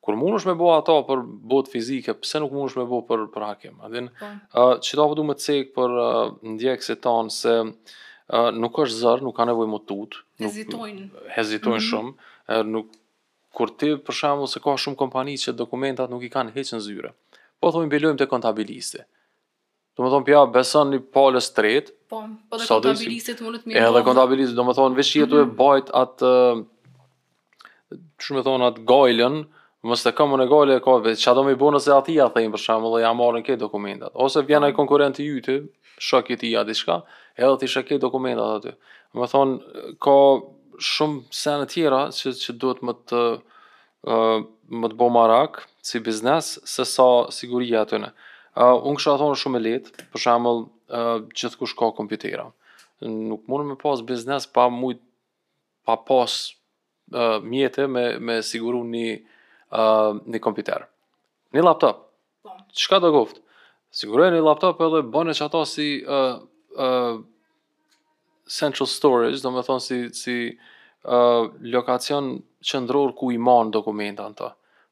kur 0.00 0.16
mundesh 0.16 0.46
me 0.48 0.54
bëu 0.56 0.70
ato 0.78 0.94
për 1.06 1.22
botë 1.52 1.72
fizike, 1.74 2.14
pse 2.24 2.40
nuk 2.40 2.54
mundesh 2.56 2.76
me 2.80 2.86
bëu 2.88 3.02
për 3.08 3.26
për 3.34 3.46
hakim? 3.50 3.74
Adin, 3.84 4.08
okay. 4.14 4.80
çdo 4.80 4.80
po. 4.80 4.86
që 4.86 5.00
ta 5.00 5.06
vëdu 5.12 5.24
po 5.26 5.28
me 5.30 5.36
cek 5.46 5.72
për 5.76 5.96
uh, 6.04 6.30
ndjekse 6.54 6.96
tonë 7.06 7.34
se 7.36 7.56
uh, 7.66 8.48
nuk 8.62 8.80
është 8.84 9.00
zërë, 9.02 9.26
nuk 9.28 9.36
ka 9.40 9.46
nevoj 9.50 9.68
më 9.74 9.80
tutë. 9.90 10.22
Hezitojnë. 10.46 11.06
Hezitojnë 11.36 11.76
mm 11.76 11.84
-hmm. 11.84 11.90
shumë. 11.90 12.32
Uh, 12.54 12.64
nuk, 12.72 12.96
kur 13.54 13.74
ti 13.76 13.92
për 14.08 14.14
shemë 14.20 14.48
se 14.54 14.60
ka 14.64 14.76
shumë 14.78 14.96
kompani 14.96 15.36
që 15.44 15.52
dokumentat 15.62 16.10
nuk 16.10 16.22
i 16.24 16.32
kanë 16.38 16.56
heqë 16.56 16.76
në 16.78 16.84
zyre. 16.86 17.12
Po 17.60 17.70
thomi 17.72 17.92
bilojmë 17.92 18.18
të 18.18 18.26
kontabiliste. 18.26 19.04
Do 19.96 20.04
më 20.06 20.10
thonë 20.14 20.24
pja, 20.24 20.44
beson 20.46 20.90
një 20.94 21.00
palës 21.12 21.46
të 21.50 21.54
tretë. 21.56 21.92
Po, 22.08 22.20
po 22.50 22.56
dhe 22.56 22.66
kontabiliste 22.68 23.32
të 23.34 23.44
mirë. 23.44 23.62
Mhm. 23.66 23.84
E 23.84 23.94
dhe 23.98 24.04
kontabiliste, 24.08 24.54
do 24.56 24.64
më 24.64 24.74
thonë, 24.78 25.04
e 25.40 25.46
bajt 25.62 25.88
atë, 26.02 26.28
shumë 28.24 28.40
e 28.40 28.44
thonë 28.48 28.68
atë 28.68 28.80
Mos 29.82 30.02
të 30.04 30.10
kam 30.12 30.32
unë 30.36 30.44
gale 30.50 30.74
ka 30.84 30.92
vetë 31.00 31.20
çfarë 31.22 31.36
do 31.38 31.42
më 31.46 31.52
bëjnë 31.60 31.78
se 31.80 31.92
aty 31.94 32.14
ja 32.18 32.26
thënë 32.32 32.50
për 32.54 32.60
shembull 32.62 32.98
ja 33.02 33.12
marrin 33.16 33.44
këto 33.46 33.62
dokumentat. 33.62 34.10
ose 34.14 34.42
vjen 34.50 34.64
ai 34.66 34.74
konkurrent 34.76 35.20
i 35.20 35.24
yty, 35.38 35.54
shok 36.08 36.28
i 36.30 36.36
tij 36.36 36.58
diçka, 36.68 36.98
edhe 37.36 37.54
ti 37.62 37.66
shaqe 37.74 37.96
dokumentat 38.02 38.50
aty. 38.58 38.74
Më 39.16 39.26
thon 39.32 39.56
thonë 39.56 39.96
ka 40.04 40.16
shumë 40.80 41.22
sene 41.42 41.66
tjera 41.72 42.02
që 42.12 42.28
që 42.42 42.56
duhet 42.60 42.82
më 42.84 42.94
të 43.08 43.22
më 44.80 44.86
të 44.90 44.96
bëjmë 45.00 45.16
marak 45.16 45.62
si 45.88 46.00
biznes 46.04 46.58
se 46.68 46.84
sa 46.84 47.08
siguria 47.38 47.80
aty 47.86 47.96
në. 48.04 48.10
unë 48.84 48.96
kisha 49.00 49.16
thonë 49.22 49.40
shumë 49.42 49.60
lehtë, 49.64 50.08
për 50.12 50.22
shembull 50.26 50.60
ë 50.92 51.02
gjithkusht 51.38 51.76
ka 51.78 51.88
kompjuter 51.96 52.44
Nuk 53.00 53.48
mund 53.48 53.64
të 53.72 53.80
pas 53.82 54.00
biznes 54.04 54.44
pa 54.46 54.68
shumë 54.68 54.92
pa 55.86 55.96
pas 55.96 56.32
ë 57.16 57.24
mjete 57.48 57.86
me 57.88 58.04
me 58.20 58.42
sigurimin 58.44 59.24
uh, 59.70 60.14
një 60.30 60.40
kompjuter. 60.42 60.86
Një 61.54 61.64
laptop. 61.64 62.02
Po. 62.42 62.54
Çka 62.72 63.00
do 63.02 63.12
goft? 63.14 63.40
Siguroj 63.94 64.30
një 64.34 64.42
laptop 64.44 64.80
edhe 64.86 65.00
bënë 65.12 65.34
që 65.36 65.46
ato 65.48 65.64
si 65.66 65.88
uh, 66.06 66.38
uh, 66.78 67.18
central 68.50 68.88
storage, 68.90 69.40
do 69.42 69.52
me 69.54 69.64
thonë 69.66 69.82
si, 69.82 69.98
si 70.16 70.36
uh, 70.54 71.46
lokacion 71.74 72.36
qëndror 72.66 73.14
ku 73.18 73.32
i 73.34 73.38
manë 73.40 73.74
dokumenta 73.80 74.28
në 74.30 74.38
të. 74.42 74.50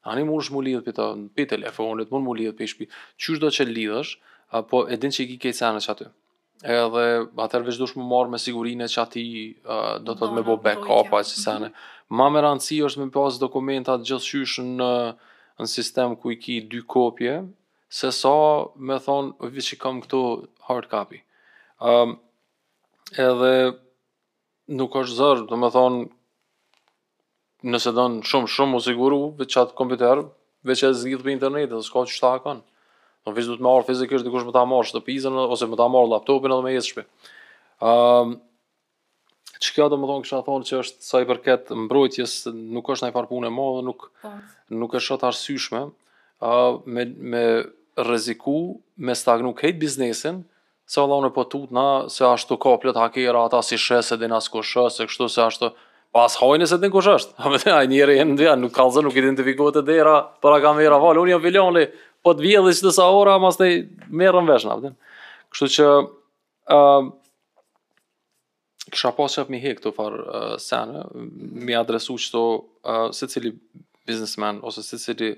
Ani 0.09 0.23
mund 0.25 0.43
është 0.43 0.55
mu 0.55 0.63
lidhë 0.65 0.83
për 0.87 0.97
të 0.99 1.07
në 1.19 1.29
për 1.37 1.49
telefonit, 1.55 2.11
mund 2.13 2.27
mu 2.27 2.35
lidhë 2.39 2.55
për 2.59 2.65
i 2.67 2.71
shpi, 2.73 2.89
qështë 3.19 3.43
do 3.45 3.51
që 3.55 3.67
lidhësh, 3.71 4.13
uh, 4.51 4.63
po 4.67 4.85
e 4.87 4.99
din 4.99 5.15
që 5.15 5.25
i 5.25 5.29
ki 5.33 5.39
kejtë 5.47 5.63
sanë 5.63 5.85
që 5.85 5.95
aty 5.95 6.11
edhe 6.63 7.03
atër 7.37 7.61
veç 7.67 7.77
dush 7.79 7.95
më 7.97 8.03
marrë 8.09 8.31
me 8.35 8.39
sigurinë 8.41 8.87
që 8.91 9.01
ati 9.05 9.23
uh, 9.63 9.99
do 10.03 10.13
të 10.15 10.27
të 10.27 10.31
me 10.35 10.43
bo 10.47 10.57
backup-a 10.63 11.21
se 11.27 11.39
sene. 11.41 11.69
Mhm. 11.69 11.75
Ma 12.17 12.29
me 12.33 12.41
rëndësi 12.41 12.79
është 12.89 13.03
me 13.03 13.09
pas 13.13 13.37
dokumentat 13.39 14.03
gjithë 14.09 14.63
në, 14.67 14.91
në 15.61 15.65
sistem 15.71 16.15
ku 16.19 16.31
i 16.33 16.37
ki 16.41 16.59
dy 16.71 16.81
kopje, 16.89 17.37
se 18.01 18.11
sa 18.13 18.33
me 18.89 18.97
thonë, 19.01 19.49
vi 19.53 19.61
që 19.69 19.77
kam 19.81 20.01
këto 20.03 20.23
hard 20.69 20.89
copy. 20.91 21.21
Um, 21.79 22.17
edhe 23.13 23.53
nuk 24.77 24.95
është 24.99 25.15
zërë, 25.21 25.45
do 25.49 25.55
me 25.57 25.69
thonë, 25.73 26.03
nëse 27.73 27.91
donë 27.93 28.23
shumë, 28.29 28.47
shumë 28.55 28.75
u 28.75 28.81
siguru, 28.83 29.21
veç 29.41 29.57
atë 29.63 29.77
kompjuter, 29.79 30.23
veç 30.69 30.83
e 30.83 30.91
zgjithë 30.95 31.23
për 31.25 31.35
internetet, 31.37 31.81
s'ka 31.87 32.05
që 32.09 32.17
shtakon. 32.17 32.63
Do 33.29 33.33
po 33.33 33.37
vezë 33.37 33.57
të 33.59 33.63
marr 33.63 33.85
fizikisht 33.85 34.25
dikush 34.25 34.45
më 34.47 34.53
ta 34.57 34.63
marr 34.65 34.87
shtëpizën 34.89 35.35
ose 35.45 35.67
më 35.69 35.77
ta 35.77 35.85
marr 35.91 36.07
laptopin 36.09 36.53
edhe 36.55 36.65
më 36.65 36.73
jesh 36.75 36.93
shtëpi. 36.93 37.07
Ëm 37.85 38.29
um, 38.29 38.37
çka 39.65 39.87
do 39.91 39.97
të 39.99 40.09
them 40.09 40.21
kisha 40.25 40.39
thonë 40.47 40.67
që 40.69 40.77
është 40.81 41.05
sa 41.05 41.21
i 41.21 41.27
përket 41.29 41.69
mbrojtjes 41.85 42.33
nuk 42.55 42.89
është 42.93 43.05
ndaj 43.05 43.15
parpunë 43.19 43.49
e 43.49 43.51
madhe, 43.53 43.83
nuk 43.85 44.07
pa. 44.21 44.31
Po. 44.31 44.55
nuk 44.79 44.95
është 44.97 45.07
shot 45.11 45.25
arsyeshme, 45.29 45.81
uh, 46.39 46.79
me 46.85 47.05
me 47.33 47.43
rreziku 47.99 48.55
me 49.07 49.15
stagnu 49.15 49.53
kët 49.59 49.77
biznesin, 49.81 50.41
sa 50.89 51.03
Allahun 51.05 51.29
e 51.29 51.33
po 51.35 51.43
tut 51.45 51.71
na 51.75 51.87
se 52.09 52.25
ashtu 52.25 52.57
ka 52.57 52.73
plot 52.81 52.95
hakera 52.97 53.45
ata 53.45 53.61
si 53.63 53.77
shese 53.77 54.17
dhe 54.17 54.27
na 54.33 54.39
se 54.41 54.49
kështu 54.57 55.29
se 55.29 55.41
ashtu 55.45 55.69
pas 56.11 56.37
hojnë 56.41 56.65
se 56.67 56.77
din 56.81 56.89
kush 56.91 57.07
është. 57.07 57.31
A 57.45 57.77
ai 57.77 57.87
njerë 57.93 58.15
i 58.15 58.25
ndjen 58.25 58.61
nuk 58.65 58.71
kallzon 58.73 59.03
nuk 59.05 59.15
identifikohet 59.21 59.83
dera 59.85 60.17
para 60.41 60.57
kamera 60.63 60.97
vallë, 60.97 61.21
unë 61.21 61.29
jam 61.35 61.41
vilioni, 61.43 61.85
po 62.27 62.33
të 62.35 62.43
vjedhë 62.45 62.65
dhe 62.67 62.75
që 62.79 62.85
të 62.87 62.93
sa 62.97 63.05
ora, 63.17 63.37
mas 63.41 63.59
të 63.59 63.69
merën 64.19 64.49
vesh 64.49 64.65
në 64.67 64.73
aftin. 64.75 64.95
Kështu 65.53 65.69
që, 65.75 65.85
uh, 66.75 67.05
kësha 68.89 69.11
pas 69.17 69.37
qëfë 69.37 69.53
mi 69.53 69.61
hekë 69.63 69.79
këto 69.81 69.93
farë 69.95 70.25
uh, 70.25 70.49
sene, 70.61 71.05
mi 71.69 71.77
adresu 71.79 72.17
që 72.19 72.33
to, 72.35 72.43
uh, 72.83 73.31
cili 73.31 73.53
biznesmen, 74.09 74.59
ose 74.65 74.83
si 74.85 74.99
cili 75.01 75.33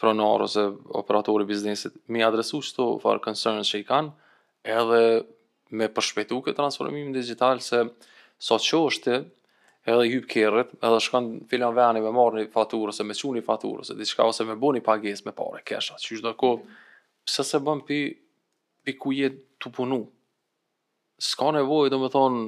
pronar, 0.00 0.42
ose 0.44 0.66
operatori 0.98 1.46
biznesit, 1.48 1.96
mi 2.12 2.24
adresu 2.26 2.60
që 2.64 2.76
to 2.78 2.88
farë 3.04 3.22
concerns 3.24 3.70
që 3.72 3.82
i 3.82 3.86
kanë, 3.88 4.12
edhe 4.76 5.00
me 5.76 5.88
përshpetu 5.92 6.42
këtë 6.46 6.58
transformimin 6.60 7.14
digital, 7.16 7.62
se 7.64 7.84
sa 8.38 8.58
so 8.58 8.60
që 8.62 8.80
është, 8.90 9.16
edhe 9.86 10.08
hyp 10.10 10.26
kerrët, 10.30 10.72
edhe 10.82 10.98
shkon 11.04 11.26
filan 11.50 11.74
vani 11.76 12.00
me 12.02 12.10
marrni 12.14 12.46
faturën 12.52 12.90
ose 12.94 13.04
me 13.06 13.14
çuni 13.14 13.42
faturën 13.46 13.84
ose 13.84 13.94
diçka 13.98 14.26
ose 14.26 14.44
me 14.48 14.56
buni 14.60 14.80
pagesë 14.88 15.26
me 15.28 15.34
parë 15.40 15.62
kesha. 15.70 15.96
Që 16.02 16.18
çdo 16.18 16.32
kohë 16.42 16.62
pse 17.26 17.44
se 17.50 17.60
bën 17.62 17.82
pi 17.86 18.00
pi 18.84 18.96
ku 19.02 19.14
je 19.14 19.30
tu 19.62 19.70
punu. 19.78 20.00
S'ka 21.22 21.52
nevojë 21.56 21.92
domethën 21.94 22.40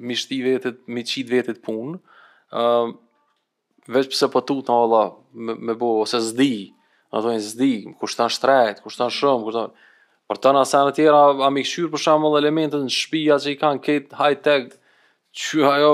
mi 0.00 0.16
shti 0.16 0.38
vetët, 0.46 0.82
mi 0.94 1.02
qit 1.04 1.28
vetët 1.28 1.58
pun, 1.66 1.98
uh, 2.56 2.86
veç 3.92 4.08
pëse 4.14 4.30
pëtu 4.32 4.60
po 4.60 4.64
të 4.66 4.72
Allah, 4.82 5.10
me, 5.34 5.54
me 5.68 5.74
bo, 5.76 5.90
ose 6.06 6.18
zdi, 6.30 6.70
në 7.12 7.20
tojnë 7.26 7.42
zdi, 7.44 7.72
kushtan 8.00 8.30
shtrajt, 8.32 8.80
kushtan 8.86 9.12
shumë, 9.12 9.44
kushtan... 9.48 9.74
për 10.30 10.38
të 10.40 10.52
në 10.54 10.60
asenë 10.62 10.94
tjera, 10.96 11.20
amikëshyrë 11.50 11.90
për 11.92 12.02
shumë 12.06 12.24
dhe 12.32 12.40
elementet 12.44 12.84
në 12.86 12.92
shpia 12.96 13.36
që 13.44 13.52
i 13.54 13.58
kanë 13.60 13.82
ketë 13.86 14.18
high-tech, 14.22 14.68
që 15.38 15.62
ajo 15.66 15.90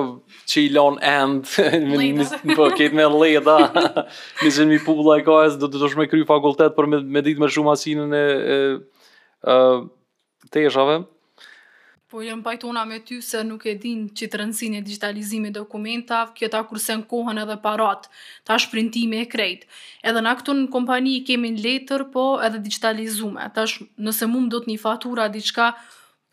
që 0.49 0.63
i 0.65 0.69
lonë 0.73 1.03
end, 1.05 1.51
me, 1.85 2.29
po, 2.57 2.69
me 2.97 3.09
leda, 3.13 3.57
po, 3.73 4.45
me 4.45 4.67
mi 4.73 4.79
publa 4.85 5.19
e 5.21 5.27
kajës, 5.27 5.59
do 5.61 5.69
të 5.73 5.91
shme 5.93 6.07
kry 6.09 6.23
fakultet, 6.29 6.73
për 6.77 6.89
me, 6.89 7.03
me 7.05 7.25
ditë 7.27 7.43
me 7.43 7.51
shumë 7.53 7.75
asinën 7.75 8.17
e, 8.17 8.23
e, 8.57 8.61
e 9.53 9.59
teshave. 10.57 11.03
Po 12.07 12.21
jëmë 12.23 12.45
pajtona 12.47 12.85
me 12.89 13.01
ty 13.05 13.17
se 13.21 13.41
nuk 13.45 13.65
e 13.67 13.75
din 13.83 14.05
që 14.17 14.29
të 14.33 14.39
rëndësin 14.41 14.77
e 14.79 14.85
digitalizimi 14.87 15.51
dokumentav, 15.53 16.31
kjo 16.39 16.49
ta 16.55 16.63
në 16.65 17.03
kohën 17.11 17.41
edhe 17.43 17.57
parat, 17.61 18.07
ta 18.47 18.57
shprintimi 18.63 19.19
e 19.21 19.27
krejt. 19.29 19.67
Edhe 20.07 20.21
në 20.23 20.37
këtu 20.39 20.55
në 20.55 20.67
kompani 20.73 21.17
kemi 21.27 21.51
në 21.57 21.61
letër, 21.67 22.07
po 22.15 22.27
edhe 22.47 22.63
digitalizume. 22.63 23.51
Ta 23.59 23.67
sh, 23.67 23.83
nëse 24.07 24.31
mund 24.31 24.51
do 24.55 24.63
të 24.63 24.71
një 24.71 24.79
fatura 24.87 25.27
diçka, 25.35 25.73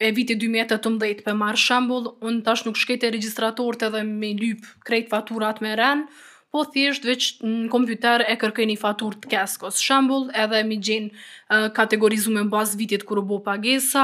e 0.02 0.10
viti 0.16 0.36
2018 0.36 1.24
për 1.26 1.38
marë 1.40 1.60
shambull, 1.60 2.08
unë 2.26 2.44
tash 2.48 2.66
nuk 2.68 2.78
shkete 2.80 3.12
registratorët 3.14 3.86
edhe 3.90 4.04
me 4.08 4.34
lyp 4.38 4.66
krejt 4.88 5.12
faturat 5.14 5.62
me 5.62 5.76
renë, 5.78 6.08
po 6.54 6.62
thjesht 6.70 7.02
veç 7.10 7.28
në 7.42 7.66
kompjuter 7.74 8.22
e 8.30 8.34
kërkej 8.38 8.68
një 8.70 8.76
fatur 8.78 9.16
të 9.18 9.30
keskos. 9.32 9.80
Shambull 9.82 10.28
edhe 10.38 10.60
mi 10.70 10.76
gjenë 10.86 11.10
uh, 11.18 11.66
kategorizu 11.74 12.30
me 12.34 12.44
në 12.46 12.52
bazë 12.54 12.78
vitit 12.78 13.06
kërë 13.10 13.24
bo 13.26 13.40
pagesa, 13.42 14.04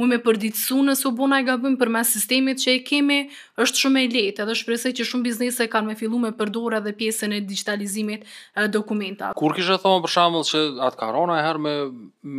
mu 0.00 0.08
me 0.08 0.16
për 0.24 0.38
ditë 0.40 0.96
su 0.96 1.12
bona 1.12 1.40
e 1.40 1.44
gabim 1.50 1.76
për 1.76 1.92
mes 1.92 2.08
sistemit 2.16 2.62
që 2.64 2.78
e 2.78 2.80
kemi, 2.88 3.18
është 3.60 3.82
shumë 3.84 4.04
e 4.06 4.10
letë 4.14 4.40
edhe 4.44 4.56
shpresaj 4.62 4.94
që 5.00 5.08
shumë 5.10 5.28
biznese 5.28 5.68
kanë 5.68 5.92
me 5.92 5.98
fillu 6.00 6.18
me 6.24 6.32
përdore 6.40 6.80
dhe 6.80 6.96
pjesën 6.96 7.36
e 7.36 7.42
digitalizimit 7.52 8.24
uh, 8.24 8.68
dokumenta. 8.72 9.34
Kur 9.36 9.52
kishe 9.58 9.76
thonë 9.84 10.06
për 10.06 10.14
shambull 10.16 10.48
që 10.48 10.64
atë 10.88 11.02
karona 11.04 11.42
e 11.42 11.46
herë 11.48 11.64
me, 11.68 11.76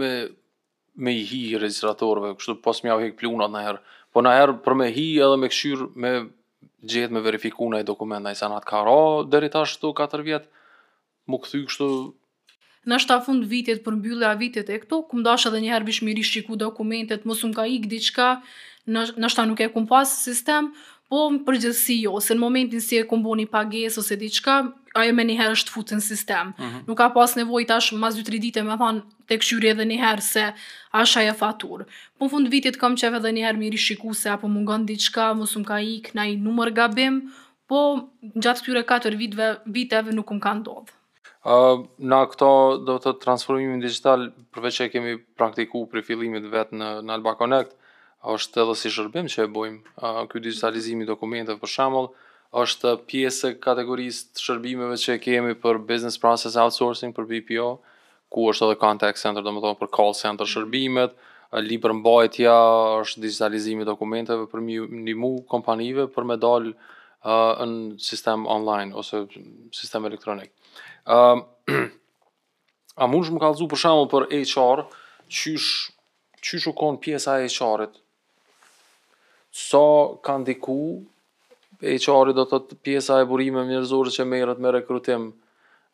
me 0.02 0.12
me 0.96 1.14
i 1.16 1.26
hi 1.26 1.42
registratorëve, 1.58 2.36
kështu 2.38 2.58
pas 2.64 2.80
më 2.86 2.92
hiq 3.04 3.18
plunat 3.22 3.52
në 3.54 3.62
herë. 3.68 3.82
Po 4.14 4.22
në 4.22 4.34
herë 4.40 4.58
për 4.66 4.76
me 4.78 4.88
hi 4.94 5.06
edhe 5.26 5.38
me 5.42 5.50
këshir 5.50 5.86
me 5.96 6.12
gjet 6.86 7.14
me 7.16 7.22
verifikuar 7.24 7.80
ai 7.80 7.86
dokumenta 7.88 8.32
i 8.32 8.38
sanat 8.38 8.66
ka 8.68 8.84
ro 8.86 8.98
deri 9.26 9.50
tash 9.50 9.78
këtu 9.80 9.94
4 9.98 10.26
vjet. 10.28 10.50
Mu 11.28 11.40
kthy 11.42 11.64
kështu 11.70 11.88
Në 12.84 12.98
shtatë 13.00 13.24
fund 13.30 13.46
vitet 13.48 13.80
për 13.84 13.96
mbyllja 13.96 14.34
vitet 14.36 14.68
e 14.68 14.78
këto, 14.82 14.98
kum 15.08 15.22
ndash 15.24 15.46
edhe 15.48 15.62
një 15.64 15.70
herë 15.72 15.86
bishmirish 15.88 16.42
dokumentet, 16.60 17.24
mos 17.26 17.40
um 17.48 17.54
ka 17.56 17.64
ik 17.64 17.86
diçka, 17.88 18.42
në 18.92 19.28
shtatë 19.32 19.48
nuk 19.48 19.62
e 19.64 19.70
kum 19.72 19.88
pas 19.88 20.04
sistem, 20.26 20.68
po 21.08 21.30
përgjithësi 21.48 22.02
jo, 22.04 22.18
se 22.20 22.36
në 22.36 22.42
momentin 22.44 22.82
si 22.84 22.98
e 23.00 23.06
një 23.08 23.48
pagesë 23.54 24.00
ose 24.04 24.18
diçka, 24.20 24.58
ajo 24.94 25.14
me 25.18 25.24
një 25.28 25.36
herë 25.40 25.56
është 25.58 25.74
futë 25.74 25.98
në 25.98 26.04
sistem. 26.06 26.52
Mhm. 26.62 26.82
Nuk 26.88 26.98
ka 27.00 27.08
pas 27.16 27.34
nevoj 27.38 27.64
tash 27.70 27.92
mas 28.00 28.18
2-3 28.18 28.42
dite 28.44 28.64
me 28.68 28.76
thanë 28.80 29.30
të 29.32 29.38
këshyri 29.42 29.72
edhe 29.74 29.86
një 29.90 29.98
herë 30.04 30.26
se 30.26 30.44
asha 31.04 31.24
e 31.30 31.34
fatur. 31.40 31.86
Po 32.18 32.28
në 32.28 32.32
fund 32.34 32.52
vitit 32.54 32.78
kam 32.82 32.98
qef 33.00 33.18
edhe 33.20 33.32
një 33.36 33.46
herë 33.48 33.62
mirë 33.64 33.82
shiku 33.88 34.14
se 34.20 34.32
apo 34.36 34.50
mungon 34.54 34.86
diçka, 34.90 35.32
mos 35.40 35.56
më 35.58 35.66
ka 35.72 35.80
ik, 35.96 36.12
na 36.18 36.28
i 36.30 36.36
numër 36.38 36.74
gabim, 36.80 37.20
po 37.70 37.80
gjatë 38.38 38.66
këtyre 38.66 38.86
4 39.16 39.22
vitve, 39.24 39.50
viteve 39.80 40.12
nuk 40.14 40.32
më 40.38 40.44
ka 40.46 40.54
ndodhë. 40.62 41.00
Uh, 41.44 41.84
na 42.08 42.22
këto 42.32 42.48
do 42.88 43.00
të 43.04 43.18
transformimin 43.20 43.82
digital, 43.84 44.30
përveç 44.56 44.78
që 44.80 44.92
kemi 44.94 45.18
praktiku 45.38 45.82
për 45.92 46.04
fillimit 46.08 46.46
vetë 46.54 46.78
në, 46.80 46.90
në 47.04 47.14
Alba 47.18 47.34
Connect, 47.36 47.74
është 48.24 48.62
edhe 48.64 48.76
si 48.80 48.92
shërbim 48.96 49.28
që 49.28 49.42
e 49.44 49.50
bojmë, 49.52 49.80
uh, 50.00 50.22
këtë 50.32 50.44
digitalizimi 50.46 51.10
dokumentet 51.10 51.60
për 51.60 51.72
shamëllë, 51.74 52.14
është 52.54 52.92
pjesë 53.10 53.50
e 53.52 53.56
kategorisë 53.58 54.28
të 54.36 54.44
shërbimeve 54.46 54.96
që 55.02 55.16
kemi 55.24 55.56
për 55.60 55.80
business 55.90 56.20
process 56.22 56.56
outsourcing 56.62 57.14
për 57.18 57.26
BPO, 57.32 57.70
ku 58.34 58.46
është 58.52 58.68
edhe 58.68 58.80
contact 58.82 59.22
center, 59.22 59.42
domethënë 59.46 59.80
për 59.80 59.90
call 59.94 60.14
center 60.18 60.50
shërbimet, 60.50 61.16
libër 61.66 61.94
mbajtja 61.98 62.54
është 63.02 63.24
digitalizimi 63.26 63.86
i 63.86 63.88
dokumenteve 63.90 64.46
për 64.50 64.62
një 64.68 64.86
ndihmu 65.08 65.34
kompanive 65.52 66.06
për 66.14 66.28
me 66.30 66.38
dal 66.42 66.70
uh, 66.74 67.64
në 67.70 68.00
sistem 68.02 68.46
online 68.50 68.94
ose 69.02 69.24
sistem 69.78 70.06
elektronik. 70.10 70.54
Ëm 71.10 71.42
uh, 71.42 71.88
a 73.02 73.08
mund 73.10 73.26
të 73.26 73.34
më 73.34 73.40
kallëzu 73.48 73.66
për 73.74 73.80
shembull 73.86 74.10
për 74.14 74.24
HR, 74.38 74.84
qysh 75.26 75.96
qysh 76.46 76.68
u 76.70 76.74
kon 76.78 76.98
pjesa 77.02 77.38
e 77.42 77.48
HR-it? 77.50 77.96
Sa 79.54 79.62
so, 79.62 79.86
kanë 80.26 80.48
diku 80.52 80.76
HR-i 81.84 82.34
do 82.36 82.46
të 82.48 82.60
pjesa 82.88 83.18
e 83.24 83.28
burime 83.28 83.64
njerëzore 83.68 84.14
që 84.16 84.24
merret 84.28 84.62
me 84.64 84.72
rekrutim, 84.72 85.28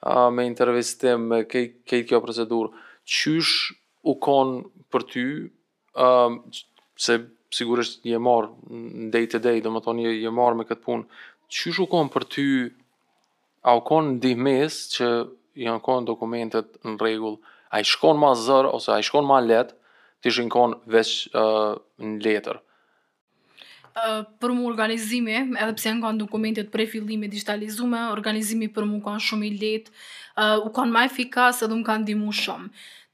a, 0.05 0.29
me 0.29 0.45
intervistim, 0.47 1.23
me 1.31 1.39
këtë 1.49 2.03
kjo 2.09 2.19
procedurë. 2.25 2.73
Qysh 3.09 3.73
u 4.07 4.13
kon 4.21 4.59
për 4.93 5.05
ty, 5.09 5.23
a, 5.97 6.09
se 6.95 7.17
sigurisht 7.57 8.05
je 8.05 8.19
marr 8.21 8.51
day 9.15 9.25
to 9.31 9.41
day, 9.41 9.63
domethën 9.65 10.03
je 10.05 10.13
je 10.21 10.29
marr 10.31 10.59
me 10.59 10.67
këtë 10.69 10.85
punë. 10.85 11.05
Qysh 11.49 11.81
u 11.83 11.89
kon 11.89 12.11
për 12.13 12.27
ty 12.35 12.45
a 13.67 13.75
u 13.79 13.83
kon 13.85 14.13
ndihmës 14.19 14.77
që 14.93 15.09
janë 15.65 15.81
kon 15.83 16.05
dokumentet 16.07 16.77
në 16.85 16.97
rregull? 17.01 17.39
A 17.73 17.81
i 17.81 17.85
shkon 17.85 18.17
ma 18.21 18.31
zërë, 18.37 18.69
ose 18.77 18.93
a 18.93 19.01
i 19.01 19.05
shkon 19.09 19.25
ma 19.29 19.41
letë, 19.45 19.75
të 20.23 20.31
shkon 20.37 20.73
veç 20.93 21.15
uh, 21.37 21.77
në 22.03 22.15
letër 22.25 22.61
për 24.39 24.53
mu 24.55 24.67
organizimi, 24.69 25.33
edhe 25.35 25.73
pse 25.77 25.89
janë 25.89 26.01
kanë 26.03 26.21
dokumentet 26.23 26.69
për 26.73 26.85
fillimi 26.91 27.27
digitalizume, 27.31 28.01
organizimi 28.13 28.67
për 28.75 28.85
mu 28.89 28.99
kanë 29.05 29.23
shumë 29.29 29.45
i 29.45 29.49
lehtë, 29.61 29.91
uh, 29.91 30.57
u 30.67 30.71
kanë 30.75 30.93
më 30.95 31.05
efikas 31.09 31.63
edhe 31.65 31.75
më 31.79 31.85
kanë 31.89 32.09
dimu 32.11 32.31
shumë. 32.43 32.69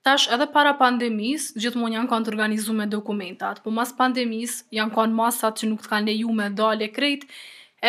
Tash 0.05 0.27
edhe 0.29 0.45
para 0.53 0.75
pandemisë, 0.77 1.55
gjithmonë 1.63 1.95
janë 1.97 2.09
kanë 2.11 2.25
të 2.27 2.33
organizuar 2.35 2.89
dokumentat, 2.91 3.63
po 3.65 3.71
mas 3.73 3.93
pandemisë 3.93 4.67
janë 4.77 4.93
kanë 4.99 5.17
masat 5.17 5.61
që 5.63 5.69
nuk 5.71 5.81
të 5.85 5.91
kanë 5.95 6.11
leju 6.11 6.35
me 6.41 6.51
dalë 6.59 6.91
krejt, 6.93 7.25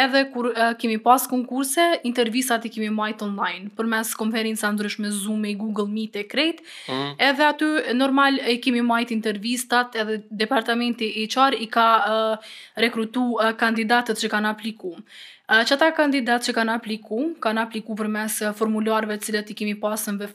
edhe 0.04 0.22
kur 0.32 0.50
kemi 0.78 0.98
pas 1.00 1.24
konkurse, 1.30 1.84
intervjisat 2.04 2.60
ti 2.64 2.70
kemi 2.74 2.90
majt 2.92 3.22
online, 3.22 3.68
për 3.76 3.86
mes 3.88 4.12
ndryshme 4.22 5.10
Zoom 5.10 5.44
e 5.44 5.54
Google 5.54 5.88
Meet 5.88 6.16
e 6.16 6.24
krejt, 6.26 6.60
mm. 6.90 7.14
edhe 7.18 7.44
aty 7.44 7.64
normal 7.94 8.38
e 8.38 8.58
kemi 8.60 8.82
majt 8.82 9.10
intervjistat 9.10 9.96
edhe 9.96 10.22
departamenti 10.30 11.08
HR 11.26 11.54
i 11.60 11.66
ka 11.66 11.86
rekrutu 12.76 13.24
kandidatët 13.58 14.20
që 14.20 14.28
kanë 14.30 14.48
apliku. 14.50 14.92
Uh, 15.46 15.60
që 15.62 15.76
ata 15.76 15.86
kandidatë 15.94 16.48
që 16.48 16.52
kanë 16.56 16.72
apliku, 16.74 17.18
kanë 17.38 17.60
apliku 17.62 17.94
për 17.94 18.08
mes 18.10 18.40
formularve 18.58 19.14
cilët 19.22 19.52
i 19.52 19.54
kemi 19.54 19.76
pasën 19.78 20.16
vë 20.18 20.26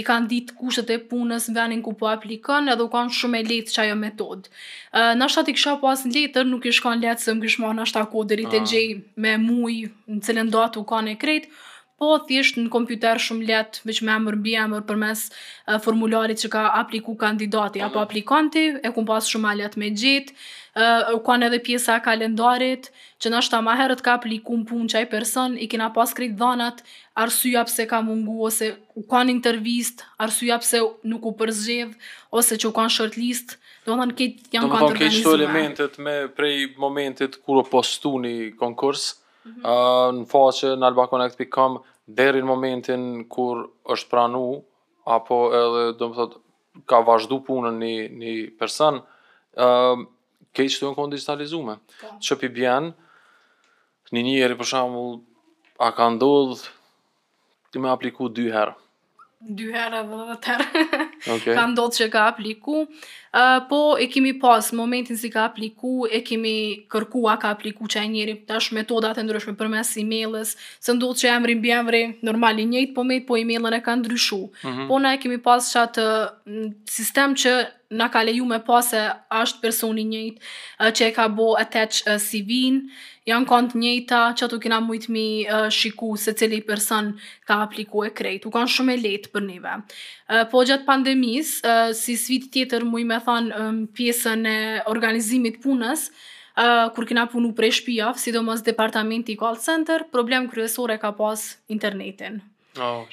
i 0.00 0.04
kanë 0.06 0.28
ditë 0.28 0.54
kushtet 0.56 0.90
e 0.94 0.98
punës 1.08 1.48
në 1.50 1.56
venin 1.58 1.82
ku 1.84 1.92
po 2.00 2.08
aplikon 2.12 2.70
edhe 2.72 2.86
u 2.86 2.90
kanë 2.92 3.16
shumë 3.18 3.40
e 3.40 3.44
lehtë 3.48 3.74
që 3.74 3.82
ajo 3.86 3.96
metodë. 4.02 4.52
Uh, 4.52 5.12
në 5.18 5.26
ashtë 5.26 5.42
ati 5.44 5.54
kësha 5.58 5.74
pas 5.82 6.04
po 6.04 6.08
në 6.10 6.14
letër, 6.16 6.48
nuk 6.52 6.66
i 6.66 6.72
shkon 6.78 7.02
letë 7.04 7.24
se 7.26 7.34
më 7.36 7.46
kishma 7.46 7.74
në 7.76 7.86
ashtë 7.86 8.02
akoderit 8.06 8.56
e 8.56 8.62
ah. 8.62 8.70
gjej 8.72 8.86
me 9.26 9.34
muj 9.44 9.74
në 10.06 10.20
cilën 10.28 10.54
datë 10.56 10.86
kanë 10.94 11.14
e 11.16 11.20
kretë, 11.24 11.52
po 12.02 12.16
thjesht 12.26 12.56
në 12.58 12.64
kompjuter 12.74 13.20
shumë 13.22 13.46
letë, 13.46 13.82
veç 13.86 14.00
me 14.02 14.10
emër 14.16 14.36
bi 14.42 14.56
emër 14.58 14.82
për 14.88 14.98
mes 14.98 15.20
formularit 15.84 16.40
që 16.42 16.48
ka 16.50 16.62
apliku 16.80 17.12
kandidati 17.20 17.78
apo 17.82 18.00
mhm. 18.00 18.08
aplikanti, 18.08 18.64
e 18.82 18.90
kum 18.96 19.06
pas 19.06 19.28
shumë 19.30 19.52
letë 19.60 19.78
me 19.78 19.92
gjitë, 20.02 20.34
u 20.72 20.84
uh, 21.18 21.18
kanë 21.28 21.46
edhe 21.50 21.60
pjesa 21.62 21.98
kalendarit, 22.02 22.88
që 23.22 23.30
nështë 23.34 23.52
ta 23.54 23.60
maherët 23.68 24.02
ka 24.02 24.16
aplikum 24.18 24.64
punë 24.66 24.98
ajë 25.02 25.10
person, 25.12 25.54
i 25.62 25.68
kina 25.70 25.90
pas 25.94 26.10
krejtë 26.16 26.38
dhanat, 26.40 26.80
arsyja 27.22 27.62
pse 27.68 27.86
ka 27.92 28.00
mungu, 28.06 28.34
ose 28.48 28.72
u 28.98 29.04
kanë 29.12 29.36
intervist, 29.36 30.02
arsyja 30.26 30.58
pse 30.64 30.80
nuk 31.12 31.28
u 31.30 31.34
përzgjith, 31.44 31.92
ose 32.34 32.58
që 32.58 32.72
u 32.72 32.74
kanë 32.80 32.96
shortlist, 32.98 33.58
do 33.86 33.94
thënë 34.00 34.18
këtë 34.18 34.56
janë 34.58 34.72
kanë 34.74 34.82
të 34.82 34.90
organizume. 34.90 35.24
Do 35.24 35.32
më 35.32 35.40
elementet 35.44 36.00
me 36.08 36.18
prej 36.40 36.66
momentit 36.82 37.36
kur 37.44 37.60
postu 37.70 38.16
një 38.26 38.34
konkurs, 38.58 39.10
uh, 39.44 39.52
mhm. 39.54 40.22
në 40.24 40.28
faqe 40.34 40.74
në 40.82 40.90
albaconnect.com, 40.90 41.82
deri 42.06 42.40
në 42.42 42.48
momentin 42.48 43.04
kur 43.30 43.64
është 43.92 44.10
pranu, 44.10 44.40
apo 45.06 45.38
edhe 45.54 45.84
do 45.98 46.08
më 46.14 46.26
ka 46.88 47.02
vazhdu 47.06 47.40
punën 47.46 47.78
një, 47.82 48.08
një 48.20 48.32
person, 48.58 49.02
uh, 49.02 49.96
keqë 50.56 50.78
të 50.78 50.88
në 50.90 50.96
konë 50.98 51.14
digitalizume. 51.16 51.76
Ka. 52.00 52.06
Po. 52.10 52.16
Që 52.20 52.38
pi 52.40 52.52
një 54.12 54.22
njëri 54.26 54.56
për 54.60 54.66
shambull, 54.74 55.20
a 55.82 55.88
ka 55.96 56.04
ndodhë 56.14 56.58
të 57.72 57.80
me 57.80 57.88
apliku 57.92 58.28
dy 58.28 58.50
herë 58.54 58.74
dy 59.48 59.70
herë 59.74 60.02
dhe 60.06 60.22
dhe 60.30 60.38
tërë. 60.46 60.70
Okay. 61.22 61.52
ka 61.54 61.62
ndodhë 61.70 61.96
që 62.00 62.06
ka 62.10 62.22
apliku, 62.32 62.80
uh, 62.82 63.58
po 63.70 63.78
e 64.02 64.08
kemi 64.10 64.32
pas 64.42 64.72
momentin 64.74 65.14
si 65.14 65.28
ka 65.30 65.44
apliku, 65.46 66.02
e 66.10 66.18
kemi 66.26 66.82
kërkua 66.90 67.36
ka 67.38 67.52
apliku 67.54 67.86
që 67.86 68.00
e 68.02 68.08
njeri, 68.10 68.34
tash 68.48 68.72
metodat 68.74 69.20
e 69.20 69.22
ndryshme 69.22 69.54
për 69.60 69.70
mes 69.70 69.92
e-mailës, 70.02 70.50
se 70.82 70.94
ndodhë 70.96 71.20
që 71.20 71.28
e 71.28 71.30
emri 71.36 71.54
mbi 71.60 71.70
emri, 71.76 72.00
normal 72.26 72.58
i 72.58 72.64
njejtë 72.66 72.96
po 72.96 73.04
me, 73.06 73.20
po 73.28 73.38
e-mailën 73.38 73.78
e 73.78 73.80
ka 73.86 73.94
ndryshu. 74.02 74.40
Mm 74.66 74.72
-hmm. 74.72 74.88
Po 74.90 74.98
na 74.98 75.14
e 75.14 75.22
kemi 75.22 75.38
pas 75.46 75.70
që 75.76 75.78
atë 75.86 76.08
mm, 76.08 76.66
sistem 76.96 77.38
që 77.44 77.52
na 77.98 78.08
ka 78.08 78.22
leju 78.24 78.44
me 78.48 78.58
pa 78.66 78.80
se 78.84 79.00
është 79.38 79.60
personi 79.64 80.04
njëjtë 80.08 80.90
që 80.98 81.06
e 81.08 81.12
ka 81.16 81.26
bo 81.36 81.48
e 81.60 81.64
teq 81.76 81.98
si 82.24 82.40
vinë, 82.48 83.00
janë 83.28 83.48
kont 83.52 83.74
njëta 83.82 84.22
që 84.40 84.48
tu 84.50 84.58
kina 84.64 84.80
mujtë 84.84 85.12
mi 85.14 85.26
shiku 85.76 86.12
se 86.24 86.32
cili 86.38 86.62
person 86.68 87.12
ka 87.48 87.60
apliku 87.66 88.04
e 88.08 88.12
krejtë, 88.18 88.48
u 88.48 88.54
kanë 88.54 88.72
shumë 88.74 88.94
e 88.94 88.98
letë 89.06 89.32
për 89.34 89.44
Po 90.50 90.62
gjatë 90.68 90.84
pandemis, 90.86 91.58
si 92.00 92.14
svit 92.16 92.46
tjetër 92.54 92.82
i 93.00 93.04
me 93.10 93.18
thanë 93.26 93.50
pjesën 93.96 94.46
e 94.58 94.60
organizimit 94.94 95.62
punës, 95.62 96.08
Uh, 96.52 96.90
kur 96.92 97.06
kina 97.08 97.22
punu 97.32 97.54
prej 97.56 97.78
shpijaf, 97.80 98.18
sidomos 98.20 98.60
do 98.60 98.60
mësë 98.60 98.64
departamenti 98.66 99.38
call 99.40 99.56
center, 99.56 100.04
problem 100.12 100.50
kryesore 100.52 100.98
ka 101.00 101.14
pas 101.16 101.40
internetin. 101.72 102.34
Oh, 102.78 103.04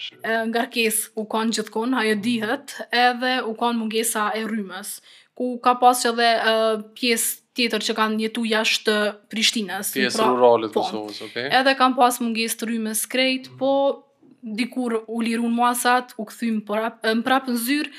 nga 0.48 0.64
rkes 0.70 1.10
u 1.20 1.26
konë 1.28 1.58
gjithkon, 1.58 1.96
hajo 1.98 2.16
mm. 2.16 2.22
dihet, 2.24 2.76
edhe 2.96 3.32
u 3.44 3.54
konë 3.60 3.78
mungesa 3.82 4.30
e 4.40 4.44
rrymës, 4.48 4.94
ku 5.36 5.58
ka 5.64 5.74
pas 5.82 6.00
që 6.06 6.14
dhe 6.16 6.28
uh, 6.38 6.84
pjesë 6.96 7.50
tjetër 7.60 7.84
që 7.90 7.96
kanë 7.98 8.22
jetu 8.24 8.46
jashtë 8.48 8.96
Prishtinës. 9.32 9.92
Pjesë 9.98 10.16
pra, 10.22 10.30
rurale 10.32 10.70
të 10.72 10.78
po, 10.80 11.04
Okay? 11.28 11.50
Edhe 11.60 11.74
kanë 11.80 11.98
pas 12.00 12.22
mungesë 12.24 12.62
të 12.62 12.70
rrymës 12.72 13.02
krejt, 13.12 13.50
mm 13.50 13.58
-hmm. 13.60 13.60
po 13.60 14.56
dikur 14.62 14.96
u 15.18 15.22
lirun 15.26 15.52
muasat, 15.52 16.16
u 16.18 16.26
këthym 16.30 16.64
më 16.64 17.20
prapë 17.28 17.52
në 17.52 17.58
zyrë, 17.68 17.92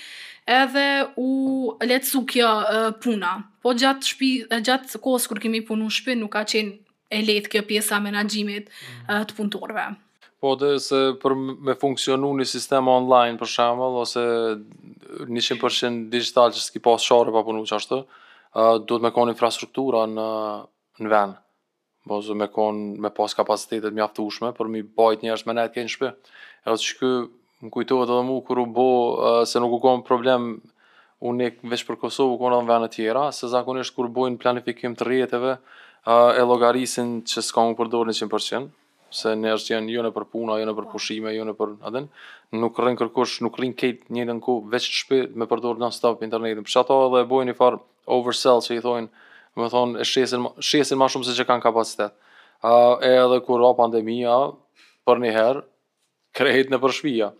edhe 0.61 0.87
u 1.21 1.29
letësu 1.83 2.25
kjo 2.27 2.51
uh, 2.51 2.93
puna. 3.03 3.35
Po 3.63 3.75
gjatë, 3.77 4.07
shpi, 4.07 4.31
gjatë 4.49 4.97
kosë 4.99 5.29
kur 5.29 5.41
kemi 5.41 5.61
punu 5.67 5.85
në 5.93 5.95
shpi, 5.95 6.17
nuk 6.17 6.33
ka 6.33 6.41
qenë 6.45 6.73
e 7.11 7.19
letë 7.23 7.51
kjo 7.53 7.63
pjesa 7.69 8.01
menagjimit 8.01 8.65
mm 8.71 8.73
-hmm. 8.73 9.21
uh, 9.21 9.27
të 9.27 9.33
punëtorve. 9.37 9.91
Po 10.41 10.55
dhe 10.57 10.73
se 10.81 10.99
për 11.21 11.35
me 11.69 11.75
funksionu 11.77 12.31
një 12.41 12.47
sistem 12.49 12.87
online 12.89 13.37
për 13.39 13.49
shemëll, 13.57 13.97
ose 14.03 14.23
100% 15.29 15.61
përshin 15.61 15.99
digital 16.15 16.55
që 16.57 16.63
s'ki 16.67 16.81
pas 16.87 17.05
shore 17.05 17.33
pa 17.35 17.43
punu 17.45 17.67
që 17.69 17.77
ashtë, 17.77 17.99
uh, 18.01 18.79
do 18.89 18.97
të 18.97 19.03
me 19.05 19.11
konë 19.17 19.35
infrastruktura 19.35 20.07
në, 20.09 20.31
në 21.05 21.13
venë. 21.13 21.37
Po 22.09 22.23
me 22.41 22.49
konë 22.49 22.97
me 23.05 23.13
pas 23.19 23.37
kapacitetet 23.37 23.93
mjaftushme, 23.93 24.55
për 24.57 24.73
mi 24.73 24.81
bajt 24.97 25.27
njërës 25.29 25.45
me 25.51 25.57
netë 25.61 25.75
kënë 25.77 25.93
shpe. 25.99 26.11
E 26.65 26.73
o 26.73 26.79
të 26.79 26.87
shky, 26.89 27.13
më 27.67 27.75
kujtohet 27.77 28.09
edhe 28.09 28.25
mu, 28.31 28.39
kërë 28.49 28.65
u 28.65 28.67
bo, 28.81 28.89
uh, 29.21 29.43
se 29.47 29.61
nuk 29.61 29.77
u 29.77 29.83
konë 29.85 30.07
problem, 30.09 30.49
unik 31.33 31.61
veç 31.69 31.85
për 31.91 32.01
Kosovë, 32.07 32.33
u 32.33 32.41
konë 32.41 32.57
edhe 32.57 32.65
në 32.65 32.73
venë 32.73 32.93
tjera, 32.97 33.27
se 33.43 33.53
zakonisht 33.53 33.93
kër 33.99 34.09
bojnë 34.17 34.41
planifikim 34.41 34.97
të 34.97 35.11
rjetëve, 35.13 35.55
uh, 35.61 36.29
e 36.41 36.49
logarisin 36.49 37.19
që 37.29 37.45
s'ka 37.51 37.69
më 37.69 37.77
përdojnë 37.83 38.17
100%, 38.25 38.73
se 39.11 39.33
njerëz 39.37 39.65
janë 39.75 39.91
jo 39.93 40.05
në 40.07 40.13
për 40.15 40.27
punë, 40.31 40.57
jo 40.61 40.67
në 40.69 40.75
për 40.79 40.87
po. 40.87 40.93
pushime, 40.95 41.33
jo 41.35 41.45
në 41.49 41.55
për 41.59 41.73
atë. 41.89 42.03
Nuk 42.61 42.79
rrin 42.83 42.99
kërkosh, 42.99 43.41
nuk 43.45 43.59
rrin 43.59 43.75
kët 43.79 44.07
njëtën 44.15 44.41
ku 44.45 44.61
veç 44.71 44.87
të 44.87 44.97
shpi 45.01 45.19
me 45.41 45.47
përdor 45.51 45.79
në 45.83 45.89
stop 45.95 46.23
internetin. 46.27 46.63
Për 46.67 46.75
çato 46.77 46.97
edhe 47.09 47.25
e 47.25 47.29
bojnë 47.31 47.51
një 47.53 47.59
far 47.59 47.79
oversell, 48.11 48.63
që 48.65 48.79
i 48.79 48.83
thonë, 48.87 49.11
më 49.59 49.71
thonë, 49.75 50.01
e 50.01 50.07
shesin 50.09 50.47
shesin 50.63 51.01
më 51.01 51.11
shumë 51.15 51.29
se 51.29 51.37
çka 51.39 51.49
kanë 51.53 51.67
kapacitet. 51.67 52.15
A 52.67 52.75
edhe 53.07 53.41
kur 53.47 53.63
ka 53.65 53.73
pandemia 53.83 54.37
për 55.09 55.23
një 55.23 55.35
herë 55.39 55.65
krehet 56.37 56.71
në 56.71 56.81
për 56.83 56.95
shtëpia. 56.99 57.33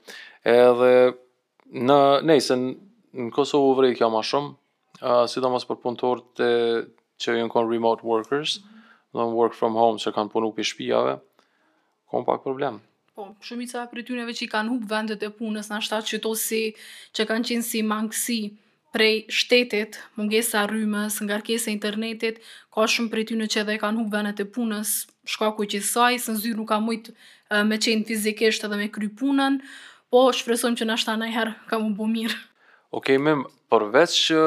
Edhe 0.49 0.91
në 1.87 2.01
nëse 2.31 2.59
në 2.59 3.29
Kosovë 3.35 3.71
u 3.71 3.75
vrej 3.79 3.95
kjo 3.99 4.07
më 4.15 4.21
shumë, 4.27 4.51
a, 5.03 5.23
si 5.31 5.41
të 5.43 5.53
për 5.71 5.81
punëtorët 5.83 6.45
që 7.21 7.35
janë 7.37 7.53
konë 7.53 7.69
remote 7.75 8.07
workers, 8.07 8.59
mm 8.59 8.63
-hmm. 8.63 8.85
në 9.19 9.33
work 9.35 9.55
from 9.59 9.75
home, 9.75 9.99
që 9.99 10.13
kanë 10.15 10.31
mm 10.33 11.30
Po, 12.11 12.25
pak 12.25 12.43
problem. 12.43 12.81
Po, 13.15 13.29
shumica 13.45 13.85
e 13.85 13.91
pritjeve 13.91 14.35
që 14.35 14.47
i 14.47 14.51
kanë 14.51 14.73
humbur 14.73 14.91
vendet 14.91 15.23
e 15.23 15.29
punës 15.35 15.71
na 15.71 15.79
shtat 15.83 16.09
qyto 16.11 16.33
si 16.39 16.63
që 17.17 17.27
kanë 17.31 17.49
qenë 17.51 17.67
si 17.67 17.83
mangësi 17.87 18.41
prej 18.91 19.21
shtetit, 19.31 20.01
mungesa 20.19 20.65
rrymës, 20.67 21.21
ngarkesa 21.23 21.71
e 21.71 21.77
internetit, 21.77 22.41
ka 22.75 22.87
shumë 22.91 23.13
pritje 23.13 23.39
që 23.55 23.63
edhe 23.63 23.77
kanë 23.83 24.03
humbur 24.03 24.19
vendet 24.19 24.43
e 24.43 24.49
punës, 24.57 24.97
shkaku 25.31 25.67
i 25.67 25.71
çës 25.77 25.93
saj, 25.95 26.19
se 26.25 26.35
zyrë 26.43 26.59
nuk 26.59 26.69
ka 26.73 26.81
mujt 26.83 27.13
me 27.71 27.79
qenë 27.79 28.07
fizikisht 28.11 28.67
edhe 28.67 28.79
me 28.81 28.89
kry 28.91 29.07
punën, 29.21 29.61
po 30.11 30.25
shpresojmë 30.35 30.81
që 30.81 30.89
na 30.91 30.97
ta 31.07 31.15
nëjherë 31.21 31.55
herë 31.55 31.71
ka 31.71 31.79
më 31.85 31.93
bu 32.01 32.09
mirë. 32.11 32.41
Okej, 32.99 33.19
okay, 33.23 33.37
përveç 33.71 34.17
që 34.27 34.41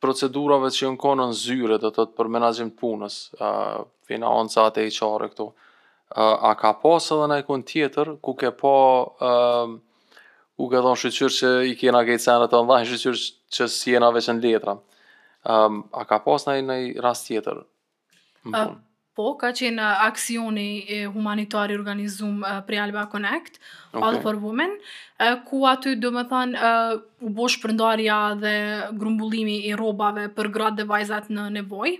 procedurave 0.00 0.70
që 0.72 0.86
janë 0.86 1.00
kënaqur 1.02 1.34
zyrat 1.42 1.88
ato 1.90 2.06
për 2.14 2.30
menaxhim 2.36 2.70
të 2.70 2.78
punës, 2.84 3.16
ë 3.42 3.50
uh, 3.50 3.82
financat 4.06 4.78
e 4.78 4.86
këtu 4.94 5.50
a 6.16 6.54
ka 6.58 6.72
pas 6.82 7.06
edhe 7.12 7.26
në 7.30 7.36
ikon 7.44 7.62
tjetër, 7.62 8.14
ku 8.22 8.32
ke 8.34 8.50
pa, 8.58 8.74
uh, 9.22 10.58
u 10.58 10.66
ke 10.68 10.80
dhonë 10.82 11.10
që 11.16 11.50
i 11.70 11.76
kena 11.78 12.02
gejtë 12.04 12.24
senë 12.24 12.48
të 12.50 12.62
ndajnë 12.66 12.88
shqyqyr 12.90 13.18
që 13.56 13.68
si 13.70 13.94
jena 13.94 14.10
veç 14.14 14.28
në 14.30 14.40
letra. 14.42 14.74
Um, 15.46 15.84
a 15.94 16.02
ka 16.04 16.18
pas 16.20 16.46
në 16.50 16.58
ikon 16.64 17.00
rast 17.06 17.28
tjetër? 17.30 17.62
A, 18.56 18.64
po, 19.16 19.30
ka 19.38 19.52
qenë 19.56 19.86
aksioni 20.08 21.06
humanitari 21.14 21.78
organizum 21.78 22.42
uh, 22.42 22.58
pre 22.66 22.80
Alba 22.82 23.06
Connect, 23.08 23.60
okay. 23.92 24.02
All 24.02 24.18
for 24.24 24.34
Women, 24.34 24.74
uh, 25.20 25.38
ku 25.46 25.62
aty 25.70 25.94
do 26.00 26.10
me 26.10 26.26
thanë 26.26 26.58
uh, 26.58 26.98
u 27.22 27.30
bosh 27.30 27.62
përndarja 27.62 28.18
dhe 28.42 28.56
grumbullimi 28.98 29.60
i 29.70 29.72
robave 29.78 30.26
për 30.34 30.50
gratë 30.58 30.82
dhe 30.82 30.90
vajzat 30.90 31.30
në 31.30 31.48
nevojë. 31.60 31.96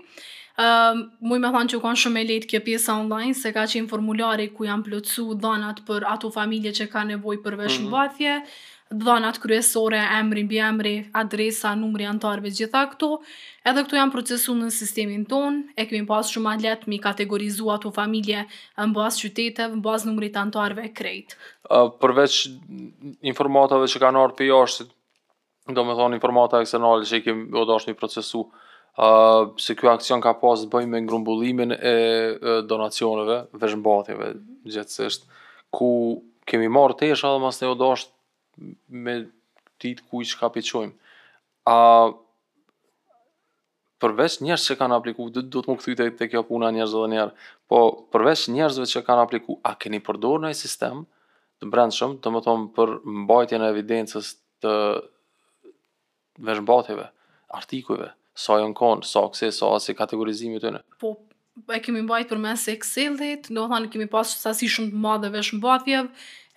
Um, 0.57 0.63
ehm, 0.65 1.17
Muj 1.21 1.39
me 1.41 1.47
thonë 1.53 1.71
që 1.71 1.79
kanë 1.83 1.99
shumë 2.01 2.19
e 2.21 2.25
letë 2.27 2.49
kjo 2.51 2.59
pjesa 2.65 2.95
online, 2.99 3.33
se 3.39 3.53
ka 3.55 3.63
që 3.71 3.85
formulari 3.89 4.49
ku 4.51 4.67
janë 4.67 4.83
plëcu 4.89 5.25
dhanat 5.43 5.83
për 5.87 6.05
ato 6.11 6.29
familje 6.33 6.71
që 6.75 6.87
ka 6.91 7.03
nevoj 7.07 7.37
për 7.43 7.57
mhm. 7.57 7.61
vesh 7.61 7.79
mm 7.79 8.53
dhanat 8.91 9.37
kryesore, 9.39 9.95
emri, 10.17 10.41
bjemri, 10.51 10.97
adresa, 11.15 11.69
numri 11.79 12.03
antarve, 12.03 12.49
gjitha 12.51 12.81
këto, 12.91 13.21
edhe 13.63 13.83
këto 13.87 13.95
janë 13.95 14.11
procesu 14.11 14.51
në 14.57 14.67
sistemin 14.75 15.21
ton, 15.31 15.61
e 15.79 15.85
kemi 15.87 16.03
pas 16.09 16.27
shumë 16.33 16.57
letë 16.59 16.91
mi 16.91 16.97
kategorizu 16.99 17.69
ato 17.71 17.93
familje 17.95 18.41
në 18.43 18.89
bas 18.97 19.21
qytetev, 19.23 19.77
në 19.79 19.85
bas 19.85 20.03
numrit 20.03 20.35
antarve, 20.41 20.89
krejt. 20.91 21.37
Uh, 21.71 21.87
përveç 22.03 22.35
informatave 23.31 23.87
që 23.93 24.03
kanë 24.03 24.25
arë 24.25 24.37
për 24.41 24.49
jashtë, 24.49 24.89
do 25.71 25.87
me 25.87 25.95
thonë 25.95 26.19
informata 26.19 26.59
eksternale 26.59 27.07
që 27.07 27.21
i 27.21 27.25
kemi 27.29 27.47
odashtë 27.63 27.93
një 27.93 28.01
procesu, 28.03 28.43
se 29.57 29.75
kjo 29.75 29.93
aksion 29.95 30.21
ka 30.23 30.33
pas 30.39 30.59
të 30.65 30.69
bëj 30.71 30.87
me 30.89 30.99
ngrumbullimin 31.05 31.75
e 31.77 31.93
donacioneve, 32.67 33.37
veshmbatjeve, 33.55 34.33
gjithësisht, 34.67 35.27
ku 35.71 35.91
kemi 36.49 36.67
marrë 36.71 36.97
tesha 37.05 37.31
dhe 37.31 37.39
mas 37.43 37.61
ne 37.61 37.71
o 37.71 37.77
me 38.89 39.29
tit 39.79 40.03
ku 40.09 40.21
i 40.21 40.25
shka 40.27 40.51
A, 41.61 42.09
përveç 44.01 44.39
njerëz 44.41 44.63
që 44.71 44.75
kanë 44.81 44.95
aplikuar, 44.97 45.29
do 45.29 45.61
të 45.61 45.69
më 45.69 45.75
këthyte 45.77 46.07
të 46.17 46.27
kjo 46.33 46.41
puna 46.49 46.71
njerëz 46.73 46.95
dhe 46.97 47.07
njerë, 47.13 47.35
po 47.69 47.81
përveç 48.13 48.47
njerëzve 48.49 48.85
që 48.89 49.03
kanë 49.05 49.21
aplikuar, 49.27 49.59
a 49.69 49.75
keni 49.77 49.99
përdorur 50.01 50.49
e 50.49 50.55
sistem 50.57 51.03
të 51.61 51.69
brendshëm, 51.69 52.15
të 52.17 52.33
më 52.33 52.41
për 52.79 52.95
mbajtjen 53.27 53.61
e 53.61 53.69
evidencës 53.75 54.31
të 54.65 54.73
veshmbatjeve, 56.49 57.05
artikujve, 57.61 58.09
sa 58.37 58.57
janë 58.61 58.75
konë, 58.77 59.07
sa 59.07 59.25
kse, 59.31 59.49
sa 59.55 59.71
asë 59.77 59.95
kategorizimi 59.99 60.61
të 60.63 60.71
në. 60.75 60.81
Po, 61.01 61.15
e 61.75 61.79
kemi 61.83 62.03
mbajt 62.05 62.29
për 62.31 62.41
mes 62.43 62.67
Excel-it, 62.73 63.49
do 63.53 63.65
thënë 63.71 63.89
kemi 63.93 64.07
pas 64.11 64.29
sasi 64.39 64.69
shumë 64.71 64.91
të 64.93 65.01
madhe 65.03 65.31
vesh 65.33 65.53
mbatjev, 65.57 66.07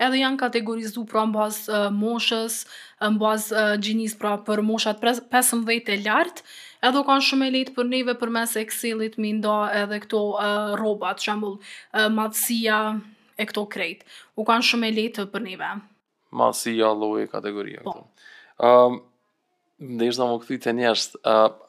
edhe 0.05 0.21
janë 0.21 0.41
kategorizu 0.45 1.05
pra 1.11 1.25
në 1.29 1.35
bas 1.37 1.59
uh, 1.71 1.87
moshës, 1.95 2.61
në 3.03 3.19
bas 3.23 3.49
uh, 3.53 3.75
gjinis 3.83 4.15
pra 4.19 4.37
për 4.47 4.63
moshat 4.67 5.03
15 5.03 5.73
e 5.77 5.99
lartë, 6.05 6.47
edhe 6.85 7.03
kanë 7.09 7.27
shumë 7.31 7.47
e 7.51 7.55
lejtë 7.59 7.75
për 7.79 7.91
neve 7.91 8.15
për 8.23 8.35
mes 8.39 8.55
Excel-it, 8.65 9.19
mi 9.23 9.35
nda 9.41 9.59
edhe 9.85 9.99
këto 10.05 10.23
uh, 10.35 10.47
robat, 10.81 11.23
shambull, 11.27 11.59
uh, 11.99 12.07
madhësia 12.13 12.79
e 13.41 13.49
këto 13.51 13.67
krejt. 13.71 14.07
U 14.39 14.47
kanë 14.47 14.69
shumë 14.71 14.89
e 14.93 14.97
lejtë 15.01 15.27
për 15.35 15.43
neve. 15.49 15.73
Madhësia, 16.35 16.93
loje, 16.99 17.27
kategoria, 17.31 17.83
po. 17.83 17.99
Um, 18.63 19.01
ndesh 19.79 20.19
dhe 20.19 20.27
më 20.29 20.37
këthi 20.43 20.57
të 20.65 20.73
njerës, 20.79 21.05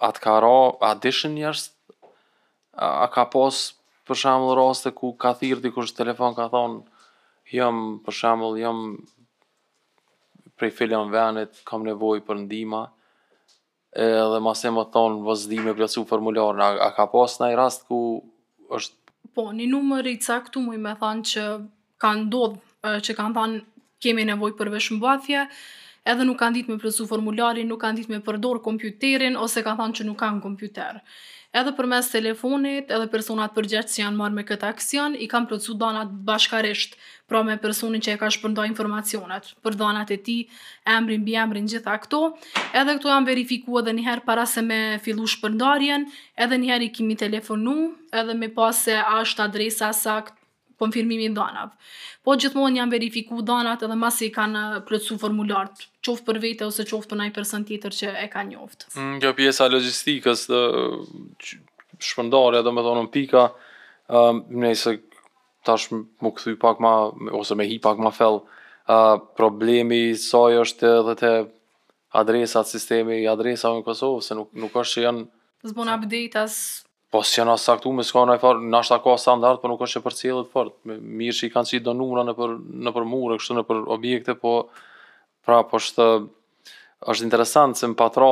atë 0.07 0.21
ka 0.21 0.35
ra, 0.43 0.57
a 0.81 0.93
dishin 1.01 1.33
njerës, 1.37 1.63
a 2.77 3.07
ka 3.09 3.23
pos 3.33 3.61
për 4.05 4.15
shambull 4.19 4.55
raste 4.59 4.91
ku 4.93 5.13
ka 5.17 5.33
thirë 5.39 5.63
dikush 5.63 5.95
telefon 5.97 6.35
ka 6.37 6.47
thonë, 6.53 6.81
jëm 7.53 7.79
për 8.05 8.13
shambull, 8.19 8.59
jëm 8.61 8.77
prej 10.59 10.71
filon 10.77 11.09
venit, 11.11 11.51
kam 11.67 11.83
nevoj 11.87 12.21
për 12.27 12.43
ndima, 12.45 12.83
edhe 13.95 14.39
ma 14.43 14.53
se 14.55 14.69
më 14.75 14.83
thonë, 14.93 15.23
vëzdi 15.25 15.59
me 15.65 15.73
plëcu 15.75 16.05
formularën, 16.07 16.61
a, 16.61 16.69
a 16.87 16.89
ka 16.95 17.07
pos 17.11 17.39
në 17.41 17.53
i 17.53 17.57
rast 17.57 17.87
ku 17.89 17.99
është... 18.75 19.15
Po, 19.35 19.49
një 19.55 19.65
numër 19.71 20.13
i 20.13 20.19
caktu 20.23 20.61
mu 20.63 20.75
i 20.77 20.81
me 20.81 20.93
thanë 21.01 21.25
që 21.31 21.45
kanë 22.03 22.29
dodhë, 22.31 22.93
që 23.03 23.15
kanë 23.17 23.35
thanë 23.39 23.63
kemi 24.03 24.23
nevoj 24.27 24.51
për 24.59 24.69
veshëmbathje, 24.77 25.43
uh, 25.47 25.81
edhe 26.05 26.25
nuk 26.29 26.37
kanë 26.39 26.59
ditë 26.61 26.73
me 26.73 26.79
plësu 26.81 27.07
formularin, 27.09 27.67
nuk 27.69 27.81
kanë 27.81 28.01
ditë 28.03 28.13
me 28.13 28.21
përdor 28.25 28.61
kompjuterin, 28.65 29.35
ose 29.41 29.65
ka 29.65 29.73
thanë 29.79 29.99
që 29.99 30.05
nuk 30.11 30.19
kanë 30.21 30.43
kompjuter. 30.43 31.01
Edhe 31.55 31.71
për 31.71 31.87
mes 31.87 32.09
telefonit, 32.11 32.89
edhe 32.91 33.07
personat 33.09 33.53
përgjeqë 33.55 33.87
që 33.93 34.01
janë 34.01 34.19
marrë 34.19 34.35
me 34.35 34.43
këtë 34.45 34.67
aksion, 34.73 35.13
i 35.15 35.25
kanë 35.31 35.47
plësu 35.49 35.75
danat 35.79 36.09
bashkarisht, 36.27 36.97
pra 37.31 37.39
me 37.47 37.55
personin 37.63 38.03
që 38.03 38.17
e 38.17 38.19
ka 38.21 38.29
shpërnda 38.35 38.65
informacionet, 38.69 39.53
për 39.63 39.77
danat 39.79 40.11
e 40.11 40.17
ti, 40.25 40.35
emrin, 40.97 41.23
bi 41.25 41.37
emrin, 41.41 41.69
gjitha 41.71 41.95
këto. 42.05 42.19
Edhe 42.75 42.97
këto 42.99 43.13
janë 43.15 43.31
verifiku 43.31 43.79
edhe 43.81 43.95
njëherë 43.97 44.27
para 44.27 44.43
se 44.51 44.61
me 44.67 44.81
fillu 45.05 45.25
shpërndarjen, 45.37 46.09
edhe 46.35 46.59
njëherë 46.65 46.89
i 46.89 46.91
kimi 46.99 47.17
telefonu, 47.23 47.77
edhe 48.13 48.35
me 48.35 48.51
pas 48.51 48.83
se 48.89 48.99
ashtë 48.99 49.47
adresa 49.47 49.93
sakt, 49.95 50.35
po 50.77 50.87
në 50.87 50.93
firmimin 50.95 51.37
Po 52.25 52.33
gjithmonë 52.41 52.79
janë 52.81 52.91
verifikuar 52.95 53.41
donat 53.45 53.83
edhe 53.85 53.95
masi 53.99 54.29
i 54.29 54.31
kanë 54.33 54.61
uh, 54.77 54.83
plëcu 54.87 55.17
formularët, 55.21 55.83
qoftë 56.03 56.25
për 56.25 56.39
vete 56.41 56.65
ose 56.67 56.83
qoftë 56.89 57.15
për 57.17 57.33
person 57.35 57.63
tjetër 57.67 57.91
që 57.93 58.11
e 58.23 58.27
ka 58.33 58.41
njoftë. 58.47 58.87
Mm, 58.97 59.19
kjo 59.21 59.33
pjesa 59.37 59.67
logistikës 59.69 60.47
dhe 60.49 60.61
uh, 60.81 61.03
shpëndarja 62.01 62.63
domethënë 62.65 62.75
me 62.75 62.85
thonë 62.87 63.03
në 63.05 63.13
pika, 63.13 63.43
um, 64.09 64.41
nëse 64.63 64.95
tash 65.65 65.91
më 65.93 66.33
kthy 66.39 66.55
pak 66.61 66.79
ma, 66.83 66.95
ose 67.37 67.55
me 67.57 67.67
hi 67.69 67.77
pak 67.81 67.97
ma 67.97 68.11
fell, 68.13 68.41
problemi 69.35 70.03
saj 70.13 70.59
është 70.61 70.89
edhe 70.99 71.15
të 71.17 71.31
adresat 72.21 72.69
sistemi, 72.69 73.23
adresa 73.27 73.71
në 73.73 73.81
Kosovë, 73.87 74.21
se 74.27 74.37
nuk, 74.37 74.51
nuk 74.61 74.75
është 74.77 74.99
që 74.99 75.05
janë... 75.07 75.23
Zbon 75.71 75.89
update 75.89 76.37
as 76.43 76.59
Po 77.11 77.21
si 77.23 77.37
janë 77.39 77.53
saktu 77.61 77.91
me 77.93 78.03
s'ka 78.03 78.23
nëj 78.27 78.39
farë, 78.41 78.63
në 78.71 78.79
ashtë 78.81 78.97
ka 79.05 79.13
standart, 79.21 79.61
po 79.61 79.69
nuk 79.69 79.83
është 79.85 79.99
që 79.99 80.03
për 80.05 80.15
cilët 80.19 80.47
fort. 80.51 80.73
Mirë 80.89 81.35
që 81.37 81.47
i 81.47 81.51
kanë 81.53 81.69
qitë 81.71 81.93
i 81.93 81.97
në 81.97 82.33
për, 82.39 82.55
në 82.87 82.93
për 82.95 83.05
mure, 83.11 83.37
kështu 83.39 83.57
në 83.59 83.63
për 83.69 83.83
objekte, 83.95 84.35
po 84.41 84.53
pra, 85.45 85.59
po 85.69 85.79
shtë, 85.85 86.07
është 87.11 87.27
interesant 87.27 87.77
se 87.77 87.87
më 87.91 87.97
patra 87.99 88.29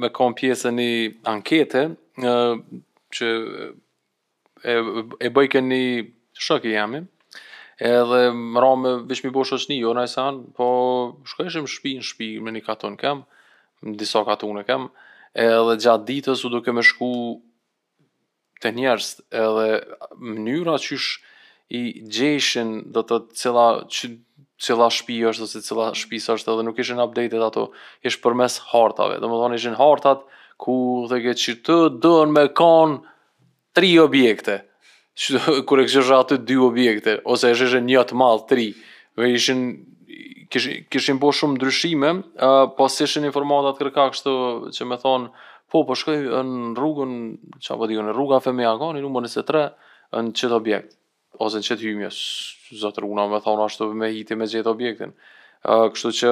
me 0.00 0.10
kom 0.14 0.36
pjesë 0.38 0.70
një 0.78 0.88
ankete, 1.32 1.82
që 3.16 3.32
e, 4.62 4.76
e 5.26 5.32
bëjke 5.38 5.62
një 5.66 5.80
i 5.82 6.06
jemi, 6.70 7.02
edhe 7.90 8.20
më 8.32 8.62
ra 8.62 8.70
me 8.80 8.92
vishmi 9.10 9.32
mi 9.34 9.42
një, 9.42 9.80
jo 9.80 9.96
e 10.02 10.06
sanë, 10.14 10.52
po 10.56 10.68
shkëshim 11.34 11.66
shpi 11.74 11.96
në 11.98 12.06
shpi 12.12 12.30
me 12.46 12.54
një 12.54 12.62
katon 12.70 12.94
kem, 13.02 13.24
në 13.82 13.96
disa 14.00 14.22
katon 14.24 14.62
e 14.62 14.64
edhe 15.36 15.74
gjatë 15.84 16.06
ditës 16.08 16.46
u 16.46 16.52
duke 16.54 16.72
me 16.72 16.80
shku 16.86 17.10
të 18.64 18.72
njerës 18.76 19.08
edhe 19.30 19.66
mënyra 20.20 20.76
që 20.82 20.98
sh 20.98 21.34
i 21.76 21.82
gjeshin 22.14 22.76
do 22.94 23.02
të 23.04 23.18
cila 23.36 23.66
që 23.92 24.12
cila 24.64 24.86
shpi 24.94 25.16
është 25.30 25.44
ose 25.46 25.60
cila 25.66 25.88
shpi 25.98 26.20
së 26.24 26.32
është 26.38 26.52
edhe 26.54 26.64
nuk 26.68 26.78
ishin 26.80 27.02
et 27.02 27.34
ato 27.48 27.66
ishë 28.08 28.22
përmes 28.24 28.60
hartave 28.70 29.18
dhe 29.20 29.28
më 29.28 29.40
thonë 29.42 29.58
ishin 29.60 29.76
hartat 29.80 30.22
ku 30.64 30.76
dhe 31.10 31.18
ke 31.26 31.34
që 31.42 31.56
të 31.66 31.76
dërën 32.04 32.32
me 32.38 32.46
kanë 32.62 32.96
tri 33.76 33.90
objekte 34.00 34.62
kur 35.68 35.82
e 35.82 35.88
kështë 35.90 36.18
atë 36.22 36.38
dy 36.48 36.56
objekte 36.70 37.18
ose 37.32 37.52
është 37.52 37.68
është 37.68 37.82
një 37.90 38.06
të 38.08 38.20
malë 38.22 38.46
tri 38.48 38.66
dhe 39.18 39.28
ishin 39.36 39.62
kishin, 40.48 41.18
po 41.20 41.32
shumë 41.34 41.56
ndryshime 41.58 42.10
uh, 42.14 42.70
pas 42.78 42.78
po 42.96 43.04
ishin 43.04 43.26
informatat 43.28 43.80
kërka 43.82 44.08
kështu 44.14 44.32
që 44.76 44.86
me 44.88 44.96
thonë 45.02 45.28
po 45.72 45.84
po 45.86 45.94
shkoj 45.98 46.18
në 46.30 46.74
rrugën 46.78 47.14
çfarë 47.62 47.80
po 47.80 47.88
dikën, 47.90 48.06
në 48.08 48.14
rruga 48.14 48.38
femia 48.44 48.74
gani 48.80 49.02
numër 49.04 49.26
23 49.30 49.64
në 50.20 50.34
çet 50.40 50.54
objekt 50.54 50.94
ose 51.42 51.58
në 51.60 51.66
çet 51.68 51.82
hyjmë 51.82 52.10
zot 52.82 53.00
rruga 53.02 53.26
më 53.32 53.40
ashtu 53.64 53.88
me 53.94 54.12
hiti 54.14 54.38
me 54.38 54.46
zgjet 54.46 54.70
objektin 54.70 55.16
ë 55.66 55.80
kështu 55.94 56.12
që 56.20 56.30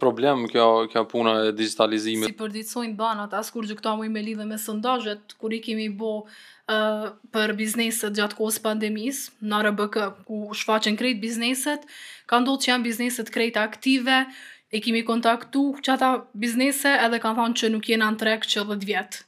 problem 0.00 0.46
kjo 0.50 0.66
kjo 0.90 1.04
puna 1.08 1.34
e 1.46 1.52
digitalizimit 1.54 2.32
si 2.32 2.38
përditsojnë 2.40 2.96
banat 2.98 3.36
askur 3.38 3.68
gjë 3.68 3.78
këto 3.78 3.94
më 4.00 4.08
i 4.08 4.10
me 4.16 4.24
lidhe 4.26 4.46
me 4.48 4.58
sondazhet 4.58 5.36
kur 5.38 5.52
i 5.54 5.60
kemi 5.64 5.86
bo 5.92 6.10
uh, 6.24 7.12
për 7.36 7.52
bizneset 7.58 8.16
gjatë 8.16 8.38
kohës 8.38 8.56
pandemis, 8.64 9.26
në 9.44 9.60
RBK, 9.68 10.00
ku 10.26 10.48
shfaqen 10.56 10.96
krejt 10.96 11.20
bizneset, 11.20 11.84
ka 12.30 12.40
ndodhë 12.40 12.64
që 12.64 12.70
janë 12.72 12.86
bizneset 12.88 13.30
krejt 13.34 13.60
aktive, 13.60 14.22
e 14.74 14.80
kimi 14.82 15.04
kontaktu 15.06 15.60
që 15.86 15.94
ata 15.94 16.08
biznese 16.42 16.90
edhe 17.06 17.20
kanë 17.22 17.38
thonë 17.38 17.58
që 17.60 17.68
nuk 17.76 17.88
jena 17.92 18.08
në 18.10 18.18
trek 18.22 18.46
që 18.52 18.64
dhe 18.72 18.78
vjetë. 18.88 19.18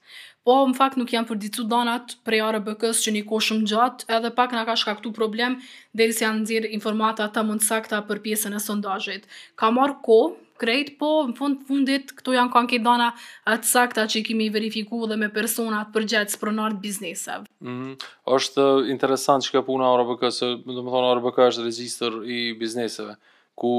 Po, 0.46 0.56
në 0.70 0.74
fakt 0.78 0.98
nuk 0.98 1.10
janë 1.14 1.26
përdicu 1.26 1.64
donat 1.70 2.16
prej 2.26 2.40
arë 2.46 2.60
bëkës 2.66 3.00
që 3.02 3.12
një 3.16 3.22
koshëm 3.30 3.62
gjatë 3.66 4.08
edhe 4.16 4.32
pak 4.34 4.52
nga 4.54 4.64
ka 4.68 4.76
këtu 4.98 5.10
problem 5.14 5.56
dhe 5.98 6.08
si 6.14 6.24
janë 6.26 6.40
nëzirë 6.42 6.70
informata 6.78 7.28
të 7.34 7.44
mund 7.48 7.62
sakta 7.66 8.02
për 8.08 8.20
pjesën 8.26 8.58
e 8.58 8.62
sondajit. 8.62 9.26
Ka 9.58 9.70
marë 9.74 9.96
ko, 10.06 10.18
krejt, 10.62 10.92
po, 10.98 11.12
në 11.30 11.36
fund 11.38 11.62
fundit, 11.70 12.10
këto 12.18 12.34
janë 12.38 12.52
kanë 12.54 12.70
këtë 12.74 12.86
dana 12.86 13.08
atë 13.54 13.70
sakta 13.70 14.06
që 14.10 14.22
i 14.22 14.24
kimi 14.26 14.50
verifiku 14.54 15.06
dhe 15.10 15.18
me 15.22 15.30
personat 15.34 15.94
për 15.94 16.08
gjetës 16.14 16.42
për 16.42 16.52
nartë 16.58 16.82
biznesev. 16.86 17.46
Mm 17.62 17.94
-hmm. 18.26 18.90
interesant 18.94 19.46
që 19.46 19.50
ka 19.52 19.62
puna 19.62 19.86
arë 19.94 20.04
bëkës, 20.10 20.38
dhe 20.66 20.80
më 20.82 20.90
thonë 20.94 21.06
arë 21.12 21.24
bëkës 21.26 21.62
rezistër 21.66 22.12
i 22.36 22.38
bizneseve, 22.58 23.14
ku 23.54 23.72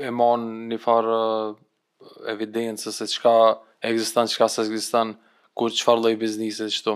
e 0.00 0.10
mon 0.14 0.44
një 0.70 0.78
farë 0.80 1.18
uh, 1.18 1.52
evidencë 2.32 2.92
se 2.94 3.08
qka 3.16 3.34
egzistan, 3.88 4.30
qka 4.30 4.48
se 4.50 4.64
egzistan, 4.66 5.16
ku 5.56 5.68
farë 5.72 6.04
lej 6.06 6.16
biznisit 6.22 6.72
që 6.78 6.84
tu. 6.86 6.94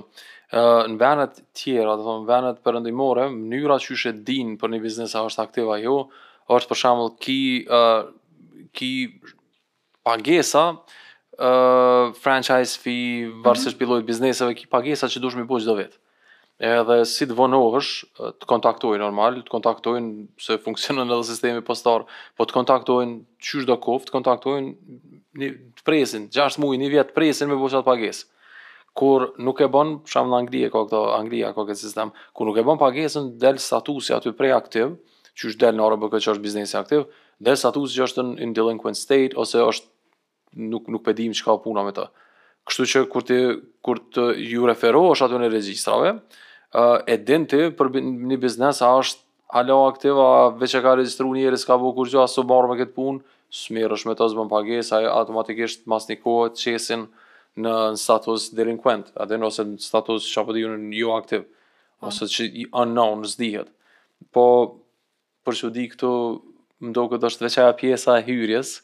Uh, 0.54 0.86
në 0.86 0.96
venet 1.00 1.40
tjera, 1.58 1.96
dhe 1.98 2.06
thonë, 2.06 2.24
në 2.24 2.28
venet 2.30 2.60
përëndimore, 2.64 3.26
mënyra 3.34 3.80
që 3.82 3.96
shë 4.02 4.14
din 4.28 4.54
për 4.60 4.72
një 4.76 4.82
biznis 4.84 5.16
a 5.18 5.24
është 5.26 5.42
aktiva 5.42 5.80
jo, 5.82 5.98
është 6.56 6.70
për 6.70 6.80
shamëll 6.84 7.12
ki, 7.24 7.40
uh, 7.66 8.66
ki 8.78 8.90
pagesa, 10.06 10.64
uh, 11.36 12.14
franchise 12.22 12.78
fee, 12.78 13.26
varsësht 13.42 13.72
mm 13.72 13.72
-hmm. 13.74 13.78
pilojt 13.80 14.04
bizneseve, 14.06 14.54
ki 14.54 14.66
pagesa 14.70 15.06
që 15.06 15.20
dush 15.20 15.36
me 15.36 15.46
po 15.46 15.58
qdo 15.60 15.74
vetë 15.82 15.98
edhe 16.62 17.02
si 17.04 17.26
të 17.28 17.36
vonohësh 17.36 17.90
eh, 17.90 18.30
të 18.40 18.48
kontaktojnë 18.48 19.00
normal, 19.02 19.42
të 19.44 19.52
kontaktojnë 19.52 20.28
se 20.40 20.56
funksionon 20.64 21.10
edhe 21.10 21.26
sistemi 21.28 21.62
postar, 21.64 22.04
po 22.36 22.46
të 22.48 22.56
kontaktojnë 22.56 23.18
çdo 23.40 23.66
do 23.72 23.76
koftë, 23.82 24.08
të 24.10 24.14
kontaktojnë 24.16 25.00
një 25.36 25.50
të 25.76 25.84
presin, 25.86 26.28
6 26.32 26.58
muaj, 26.62 26.80
një 26.80 26.88
vit 26.94 27.12
presin 27.16 27.50
me 27.52 27.58
bosat 27.60 27.84
pagesë. 27.86 28.28
Kur 28.96 29.26
nuk 29.44 29.58
e 29.60 29.66
bën, 29.68 29.98
shumë 30.08 30.32
në 30.32 30.36
Anglia 30.38 30.70
ka 30.72 30.86
këto, 30.86 31.02
Anglia 31.18 31.50
ka 31.52 31.66
këtë 31.68 31.82
sistem, 31.82 32.14
kur 32.32 32.48
nuk 32.48 32.56
e 32.56 32.64
bën 32.64 32.78
pagesën, 32.80 33.34
del 33.42 33.60
statusi 33.60 34.14
aty 34.16 34.32
prej 34.38 34.54
aktiv, 34.56 34.94
qysh 35.36 35.58
del 35.60 35.76
në 35.76 35.84
orë 35.84 36.10
që 36.14 36.30
është 36.32 36.44
biznesi 36.46 36.78
aktiv, 36.80 37.04
del 37.36 37.58
statusi 37.60 37.98
që 38.00 38.06
është 38.08 38.24
në 38.30 38.52
delinquent 38.56 38.96
state, 38.96 39.36
ose 39.36 39.60
është 39.60 40.64
nuk, 40.72 40.88
nuk 40.88 41.12
e 41.12 41.12
që 41.20 41.44
ka 41.44 41.58
puna 41.66 41.84
me 41.84 41.92
të. 41.92 42.08
Kështu 42.66 42.86
që 42.90 43.02
kur 43.12 43.22
ti 43.22 43.36
kur 43.86 44.00
të 44.10 44.30
ju 44.42 44.64
referohesh 44.66 45.20
aty 45.28 45.36
në 45.38 45.52
regjistrave, 45.52 46.14
e 47.06 47.14
din 47.20 47.46
të 47.46 47.68
për 47.78 47.90
një 48.04 48.38
biznes 48.42 48.80
a 48.82 48.90
është 48.98 49.22
halo 49.54 49.76
aktiv, 49.88 50.16
a 50.18 50.30
veç 50.58 50.74
e 50.74 50.80
ka 50.82 50.96
registru 50.98 51.28
njerës, 51.36 51.62
s'ka 51.62 51.76
bu 51.78 51.92
kur 51.94 52.08
që 52.10 52.24
asë 52.24 52.42
barë 52.50 52.68
me 52.72 52.78
këtë 52.80 52.94
punë, 52.96 53.20
s'mirë 53.54 53.94
është 53.94 54.08
me 54.10 54.14
të 54.18 54.26
zbën 54.32 54.42
bën 54.48 54.52
pages, 54.52 54.88
a 54.92 54.98
automatikisht 55.20 55.86
mas 55.92 56.08
një 56.10 56.16
kohë 56.24 56.50
të 56.56 56.74
qesin 56.74 57.04
në 57.62 57.74
status 57.96 58.48
delinquent, 58.58 59.12
a 59.16 59.28
ose 59.46 59.64
në 59.64 59.78
status 59.80 60.26
që 60.32 60.42
apë 60.42 60.56
dihën 60.58 60.88
në 60.90 60.98
jo 60.98 61.14
aktiv, 61.14 61.44
po. 62.00 62.10
ose 62.10 62.26
që 62.28 62.48
i 62.50 62.64
unknown 62.82 63.22
në 63.22 63.30
zdihet. 63.32 63.70
Po, 64.32 64.44
për 65.46 65.54
që 65.60 65.70
di 65.72 65.86
këtu, 65.94 66.10
më 66.82 66.92
do 66.96 67.06
këtë 67.12 67.30
është 67.30 67.46
veçaja 67.46 67.76
pjesa 67.78 68.18
e 68.18 68.26
hyrjes, 68.26 68.74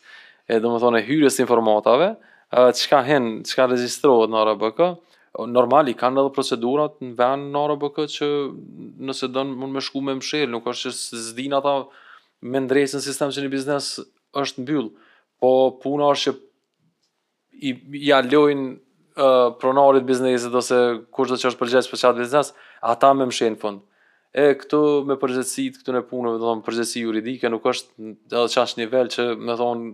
e 0.48 0.60
do 0.62 0.70
më 0.72 0.80
thone 0.80 1.02
hyrjes 1.04 1.42
informatave, 1.42 2.14
që 2.54 2.88
ka 2.92 3.02
hen, 3.10 3.28
që 3.44 3.54
ka 3.58 3.66
registruat 3.70 4.30
në 4.32 4.46
RBK, 4.52 4.80
normali 5.48 5.94
kanë 5.96 6.20
edhe 6.20 6.32
procedurat 6.36 6.98
në 7.02 7.14
vend 7.16 7.54
në 7.54 7.62
RBK 7.72 8.00
që 8.14 8.28
nëse 9.08 9.30
don 9.32 9.52
mund 9.56 9.72
me 9.74 9.82
shku 9.84 10.02
me 10.04 10.14
mshël, 10.18 10.50
nuk 10.52 10.66
është 10.68 10.92
se 10.92 11.20
zdin 11.32 11.56
ata 11.56 11.78
me 12.42 12.60
ndresën 12.64 13.00
sistem 13.04 13.32
që 13.32 13.44
një 13.46 13.52
biznes 13.52 13.92
është 14.36 14.64
mbyll, 14.64 14.90
po 15.42 15.52
puna 15.82 16.10
është 16.12 16.32
që 16.34 16.36
i 17.62 17.72
ja 18.08 18.18
lojn 18.26 18.62
uh, 18.72 19.52
pronarit 19.60 20.04
biznesit 20.08 20.52
ose 20.56 20.82
kush 21.14 21.30
do 21.30 21.36
të 21.38 21.48
është 21.50 21.60
përgjegjës 21.60 21.90
për 21.92 22.00
çfarë 22.02 22.20
biznes, 22.24 22.52
ata 22.82 23.12
me 23.14 23.28
mshën 23.30 23.56
fund. 23.60 23.84
E 24.36 24.54
këtu 24.58 24.80
me 25.06 25.16
përgjegjësit 25.20 25.78
këtu 25.78 25.94
në 25.94 26.00
punë, 26.08 26.32
do 26.34 26.40
të 26.40 26.44
thon 26.44 26.62
përgjegjësi 26.66 27.02
juridike 27.06 27.50
nuk 27.52 27.66
është 27.70 28.10
edhe 28.32 28.48
çash 28.54 28.76
nivel 28.80 29.10
që 29.12 29.26
më 29.46 29.56
thon 29.60 29.84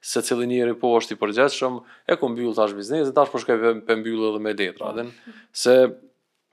se 0.00 0.22
cili 0.22 0.46
njëri 0.48 0.76
po 0.78 0.92
është 0.98 1.16
i 1.16 1.18
përgjeshëm, 1.18 1.78
e 2.12 2.16
ku 2.20 2.28
mbyllë 2.30 2.56
tash 2.58 2.74
bizneset, 2.76 3.14
tash 3.16 3.32
përshkaj 3.32 3.56
po 3.62 3.72
për 3.88 4.00
mbyllë 4.02 4.28
edhe 4.32 4.42
me 4.44 4.52
letra, 4.58 4.92
po. 4.92 4.92
dhe 4.96 5.34
se 5.58 5.74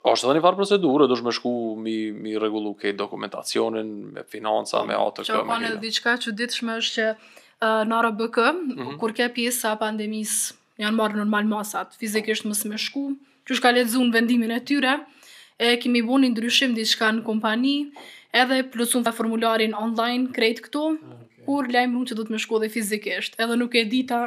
është 0.06 0.26
edhe 0.28 0.36
një 0.40 0.44
farë 0.46 0.60
procedurë, 0.60 1.08
dush 1.10 1.22
me 1.26 1.32
shku 1.34 1.52
mi, 1.82 1.96
mi 2.14 2.34
regullu 2.40 2.74
këtë 2.80 2.98
dokumentacionin, 2.98 3.92
me 4.16 4.24
financa, 4.30 4.82
me 4.86 4.98
atë 4.98 5.26
këmë. 5.28 5.28
Që 5.30 5.42
më 5.46 5.54
kanë 5.56 5.68
edhe 5.70 5.82
diqka 5.84 6.14
që 6.24 6.34
ditëshme 6.40 6.76
është 6.82 6.94
që 6.98 7.08
uh, 7.16 7.82
në 7.90 7.98
ARBK, 8.00 8.38
mm 8.48 8.78
-hmm. 8.78 8.98
kur 9.02 9.14
ke 9.14 9.28
pjesa 9.34 9.76
pandemis, 9.82 10.52
janë 10.82 10.96
marrë 10.98 11.16
normal 11.22 11.46
masat, 11.50 11.94
fizikisht 11.98 12.46
më 12.46 12.54
së 12.54 12.66
me 12.70 12.78
shku, 12.78 13.04
që 13.46 13.52
shka 13.60 13.68
zunë 13.94 14.12
vendimin 14.12 14.50
e 14.50 14.60
tyre, 14.60 14.92
e 15.58 15.78
kemi 15.80 16.02
bu 16.02 16.18
një 16.18 16.34
ndryshim 16.34 16.74
diçka 16.74 17.10
në 17.12 17.22
kompani, 17.24 17.90
edhe 18.34 18.62
plusun 18.72 19.06
formularin 19.18 19.74
online 19.74 20.34
krejt 20.34 20.60
këto, 20.66 20.82
mhm 20.98 21.25
kur 21.46 21.68
lajmë 21.70 22.02
që 22.10 22.16
do 22.18 22.24
të 22.26 22.34
më 22.34 22.40
shkojë 22.44 22.70
fizikisht, 22.74 23.38
edhe 23.40 23.56
nuk 23.60 23.74
e 23.78 23.84
di 23.92 24.02
ta 24.10 24.20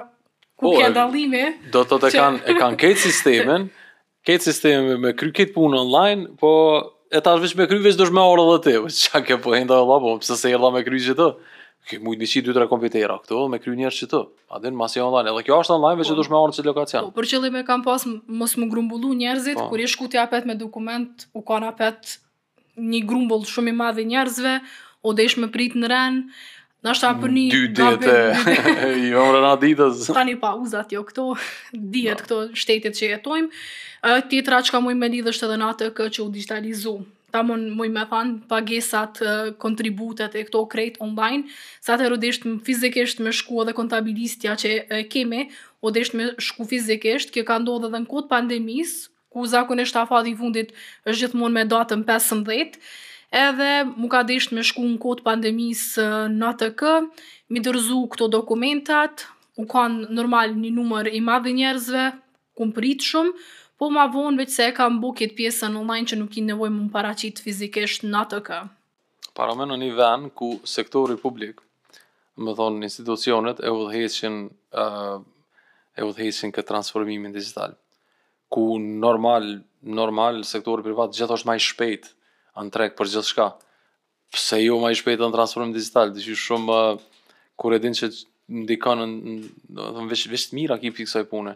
ku 0.60 0.70
po, 0.70 0.72
ka 0.80 0.90
dallime. 0.96 1.46
Do 1.74 1.84
të 1.84 1.92
thotë 1.96 2.12
që... 2.14 2.22
kanë 2.24 2.40
e 2.46 2.56
kanë 2.62 2.80
këtë 2.86 3.04
sistemin, 3.06 3.68
këtë 4.28 4.48
sistemin 4.48 5.04
me 5.06 5.14
kryqit 5.20 5.54
punë 5.56 5.82
online, 5.84 6.32
po 6.40 6.52
e 7.12 7.22
tash 7.26 7.42
vetëm 7.44 7.60
me 7.64 7.68
kry 7.72 7.80
vetë 7.86 8.00
do 8.02 8.10
të 8.10 8.18
më 8.20 8.26
orë 8.34 8.46
edhe 8.48 8.60
ti. 8.70 8.76
Çka 9.04 9.22
ke 9.28 9.40
po 9.44 9.54
ende 9.58 9.76
valla, 9.76 10.00
po 10.04 10.16
pse 10.24 10.38
se 10.40 10.52
jella 10.56 10.72
me 10.74 10.84
kryqit 10.88 11.16
atë? 11.20 11.30
Ke 11.90 11.96
mund 12.04 12.20
të 12.20 12.22
nisi 12.26 12.42
dy 12.46 12.54
tre 12.54 12.68
kompjuter 12.70 13.12
këtu 13.22 13.38
me 13.50 13.58
kry 13.60 13.72
njerëz 13.80 14.02
këtu. 14.04 14.20
A 14.54 14.60
dhe 14.62 14.70
në 14.70 14.78
masë 14.78 15.02
online, 15.02 15.32
edhe 15.32 15.46
kjo 15.48 15.58
është 15.64 15.76
online, 15.78 16.00
vetëm 16.02 16.18
do 16.20 16.26
të 16.28 16.34
më 16.34 16.40
orë 16.40 16.56
në 16.60 16.66
lokacion. 16.70 17.08
Po 17.10 17.16
për 17.20 17.28
qëllim 17.34 17.56
e 17.62 17.66
kam 17.68 17.86
pas 17.88 18.04
mos 18.28 18.54
më 18.60 18.68
grumbullu 18.72 19.14
njerëzit 19.18 19.58
po. 19.58 19.70
kur 19.72 19.82
i 19.82 19.88
shku 19.90 20.10
ti 20.12 20.20
apet 20.22 20.46
me 20.48 20.56
dokument, 20.60 21.24
u 21.34 21.42
kanë 21.48 21.72
apet 21.72 22.18
një 22.80 23.02
grumbull 23.10 23.48
shumë 23.48 23.72
i 23.72 23.76
madh 23.80 24.04
i 24.04 24.08
njerëzve, 24.12 24.54
u 25.08 25.16
dëshmë 25.22 25.50
prit 25.56 25.76
në 25.80 25.90
ran. 25.92 26.20
Në 26.88 26.94
është 26.96 27.08
apë 27.10 27.28
mm, 27.28 27.36
një... 27.36 27.48
Dy 27.52 27.62
djetë, 27.76 28.92
i 29.04 29.10
vëmë 29.12 29.32
rëna 29.36 29.50
ditës. 29.60 30.04
Ta 30.16 30.22
një 30.24 30.36
pa 30.40 30.54
uzat 30.56 30.94
jo 30.96 31.02
këto, 31.04 31.26
djetë 31.96 32.26
këto 32.26 32.38
shtetit 32.56 32.96
që 32.96 33.10
jetojmë. 33.16 33.50
Tjetra 34.32 34.62
që 34.64 34.76
ka 34.78 34.82
mëj 34.86 34.96
me 34.96 35.10
lidhë 35.12 35.34
është 35.34 35.48
edhe 35.50 35.58
në 35.60 35.72
atë 35.76 35.90
kë 35.98 36.08
që 36.16 36.22
u 36.24 36.30
digitalizu. 36.38 36.94
Ta 37.36 37.44
mën 37.46 37.66
mëj 37.78 37.92
me 37.98 38.06
thanë 38.14 38.36
pagesat, 38.50 39.20
kontributet 39.62 40.40
e 40.40 40.46
këto 40.48 40.64
krejt 40.72 41.02
online. 41.04 41.52
Sa 41.84 41.98
të 42.00 42.08
erodisht 42.08 42.48
fizikisht 42.66 43.20
me 43.22 43.36
shku 43.38 43.60
edhe 43.66 43.76
kontabilistja 43.78 44.56
që 44.64 44.72
kemi, 45.14 45.44
odisht 45.86 46.16
me 46.18 46.32
shku 46.42 46.64
fizikisht, 46.72 47.36
kjo 47.36 47.44
ka 47.52 47.60
ndodhë 47.62 47.92
edhe 47.92 48.02
në 48.06 48.10
kod 48.16 48.32
pandemis, 48.32 48.96
ku 49.30 49.44
zakonisht 49.46 50.00
i 50.32 50.36
fundit 50.42 50.72
është 51.04 51.28
gjithmonë 51.28 51.60
me 51.60 51.68
datën 51.70 52.08
15, 52.08 52.48
edhe 53.32 53.84
mu 53.96 54.08
ka 54.10 54.24
dhisht 54.26 54.52
me 54.56 54.64
shku 54.66 54.82
në 54.86 54.98
kod 55.02 55.22
pandemis 55.24 55.84
në 56.34 56.48
ATK, 56.54 56.82
mi 57.54 57.62
dërzu 57.66 58.02
këto 58.14 58.28
dokumentat, 58.32 59.28
u 59.60 59.66
kanë 59.70 60.12
normal 60.16 60.56
një 60.58 60.72
numër 60.74 61.12
i 61.14 61.22
madhë 61.22 61.54
njerëzve, 61.60 62.06
më 62.60 62.74
pritë 62.76 63.06
shumë, 63.08 63.34
po 63.80 63.88
ma 63.96 64.06
vonë 64.12 64.42
veç 64.42 64.52
se 64.58 64.66
e 64.68 64.72
kam 64.76 64.98
bu 65.00 65.14
këtë 65.16 65.36
pjesën 65.38 65.76
online 65.80 66.10
që 66.12 66.18
nuk 66.20 66.34
i 66.36 66.44
nevoj 66.44 66.68
më 66.78 66.90
paracit 66.92 67.38
fizikisht 67.44 68.04
në 68.08 68.24
ATK. 68.26 68.50
në 69.38 69.76
një 69.84 69.92
venë 70.00 70.30
ku 70.36 70.50
sektori 70.68 71.16
publik, 71.16 71.62
më 72.38 72.56
thonë 72.58 72.84
institucionet, 72.90 73.58
e 73.64 73.70
udhëheqin 73.70 74.36
e 76.00 76.02
udhëheqin 76.04 76.52
këtë 76.56 76.68
transformimin 76.70 77.32
digital, 77.36 77.78
ku 78.50 78.80
normal, 78.80 79.60
normal 79.84 80.44
sektori 80.44 80.84
privat 80.84 81.16
gjithë 81.16 81.36
është 81.38 81.48
maj 81.48 81.60
shpejtë 81.70 82.10
në 82.68 82.74
trek 82.76 82.96
për 82.98 83.10
gjithë 83.14 83.30
shka. 83.32 83.48
Pse 84.34 84.60
jo 84.62 84.80
ma 84.82 84.92
i 84.94 84.98
shpejtë 84.98 85.24
në 85.26 85.34
transformim 85.34 85.74
digital, 85.74 86.12
dhe 86.14 86.24
që 86.26 86.36
shumë 86.38 86.76
uh, 86.76 87.22
kur 87.60 87.74
e 87.74 87.80
din 87.82 87.96
që 87.98 88.10
ndikon 88.64 89.04
në 89.04 90.06
veç 90.10 90.28
veç 90.32 90.48
mira 90.58 90.78
kipë 90.82 91.00
të 91.00 91.08
kësaj 91.08 91.26
pune. 91.32 91.56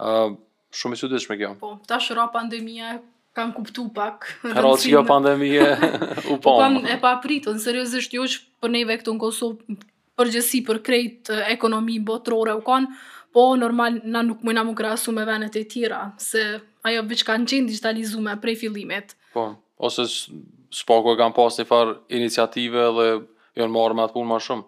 Uh, 0.00 0.34
shumë 0.76 0.98
e 0.98 1.20
që 1.22 1.34
kjo. 1.40 1.54
Po, 1.60 1.74
ta 1.88 1.98
shura 2.00 2.26
pandemia 2.34 2.98
kam 3.36 3.52
kuptu 3.56 3.86
pak. 3.94 4.28
Herall 4.44 4.76
që 4.80 4.90
kjo 4.94 5.04
pandemija 5.08 5.68
u 6.32 6.36
po. 6.42 6.58
Po, 6.60 6.68
e 6.90 6.96
pa 7.00 7.14
pritun 7.22 7.60
seriosisht 7.62 8.14
jo 8.16 8.26
që 8.28 8.42
për 8.60 8.74
neve 8.74 8.98
këtu 9.00 9.14
në 9.14 9.22
Kosovë 9.22 9.78
përgjësi 10.20 10.60
për 10.66 10.80
krejt 10.84 11.30
ekonomi 11.54 11.96
botërore 12.04 12.56
u 12.58 12.62
kanë, 12.66 12.90
po 13.32 13.44
normal 13.56 14.00
na 14.10 14.20
nuk 14.26 14.42
mëjna 14.44 14.64
më 14.68 14.74
krasu 14.76 15.14
me 15.16 15.24
venet 15.24 15.54
e 15.56 15.62
tjera, 15.70 16.02
se 16.20 16.42
ajo 16.84 17.04
veç 17.08 17.22
kanë 17.24 17.46
qenë 17.48 17.70
digitalizume 17.70 18.34
prej 18.42 18.58
fillimet. 18.66 19.14
Po 19.32 19.46
ose 19.80 20.02
s'pako 20.72 21.14
e 21.14 21.18
kam 21.18 21.32
pas 21.36 21.56
një 21.58 21.66
farë 21.68 21.94
iniciative 22.20 22.84
dhe 22.98 23.06
janë 23.58 23.68
jo 23.68 23.70
marrë 23.74 23.96
me 23.98 24.04
atë 24.04 24.14
punë 24.18 24.28
ma 24.32 24.38
shumë. 24.42 24.66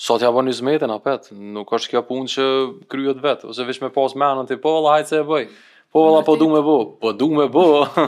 Sot 0.00 0.22
ja 0.24 0.30
vonë 0.32 0.48
një 0.52 0.56
zmetën, 0.60 0.92
apet, 0.94 1.26
nuk 1.36 1.72
është 1.76 1.94
kjo 1.94 2.02
punë 2.08 2.30
që 2.34 2.44
kryhet 2.92 3.20
vetë, 3.24 3.48
ose 3.52 3.64
vish 3.68 3.80
me 3.84 3.90
pas 3.92 4.14
menën 4.16 4.48
të 4.48 4.54
ti, 4.56 4.60
po, 4.62 4.76
valla 4.78 4.94
hajtë 4.98 5.12
se 5.12 5.18
e 5.20 5.24
bëj, 5.28 5.48
po, 5.92 6.04
valla 6.06 6.20
po 6.24 6.36
du 6.40 6.48
me 6.52 6.62
bo, 6.64 6.76
po 7.02 7.12
du 7.20 7.28
me 7.36 7.48
bo, 7.52 7.64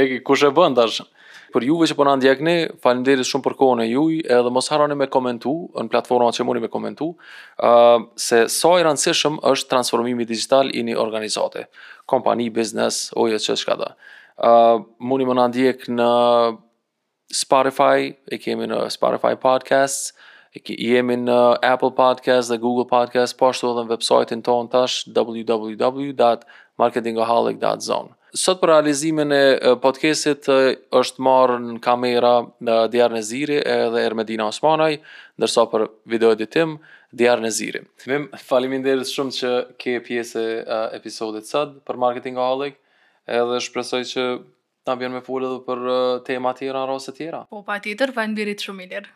e 0.00 0.08
kush 0.26 0.46
e 0.48 0.54
bën, 0.56 0.74
dash. 0.78 1.02
Për 1.54 1.68
juve 1.68 1.86
që 1.86 1.94
po 1.94 2.02
na 2.02 2.16
ndjekni, 2.18 2.54
falimderit 2.82 3.28
shumë 3.28 3.44
për 3.46 3.54
kohën 3.60 3.84
e 3.84 3.88
juj, 3.92 4.16
edhe 4.38 4.50
mos 4.50 4.66
harani 4.72 4.96
me 4.98 5.06
komentu, 5.06 5.52
në 5.78 5.86
platforma 5.92 6.32
që 6.34 6.46
mundi 6.48 6.64
me 6.64 6.70
komentu, 6.72 7.12
uh, 7.62 8.00
se 8.18 8.48
sa 8.50 8.72
i 8.80 8.82
rëndësishëm 8.82 9.36
është 9.52 9.70
transformimi 9.70 10.26
digital 10.26 10.72
i 10.74 10.82
një 10.90 10.98
organizate, 10.98 11.68
kompani, 12.10 12.48
biznes, 12.58 13.04
ojë 13.14 13.38
çka 13.54 13.78
do. 13.84 13.92
Muni 14.42 15.22
më 15.28 15.36
në 15.38 15.44
ndjek 15.52 15.88
në 15.94 16.08
Spotify, 17.34 18.12
e 18.28 18.38
kemi 18.42 18.66
në 18.70 18.88
Spotify 18.94 19.34
Podcasts, 19.40 20.12
e 20.54 20.60
kemi 20.62 21.16
në 21.22 21.38
Apple 21.66 21.90
Podcasts 21.98 22.50
dhe 22.52 22.58
Google 22.62 22.86
Podcasts, 22.90 23.36
po 23.38 23.46
ashtu 23.52 23.70
edhe 23.72 23.80
në 23.86 23.90
website-in 23.94 24.40
tonë 24.46 24.70
tash 24.74 24.94
www.marketingaholic.zone. 25.10 28.08
Sot 28.34 28.58
për 28.58 28.68
realizimin 28.72 29.30
e 29.30 29.58
podcastit 29.78 30.46
është 30.50 31.22
marrë 31.22 31.58
në 31.68 31.76
kamera 31.82 32.32
në 32.66 32.78
Djarë 32.90 33.14
Neziri 33.20 33.58
edhe 33.62 34.02
Ermedina 34.02 34.46
Osmanaj, 34.50 34.96
nërso 35.42 35.64
për 35.70 35.88
video 36.10 36.32
editim, 36.34 36.76
Djarë 37.14 37.50
Ziri. 37.54 37.84
Mim, 38.10 38.24
falimin 38.42 38.82
shumë 39.06 39.32
që 39.36 39.52
ke 39.78 40.00
pjesë 40.06 40.42
e 40.66 40.66
episodit 40.98 41.46
sëtë 41.46 41.84
për 41.86 41.94
Marketing 42.02 42.34
Aholic 42.42 42.74
edhe 43.32 43.58
shpresoj 43.66 44.00
që 44.12 44.24
ta 44.88 44.94
vjen 45.00 45.14
me 45.16 45.22
fulë 45.28 45.48
edhe 45.50 45.60
për 45.68 45.86
eh, 45.96 46.00
tema 46.28 46.54
tjera 46.58 46.84
në 46.84 46.92
raste 46.92 47.16
tjera. 47.20 47.44
Po 47.54 47.62
patjetër, 47.72 48.14
vajn 48.20 48.38
birit 48.40 48.66
shumë 48.68 48.84
mirë. 48.86 49.14